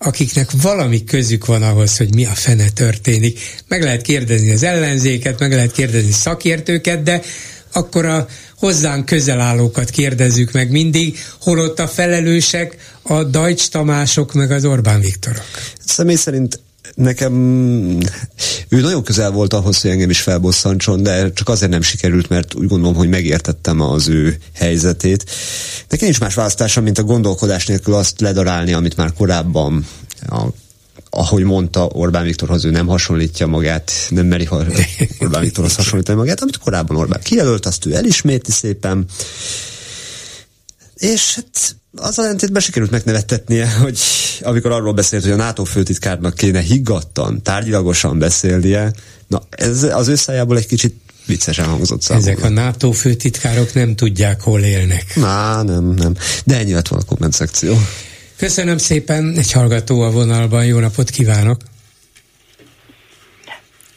[0.02, 3.40] akiknek valami közük van ahhoz, hogy mi a fene történik.
[3.68, 7.22] Meg lehet kérdezni az ellenzéket, meg lehet kérdezni szakértőket, de
[7.72, 8.26] akkor a
[8.56, 15.00] hozzánk közel állókat kérdezzük meg mindig, holott a felelősek a Dajcs Tamások meg az Orbán
[15.00, 15.44] Viktorok.
[15.86, 16.60] Személy szerint
[16.94, 17.32] nekem
[18.68, 22.54] ő nagyon közel volt ahhoz, hogy engem is felbosszantson, de csak azért nem sikerült, mert
[22.54, 25.30] úgy gondolom, hogy megértettem az ő helyzetét.
[25.88, 29.86] Nekem nincs más választásom, mint a gondolkodás nélkül azt ledarálni, amit már korábban
[30.26, 30.46] a
[31.14, 34.48] ahogy mondta Orbán Viktorhoz, ő nem hasonlítja magát, nem meri
[35.18, 39.04] Orbán Viktorhoz hasonlítani magát, amit korábban Orbán kijelölt, azt ő elisméti szépen.
[41.02, 43.98] És hát az ellentétben sikerült megnevettetnie, hogy
[44.42, 48.92] amikor arról beszélt, hogy a NATO főtitkárnak kéne higgadtan, tárgyilagosan beszélnie,
[49.26, 50.94] na ez az ő szájából egy kicsit
[51.26, 52.30] viccesen hangzott számomra.
[52.30, 55.16] Ezek a NATO főtitkárok nem tudják, hol élnek.
[55.16, 56.14] Má, nem, nem.
[56.44, 57.76] De ennyi lett volna a komment szekció.
[58.36, 61.60] Köszönöm szépen, egy hallgató a vonalban, jó napot kívánok!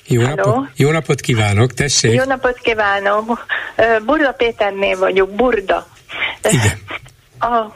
[0.08, 2.14] Jó, napot, jó napot kívánok, tessék!
[2.14, 3.46] Jó napot kívánok!
[4.06, 5.94] Burda Péternél vagyok, Burda.
[6.44, 6.78] Igen.
[7.40, 7.74] A,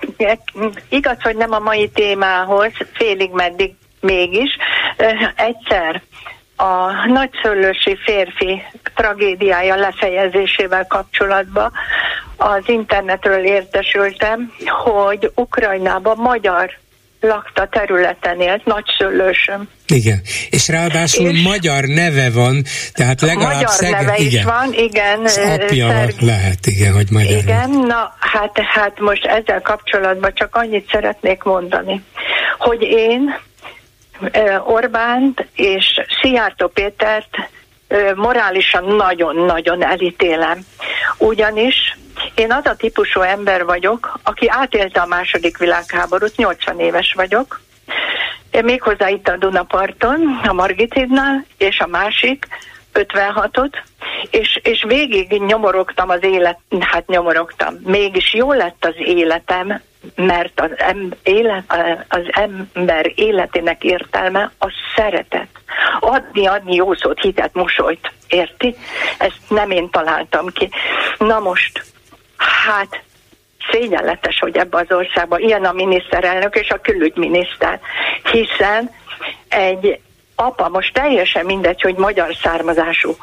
[0.90, 4.58] igaz, hogy nem a mai témához, félig meddig mégis.
[5.36, 6.02] Egyszer
[6.56, 8.64] a nagyszülősi férfi
[8.96, 11.72] tragédiája lefejezésével kapcsolatban
[12.38, 14.54] az internetről értesültem,
[14.84, 16.78] hogy Ukrajnában magyar
[17.22, 19.70] lakta területen élt, nagyszülősöm.
[19.88, 22.64] Igen, és ráadásul és magyar neve van,
[22.94, 23.92] tehát legalább Magyar szeg...
[23.92, 24.40] neve igen.
[24.40, 25.20] is van, igen.
[25.24, 26.22] Az apja Szerg...
[26.22, 27.38] lehet, igen, hogy magyar.
[27.38, 32.04] Igen, na hát, hát most ezzel kapcsolatban csak annyit szeretnék mondani,
[32.58, 33.36] hogy én
[34.66, 35.86] Orbánt és
[36.22, 37.50] Szijjártó Pétert
[38.16, 40.66] morálisan nagyon-nagyon elítélem.
[41.18, 41.98] Ugyanis
[42.40, 47.62] én az a típusú ember vagyok, aki átélte a második világháborút, 80 éves vagyok,
[48.64, 52.48] méghozzá itt a Dunaparton, a Margitidnál, és a másik
[52.94, 53.74] 56-ot,
[54.30, 57.76] és, és végig nyomorogtam az élet, hát nyomorogtam.
[57.84, 59.82] Mégis jó lett az életem,
[60.16, 61.64] mert az, em, élet,
[62.08, 62.22] az
[62.74, 65.50] ember életének értelme a szeretet.
[66.00, 68.12] Adni, adni jó szót, hitet, mosolyt.
[68.28, 68.76] Érti?
[69.18, 70.70] Ezt nem én találtam ki.
[71.18, 71.84] Na most,
[72.40, 73.02] hát
[73.72, 77.80] szégyenletes, hogy ebbe az országban ilyen a miniszterelnök és a külügyminiszter,
[78.32, 78.92] hiszen
[79.48, 80.00] egy
[80.36, 83.16] apa, most teljesen mindegy, hogy magyar származású,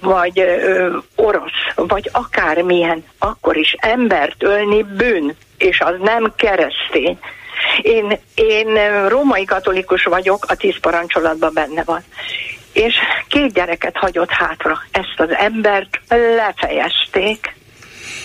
[0.00, 7.18] vagy ö, orosz, vagy akármilyen, akkor is embert ölni bűn, és az nem keresztény.
[7.82, 12.04] Én, én római katolikus vagyok, a tíz parancsolatban benne van.
[12.72, 12.94] És
[13.28, 14.78] két gyereket hagyott hátra.
[14.90, 17.54] Ezt az embert lefejezték,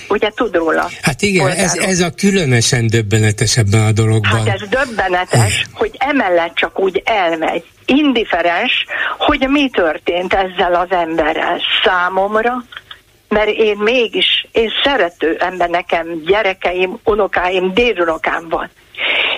[0.09, 0.89] ugye tud róla.
[1.01, 4.45] Hát igen, ez, ez a különösen döbbenetes ebben a dologban.
[4.45, 7.63] Hát ez döbbenetes, hogy emellett csak úgy elmegy.
[7.85, 8.85] Indiferens,
[9.17, 12.53] hogy mi történt ezzel az emberrel számomra,
[13.29, 18.69] mert én mégis, én szerető ember, nekem gyerekeim, unokáim, dédunokám van.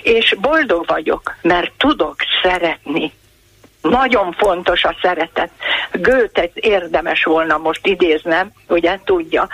[0.04, 3.12] És boldog vagyok, mert tudok szeretni.
[3.82, 5.50] Nagyon fontos a szeretet.
[5.92, 9.48] Götet érdemes volna most idéznem, ugye tudja,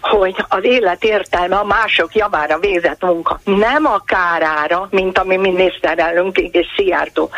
[0.00, 3.40] hogy az élet értelme a mások javára végzett munka.
[3.44, 7.30] Nem a kárára, mint ami miniszterelnök és Szijjártó.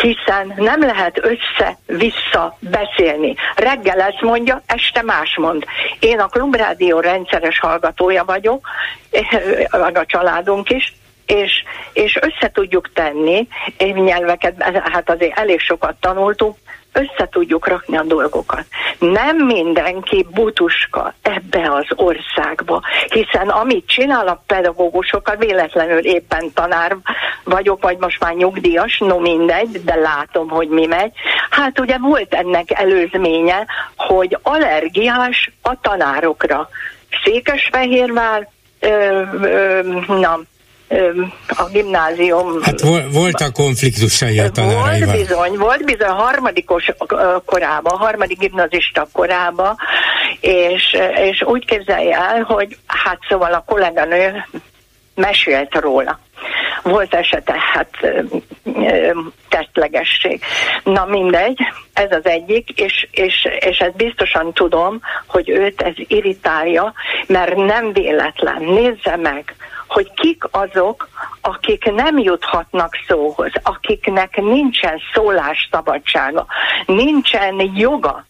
[0.00, 3.34] Hiszen nem lehet össze-vissza beszélni.
[3.56, 5.64] Reggel ezt mondja, este más mond.
[5.98, 8.68] Én a Klubrádió rendszeres hallgatója vagyok,
[9.70, 10.94] meg a családunk is,
[11.26, 13.48] és, és össze tudjuk tenni,
[13.78, 16.56] nyelveket, hát azért elég sokat tanultunk,
[16.94, 18.64] össze tudjuk rakni a dolgokat.
[18.98, 26.96] Nem mindenki butuska ebbe az országba, hiszen amit csinál a pedagógusokat, véletlenül éppen tanár
[27.44, 31.12] vagyok, vagy most már nyugdíjas, no mindegy, de látom, hogy mi megy.
[31.50, 36.68] Hát ugye volt ennek előzménye, hogy allergiás a tanárokra.
[37.24, 38.48] Székesfehérvár,
[38.80, 40.40] ö, ö, na,
[41.46, 42.62] a gimnázium...
[42.62, 42.80] Hát
[43.12, 45.14] voltak konfliktusai a tanáraival.
[45.14, 46.90] Volt bizony, volt bizony harmadikos
[47.44, 49.76] korában, harmadik gimnazista korában,
[50.40, 50.96] és,
[51.30, 54.46] és úgy képzelje el, hogy hát szóval a kolléganő
[55.14, 56.18] mesélt róla.
[56.82, 57.90] Volt esete, hát
[59.48, 60.44] tettlegesség.
[60.84, 61.58] Na mindegy,
[61.92, 66.92] ez az egyik, és, és, és ezt biztosan tudom, hogy őt ez irritálja,
[67.26, 68.62] mert nem véletlen.
[68.62, 69.54] Nézze meg,
[69.86, 71.08] hogy kik azok,
[71.40, 76.46] akik nem juthatnak szóhoz, akiknek nincsen szólásszabadsága,
[76.86, 78.24] nincsen joga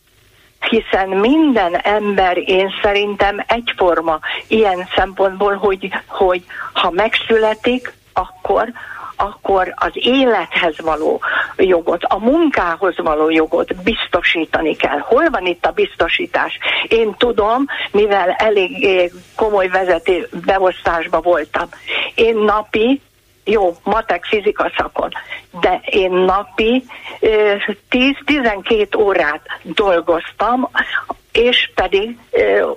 [0.68, 4.18] hiszen minden ember én szerintem egyforma
[4.48, 8.72] ilyen szempontból, hogy, hogy ha megszületik, akkor
[9.16, 11.20] akkor az élethez való
[11.56, 14.98] jogot, a munkához való jogot biztosítani kell.
[14.98, 16.58] Hol van itt a biztosítás?
[16.88, 19.00] Én tudom, mivel elég
[19.36, 21.68] komoly vezető beosztásban voltam.
[22.14, 23.00] Én napi
[23.44, 25.10] jó, matek, fizika szakon,
[25.60, 26.84] de én napi
[27.20, 30.70] 10-12 órát dolgoztam,
[31.32, 32.18] és pedig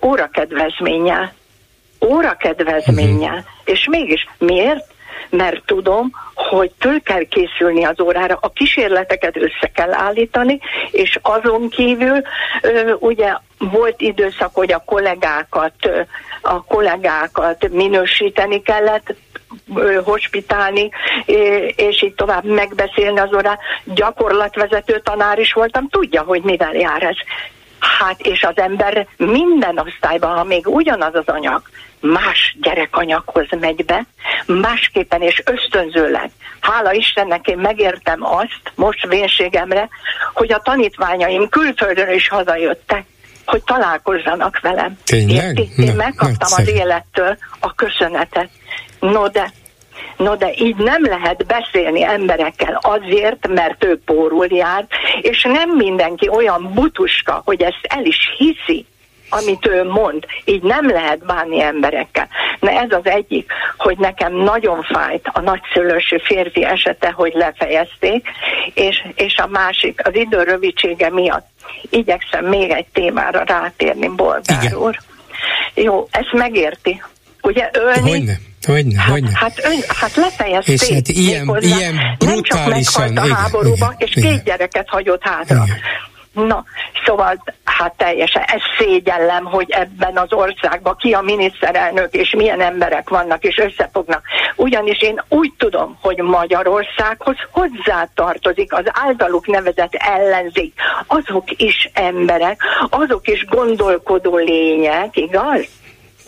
[0.06, 1.34] órakedvezménnyel.
[2.06, 3.35] Órakedvezménnyel.
[3.38, 3.45] Uh-huh.
[3.65, 4.95] És mégis miért?
[5.30, 10.60] mert tudom, hogy föl kell készülni az órára, a kísérleteket össze kell állítani,
[10.91, 12.22] és azon kívül
[12.99, 15.73] ugye volt időszak, hogy a kollégákat,
[16.41, 19.15] a kollégákat minősíteni kellett,
[20.03, 20.90] hospitálni,
[21.76, 23.60] és így tovább megbeszélni az órát.
[23.84, 27.15] Gyakorlatvezető tanár is voltam, tudja, hogy mivel jár ez.
[27.99, 31.61] Hát és az ember minden osztályban, ha még ugyanaz az anyag,
[31.99, 34.06] más gyerekanyaghoz megy be,
[34.45, 36.32] másképpen és ösztönzőleg.
[36.60, 39.90] Hála Istennek én megértem azt, most vénségemre,
[40.34, 43.06] hogy a tanítványaim külföldön is hazajöttek,
[43.45, 44.98] hogy találkozzanak velem.
[45.03, 45.60] Tényleg?
[45.60, 45.69] Érti?
[45.84, 48.49] Én megkaptam az élettől a köszönetet.
[48.99, 49.52] No de
[50.18, 54.86] No de így nem lehet beszélni emberekkel azért, mert ő pórul jár,
[55.22, 58.86] és nem mindenki olyan butuska, hogy ezt el is hiszi,
[59.30, 60.26] amit ő mond.
[60.45, 62.28] Így nem lehet bánni emberekkel.
[62.60, 68.28] Na ez az egyik, hogy nekem nagyon fájt a nagyszülősű férfi esete, hogy lefejezték,
[68.74, 71.48] és, és a másik, az idő rövidsége miatt
[71.90, 74.99] igyekszem még egy témára rátérni, Bolgár úr.
[75.74, 77.02] Jó, ezt megérti.
[77.48, 78.10] Ugye ölni...
[78.10, 78.38] Hogyne.
[78.65, 79.30] Hogyne, hát, hogyne.
[79.34, 80.82] Hát, ön, hát lefejezték.
[80.82, 82.34] És hát ilyen, ilyen brutálisan.
[82.74, 84.32] Nem csak meghalt a háborúba, igen, és igen.
[84.32, 85.64] két gyereket hagyott hátra.
[85.65, 85.78] Igen.
[86.45, 86.64] Na,
[87.06, 93.10] szóval hát teljesen ez szégyellem, hogy ebben az országban ki a miniszterelnök és milyen emberek
[93.10, 94.22] vannak és összefognak.
[94.56, 100.74] Ugyanis én úgy tudom, hogy Magyarországhoz hozzá tartozik az általuk nevezett ellenzék.
[101.07, 105.65] Azok is emberek, azok is gondolkodó lények, igaz?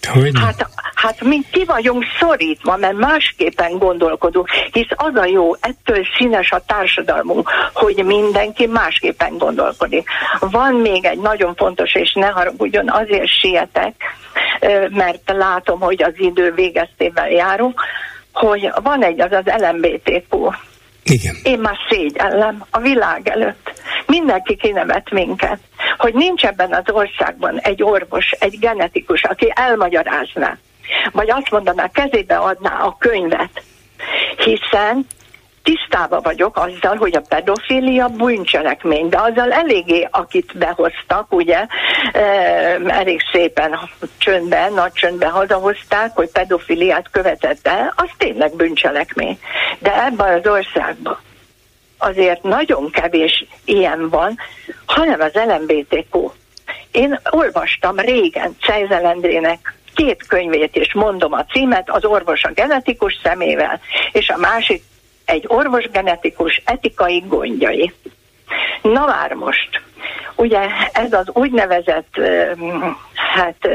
[0.07, 0.31] Hogy?
[0.39, 6.51] Hát, hát mi ki vagyunk szorítva, mert másképpen gondolkodunk, hisz az a jó, ettől színes
[6.51, 10.09] a társadalmunk, hogy mindenki másképpen gondolkodik.
[10.39, 13.95] Van még egy nagyon fontos, és ne haragudjon, azért sietek,
[14.89, 17.81] mert látom, hogy az idő végeztével járunk,
[18.33, 20.49] hogy van egy, az az LMBTQ
[21.03, 21.35] igen.
[21.43, 23.71] Én már szégyellem a világ előtt.
[24.05, 25.59] Mindenki kinevet minket,
[25.97, 30.57] hogy nincs ebben az országban egy orvos, egy genetikus, aki elmagyarázná,
[31.11, 33.63] vagy azt mondaná, kezébe adná a könyvet,
[34.37, 35.07] hiszen
[35.63, 41.65] tisztába vagyok azzal, hogy a pedofilia bűncselekmény, de azzal eléggé, akit behoztak, ugye,
[42.11, 42.19] e,
[42.87, 43.79] elég szépen
[44.17, 49.39] csöndben, nagy csöndben hazahozták, hogy pedofiliát követett el, az tényleg bűncselekmény.
[49.79, 51.17] De ebben az országban
[51.97, 54.37] azért nagyon kevés ilyen van,
[54.85, 56.31] hanem az LMBTQ.
[56.91, 63.19] Én olvastam régen Cejzel Endrének két könyvét, és mondom a címet, az orvos a genetikus
[63.23, 63.79] szemével,
[64.11, 64.83] és a másik
[65.29, 67.93] egy orvosgenetikus etikai gondjai.
[68.81, 69.81] Na már most,
[70.35, 70.59] ugye
[70.91, 72.19] ez az úgynevezett,
[73.15, 73.69] hát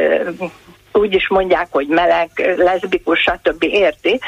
[0.93, 3.63] úgy is mondják, hogy meleg, leszbikus, stb.
[3.63, 4.21] érti.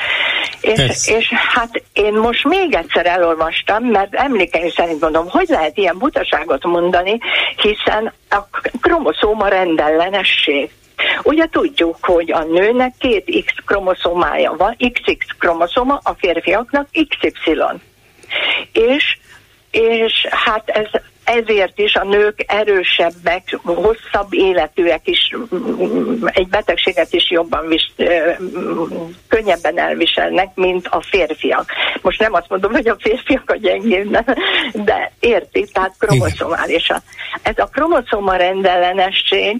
[0.60, 5.98] És, és hát én most még egyszer elolvastam, mert emlékeim szerint mondom, hogy lehet ilyen
[5.98, 7.18] butaságot mondani,
[7.56, 8.38] hiszen a
[8.80, 10.70] kromoszóma rendellenesség.
[11.22, 17.60] Ugye tudjuk, hogy a nőnek két X kromoszomája van, XX kromoszoma, a férfiaknak XY.
[18.72, 19.18] És,
[19.70, 25.36] és hát ez ezért is a nők erősebbek, hosszabb életűek is,
[26.24, 27.92] egy betegséget is jobban vis,
[29.28, 31.70] könnyebben elviselnek, mint a férfiak.
[32.02, 34.18] Most nem azt mondom, hogy a férfiak a gyengébb,
[34.72, 36.92] de érti, tehát kromoszomális.
[37.42, 39.56] Ez a kromoszoma rendellenesség,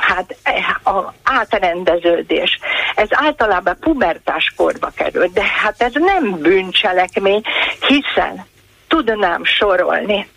[0.00, 2.58] hát eh, a átrendeződés.
[2.94, 7.42] Ez általában pubertás korba kerül, de hát ez nem bűncselekmény,
[7.86, 8.46] hiszen
[8.88, 10.28] tudnám sorolni.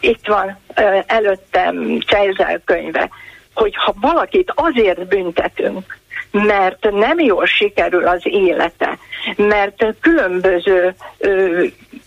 [0.00, 0.58] Itt van
[1.06, 3.08] előttem Csejzel könyve,
[3.54, 5.98] hogy ha valakit azért büntetünk,
[6.30, 8.98] mert nem jól sikerül az élete,
[9.36, 10.94] mert különböző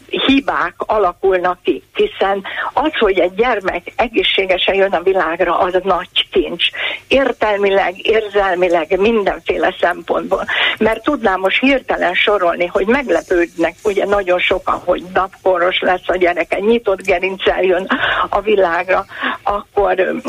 [0.09, 2.43] hibák alakulnak ki, hiszen
[2.73, 6.65] az, hogy egy gyermek egészségesen jön a világra, az nagy kincs.
[7.07, 10.45] Értelmileg, érzelmileg, mindenféle szempontból.
[10.79, 16.59] Mert tudnám most hirtelen sorolni, hogy meglepődnek ugye nagyon sokan, hogy napkoros lesz a gyereke,
[16.59, 17.87] nyitott gerincsel jön
[18.29, 19.05] a világra,
[19.43, 20.21] akkor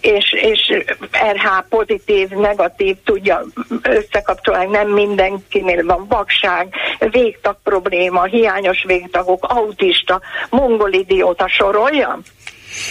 [0.00, 0.84] és, és
[1.32, 3.42] RH pozitív, negatív tudja
[3.82, 6.74] összekapcsolni, nem mindenkinél van vakság,
[7.10, 10.20] végtag probléma, hiányos végtagok, autista,
[10.50, 12.22] mongolidióta soroljam?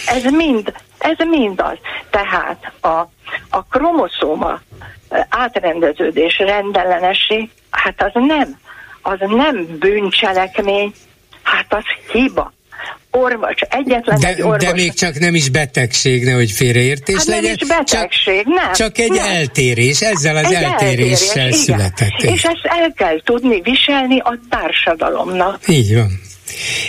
[0.06, 1.78] Ez mind, ez mind az.
[2.10, 3.08] Tehát a,
[3.50, 4.60] a kromoszóma
[5.28, 8.58] átrendeződés, rendellenesség, hát az nem,
[9.02, 10.92] az nem bűncselekmény,
[11.42, 12.52] hát az hiba
[13.12, 14.64] orvos, egyetlen de, egy orvos.
[14.64, 17.42] De még csak nem is betegség, nehogy félreértés hát legyen.
[17.42, 18.72] nem is betegség, csak, nem.
[18.72, 19.26] Csak egy nem.
[19.26, 22.18] eltérés, ezzel az egy eltéréssel eltérés, született.
[22.18, 22.34] Igen.
[22.34, 25.68] És ezt el kell tudni viselni a társadalomnak.
[25.68, 26.20] Így van.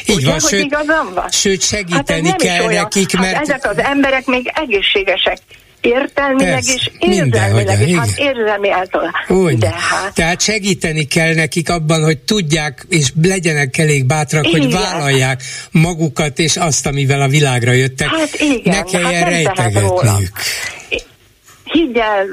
[0.05, 0.77] Így Ugye, van, sőt,
[1.15, 1.29] van?
[1.29, 3.41] sőt segíteni hát kell nekik, hát mert...
[3.41, 5.37] ezek az emberek még egészségesek
[5.83, 7.95] Értelmileg Persze, és érzelmileg is.
[7.95, 9.11] Hát érzelmi által.
[9.27, 9.57] Úgy.
[9.57, 10.13] De hát...
[10.13, 14.61] Tehát segíteni kell nekik abban, hogy tudják, és legyenek elég bátrak, igen.
[14.61, 15.41] hogy vállalják
[15.71, 18.07] magukat, és azt, amivel a világra jöttek.
[18.07, 18.75] Hát igen.
[18.75, 20.37] Ne kelljen hát rejtegetniük.
[21.63, 22.25] Higgy el,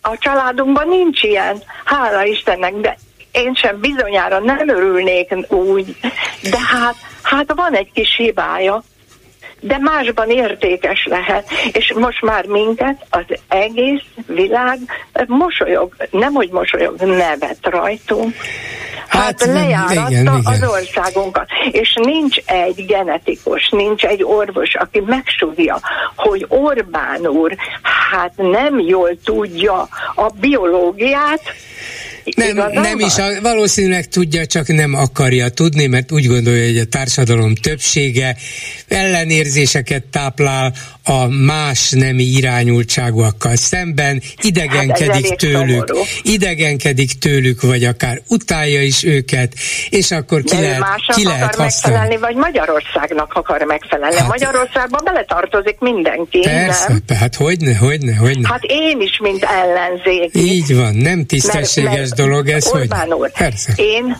[0.00, 2.98] a családunkban nincs ilyen, hála Istennek, de
[3.32, 5.96] én sem bizonyára nem örülnék úgy,
[6.42, 8.82] de hát, hát van egy kis hibája,
[9.66, 11.48] de másban értékes lehet.
[11.72, 14.78] És most már minket az egész világ
[15.26, 18.34] mosolyog, nem hogy mosolyog, nevet rajtunk.
[19.08, 20.68] Hát, hát lejáratta igen, az igen.
[20.68, 21.46] országunkat.
[21.70, 25.80] És nincs egy genetikus, nincs egy orvos, aki megsúgja,
[26.16, 27.56] hogy Orbán úr
[28.10, 31.42] hát nem jól tudja a biológiát,
[32.36, 36.84] nem, nem is, a, valószínűleg tudja, csak nem akarja tudni, mert úgy gondolja, hogy a
[36.84, 38.36] társadalom többsége
[38.88, 45.98] ellenérzéseket táplál a más nemi irányultságúakkal szemben, idegenkedik hát tőlük, szomorú.
[46.22, 49.52] idegenkedik tőlük, vagy akár utálja is őket,
[49.88, 51.98] és akkor ki De lehet, ki lehet akar használni.
[51.98, 54.16] megfelelni, vagy Magyarországnak akar megfelelni.
[54.16, 56.40] Hát, Magyarországban beletartozik mindenki.
[56.40, 57.18] Persze, nem?
[57.18, 58.48] hát hogyne, hogyne, hogyne.
[58.48, 60.30] Hát én is, mint ellenzék.
[60.32, 63.18] Így van, nem tisztességes mert, mert dolog ez, Orbán hogy?
[63.18, 63.72] úr, Persze.
[63.76, 64.16] én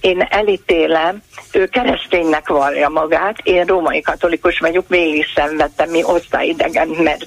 [0.00, 1.22] én elítélem,
[1.52, 7.26] ő kereszténynek vallja magát, én római katolikus vagyok, végig szenvedtem, mi osztályidegen, mert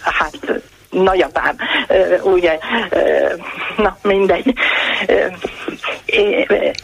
[0.00, 1.56] hát nagyapám,
[2.22, 2.58] ugye,
[3.76, 4.54] na mindegy,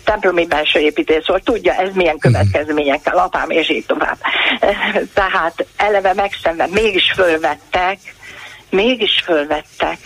[0.05, 4.19] templomi belső építész volt, tudja ez milyen következményekkel, apám és így tovább.
[5.15, 7.99] Tehát eleve megszenved, mégis fölvettek,
[8.71, 9.99] mégis fölvettek.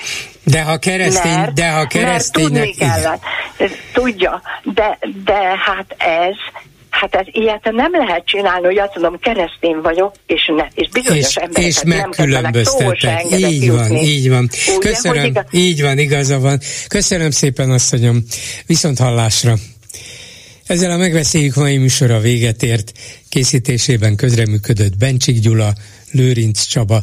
[0.44, 2.52] De ha keresztény, mert, de ha kereszténynek...
[2.52, 3.22] Mert tudni kellett.
[3.92, 6.34] Tudja, de, de hát ez,
[6.90, 11.28] hát ez ilyet nem lehet csinálni, hogy azt mondom, keresztény vagyok, és, ne, és bizonyos
[11.28, 13.24] és, embereket és megkülönböztetek.
[13.30, 14.06] Így van, jutni.
[14.06, 14.48] így van.
[14.76, 15.44] Ugye, Köszönöm, igaz...
[15.50, 16.60] így van, igaza van.
[16.88, 18.24] Köszönöm szépen, asszonyom.
[18.66, 19.54] Viszont hallásra.
[20.66, 22.92] Ezzel a megbeszéljük mai műsora véget ért.
[23.28, 25.72] Készítésében közreműködött Bencsik Gyula,
[26.10, 27.02] Lőrinc Csaba,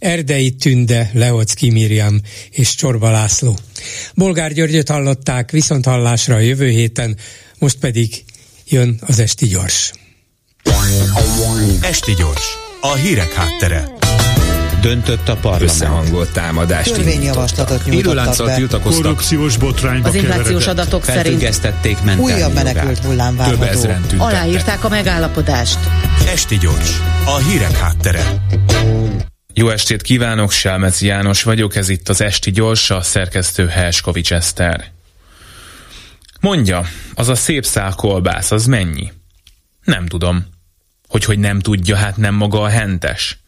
[0.00, 2.20] Erdei Tünde, Leocki Miriam
[2.50, 3.56] és Csorba László.
[4.14, 7.16] Bolgár Györgyöt hallották, viszont hallásra a jövő héten,
[7.58, 8.24] most pedig
[8.68, 9.92] jön az Esti Gyors.
[11.80, 12.44] Esti Gyors,
[12.80, 13.98] a hírek háttere
[14.80, 15.70] döntött a parlament.
[15.70, 18.54] Összehangolt támadást Törvényjavaslatot nyújtottak be.
[18.54, 19.02] tiltakoztak.
[19.02, 21.60] Korrupciós botrányba Az inflációs adatok szerint
[22.18, 23.90] újabb menekült hullám várható.
[24.18, 25.78] Aláírták a megállapodást.
[26.32, 28.42] Esti gyors, a hírek háttere.
[29.54, 34.90] Jó estét kívánok, Selmeci János vagyok, ez itt az Esti Gyors, a szerkesztő Helskovics Eszter.
[36.40, 39.12] Mondja, az a szép szál kolbász, az mennyi?
[39.84, 40.46] Nem tudom.
[41.08, 43.38] Hogy, hogy nem tudja, hát nem maga a hentes.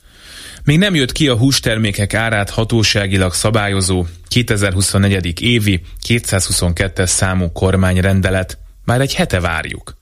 [0.64, 5.40] Még nem jött ki a hústermékek árát hatóságilag szabályozó 2024.
[5.40, 8.58] évi 222-es számú kormányrendelet.
[8.84, 9.96] Már egy hete várjuk.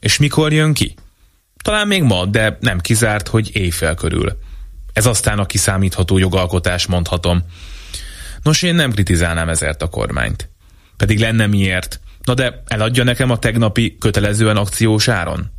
[0.00, 0.94] És mikor jön ki?
[1.62, 4.38] Talán még ma, de nem kizárt, hogy éjfél körül.
[4.98, 7.42] Ez aztán a kiszámítható jogalkotás, mondhatom.
[8.42, 10.48] Nos, én nem kritizálnám ezért a kormányt.
[10.96, 12.00] Pedig lenne miért.
[12.22, 15.50] Na de eladja nekem a tegnapi kötelezően akciós áron?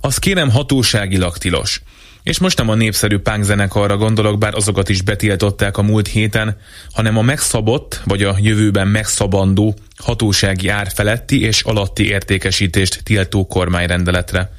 [0.00, 1.82] Azt kérem hatóságilag tilos.
[2.22, 6.56] És most nem a népszerű punk zenekarra gondolok, bár azokat is betiltották a múlt héten,
[6.92, 14.50] hanem a megszabott, vagy a jövőben megszabandó hatósági ár feletti és alatti értékesítést tiltó kormányrendeletre.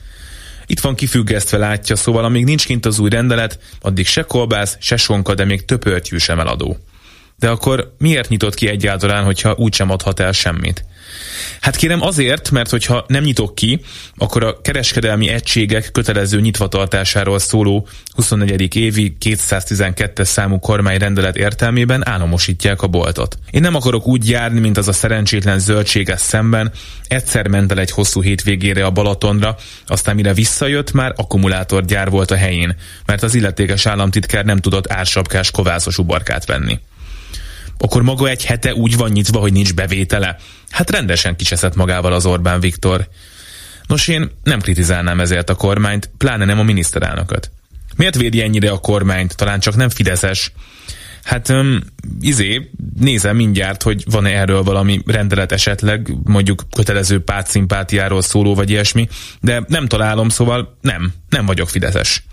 [0.68, 4.98] Itt van kifüggesztve látja, szóval amíg nincs kint az új rendelet, addig se kolbász, se
[4.98, 6.78] sonka, de még töpörtyű sem eladó.
[7.40, 10.86] De akkor miért nyitott ki egyáltalán, hogyha úgysem adhat el semmit?
[11.62, 13.82] Hát kérem azért, mert hogyha nem nyitok ki,
[14.16, 18.76] akkor a kereskedelmi egységek kötelező nyitvatartásáról szóló 24.
[18.76, 23.38] évi 212-es számú kormányrendelet értelmében államosítják a boltot.
[23.52, 26.72] Én nem akarok úgy járni, mint az a szerencsétlen zöldséges szemben,
[27.08, 29.56] egyszer ment el egy hosszú hétvégére a Balatonra,
[29.88, 35.52] aztán mire visszajött, már akkumulátorgyár volt a helyén, mert az illetékes államtitkár nem tudott ársapkás
[35.52, 36.80] kovászos ubarkát venni
[37.78, 40.36] akkor maga egy hete úgy van nyitva, hogy nincs bevétele.
[40.70, 43.08] Hát rendesen kicseszett magával az Orbán Viktor.
[43.88, 47.52] Nos, én nem kritizálnám ezért a kormányt, pláne nem a miniszterelnököt.
[47.96, 49.36] Miért védi ennyire a kormányt?
[49.36, 50.52] Talán csak nem fideszes.
[51.24, 51.80] Hát, um,
[52.20, 59.08] izé, nézem mindjárt, hogy van-e erről valami rendelet esetleg, mondjuk kötelező pártszimpátiáról szóló, vagy ilyesmi,
[59.42, 62.24] de nem találom, szóval nem, nem vagyok fideszes.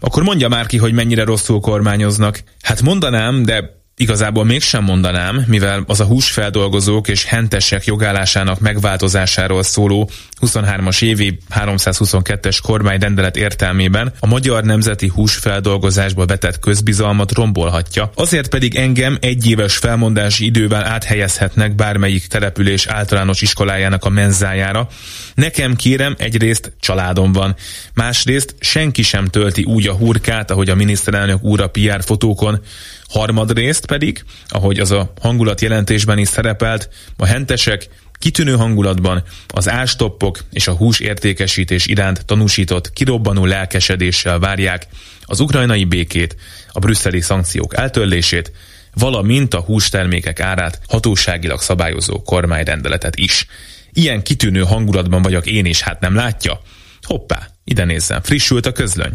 [0.00, 2.42] Akkor mondja már ki, hogy mennyire rosszul kormányoznak.
[2.62, 10.10] Hát mondanám, de Igazából mégsem mondanám, mivel az a húsfeldolgozók és hentesek jogállásának megváltozásáról szóló
[10.40, 19.16] 23-as évi 322-es kormányrendelet értelmében a magyar nemzeti húsfeldolgozásba vetett közbizalmat rombolhatja, azért pedig engem
[19.20, 24.88] egyéves felmondási idővel áthelyezhetnek bármelyik település általános iskolájának a menzájára.
[25.34, 27.56] Nekem kérem egyrészt családom van,
[27.94, 32.60] másrészt senki sem tölti úgy a hurkát, ahogy a miniszterelnök úr a PR fotókon,
[33.08, 40.44] Harmadrészt pedig, ahogy az a hangulat jelentésben is szerepelt, a hentesek kitűnő hangulatban az ástoppok
[40.52, 44.86] és a hús értékesítés iránt tanúsított kirobbanó lelkesedéssel várják
[45.22, 46.36] az ukrajnai békét,
[46.72, 48.52] a brüsszeli szankciók eltörlését,
[48.94, 53.46] valamint a hústermékek árát hatóságilag szabályozó kormányrendeletet is.
[53.92, 56.60] Ilyen kitűnő hangulatban vagyok én is, hát nem látja?
[57.02, 59.14] Hoppá, ide nézzem, frissült a közlöny.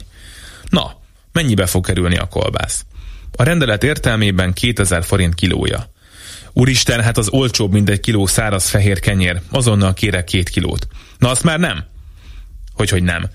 [0.70, 1.02] Na,
[1.32, 2.86] mennyibe fog kerülni a kolbász?
[3.36, 5.92] A rendelet értelmében 2000 forint kilója.
[6.54, 9.42] Úristen, hát az olcsóbb, mint egy kiló száraz fehér kenyér.
[9.52, 10.88] Azonnal kérek két kilót.
[11.18, 11.84] Na azt már nem?
[12.74, 13.30] Hogy, nem.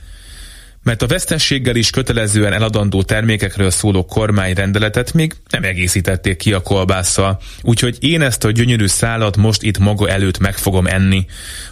[0.89, 7.41] Mert a vesztességgel is kötelezően eladandó termékekről szóló kormányrendeletet még nem egészítették ki a kolbásszal,
[7.63, 11.27] úgyhogy én ezt a gyönyörű szálat most itt maga előtt meg fogom enni.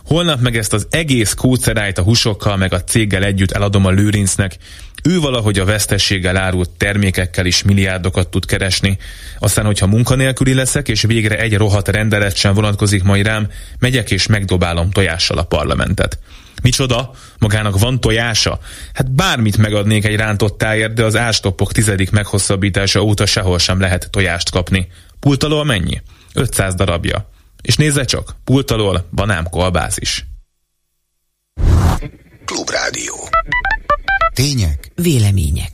[0.05, 4.56] Holnap meg ezt az egész kócerájt a húsokkal meg a céggel együtt eladom a lőrincnek,
[5.02, 8.98] ő valahogy a vesztességgel árult termékekkel is milliárdokat tud keresni.
[9.38, 14.26] Aztán, hogyha munkanélküli leszek, és végre egy rohadt rendelet sem vonatkozik majd rám, megyek és
[14.26, 16.18] megdobálom tojással a parlamentet.
[16.62, 17.10] Micsoda?
[17.38, 18.58] Magának van tojása?
[18.94, 24.10] Hát bármit megadnék egy rántott tájért, de az ástoppok tizedik meghosszabbítása óta sehol sem lehet
[24.10, 24.88] tojást kapni.
[25.20, 26.02] Pultalól mennyi?
[26.34, 27.30] 500 darabja.
[27.62, 30.26] És nézze csak, pultalól van ám kolbász is.
[32.44, 33.14] Klubrádió.
[34.34, 34.90] Tények.
[34.94, 35.72] Vélemények.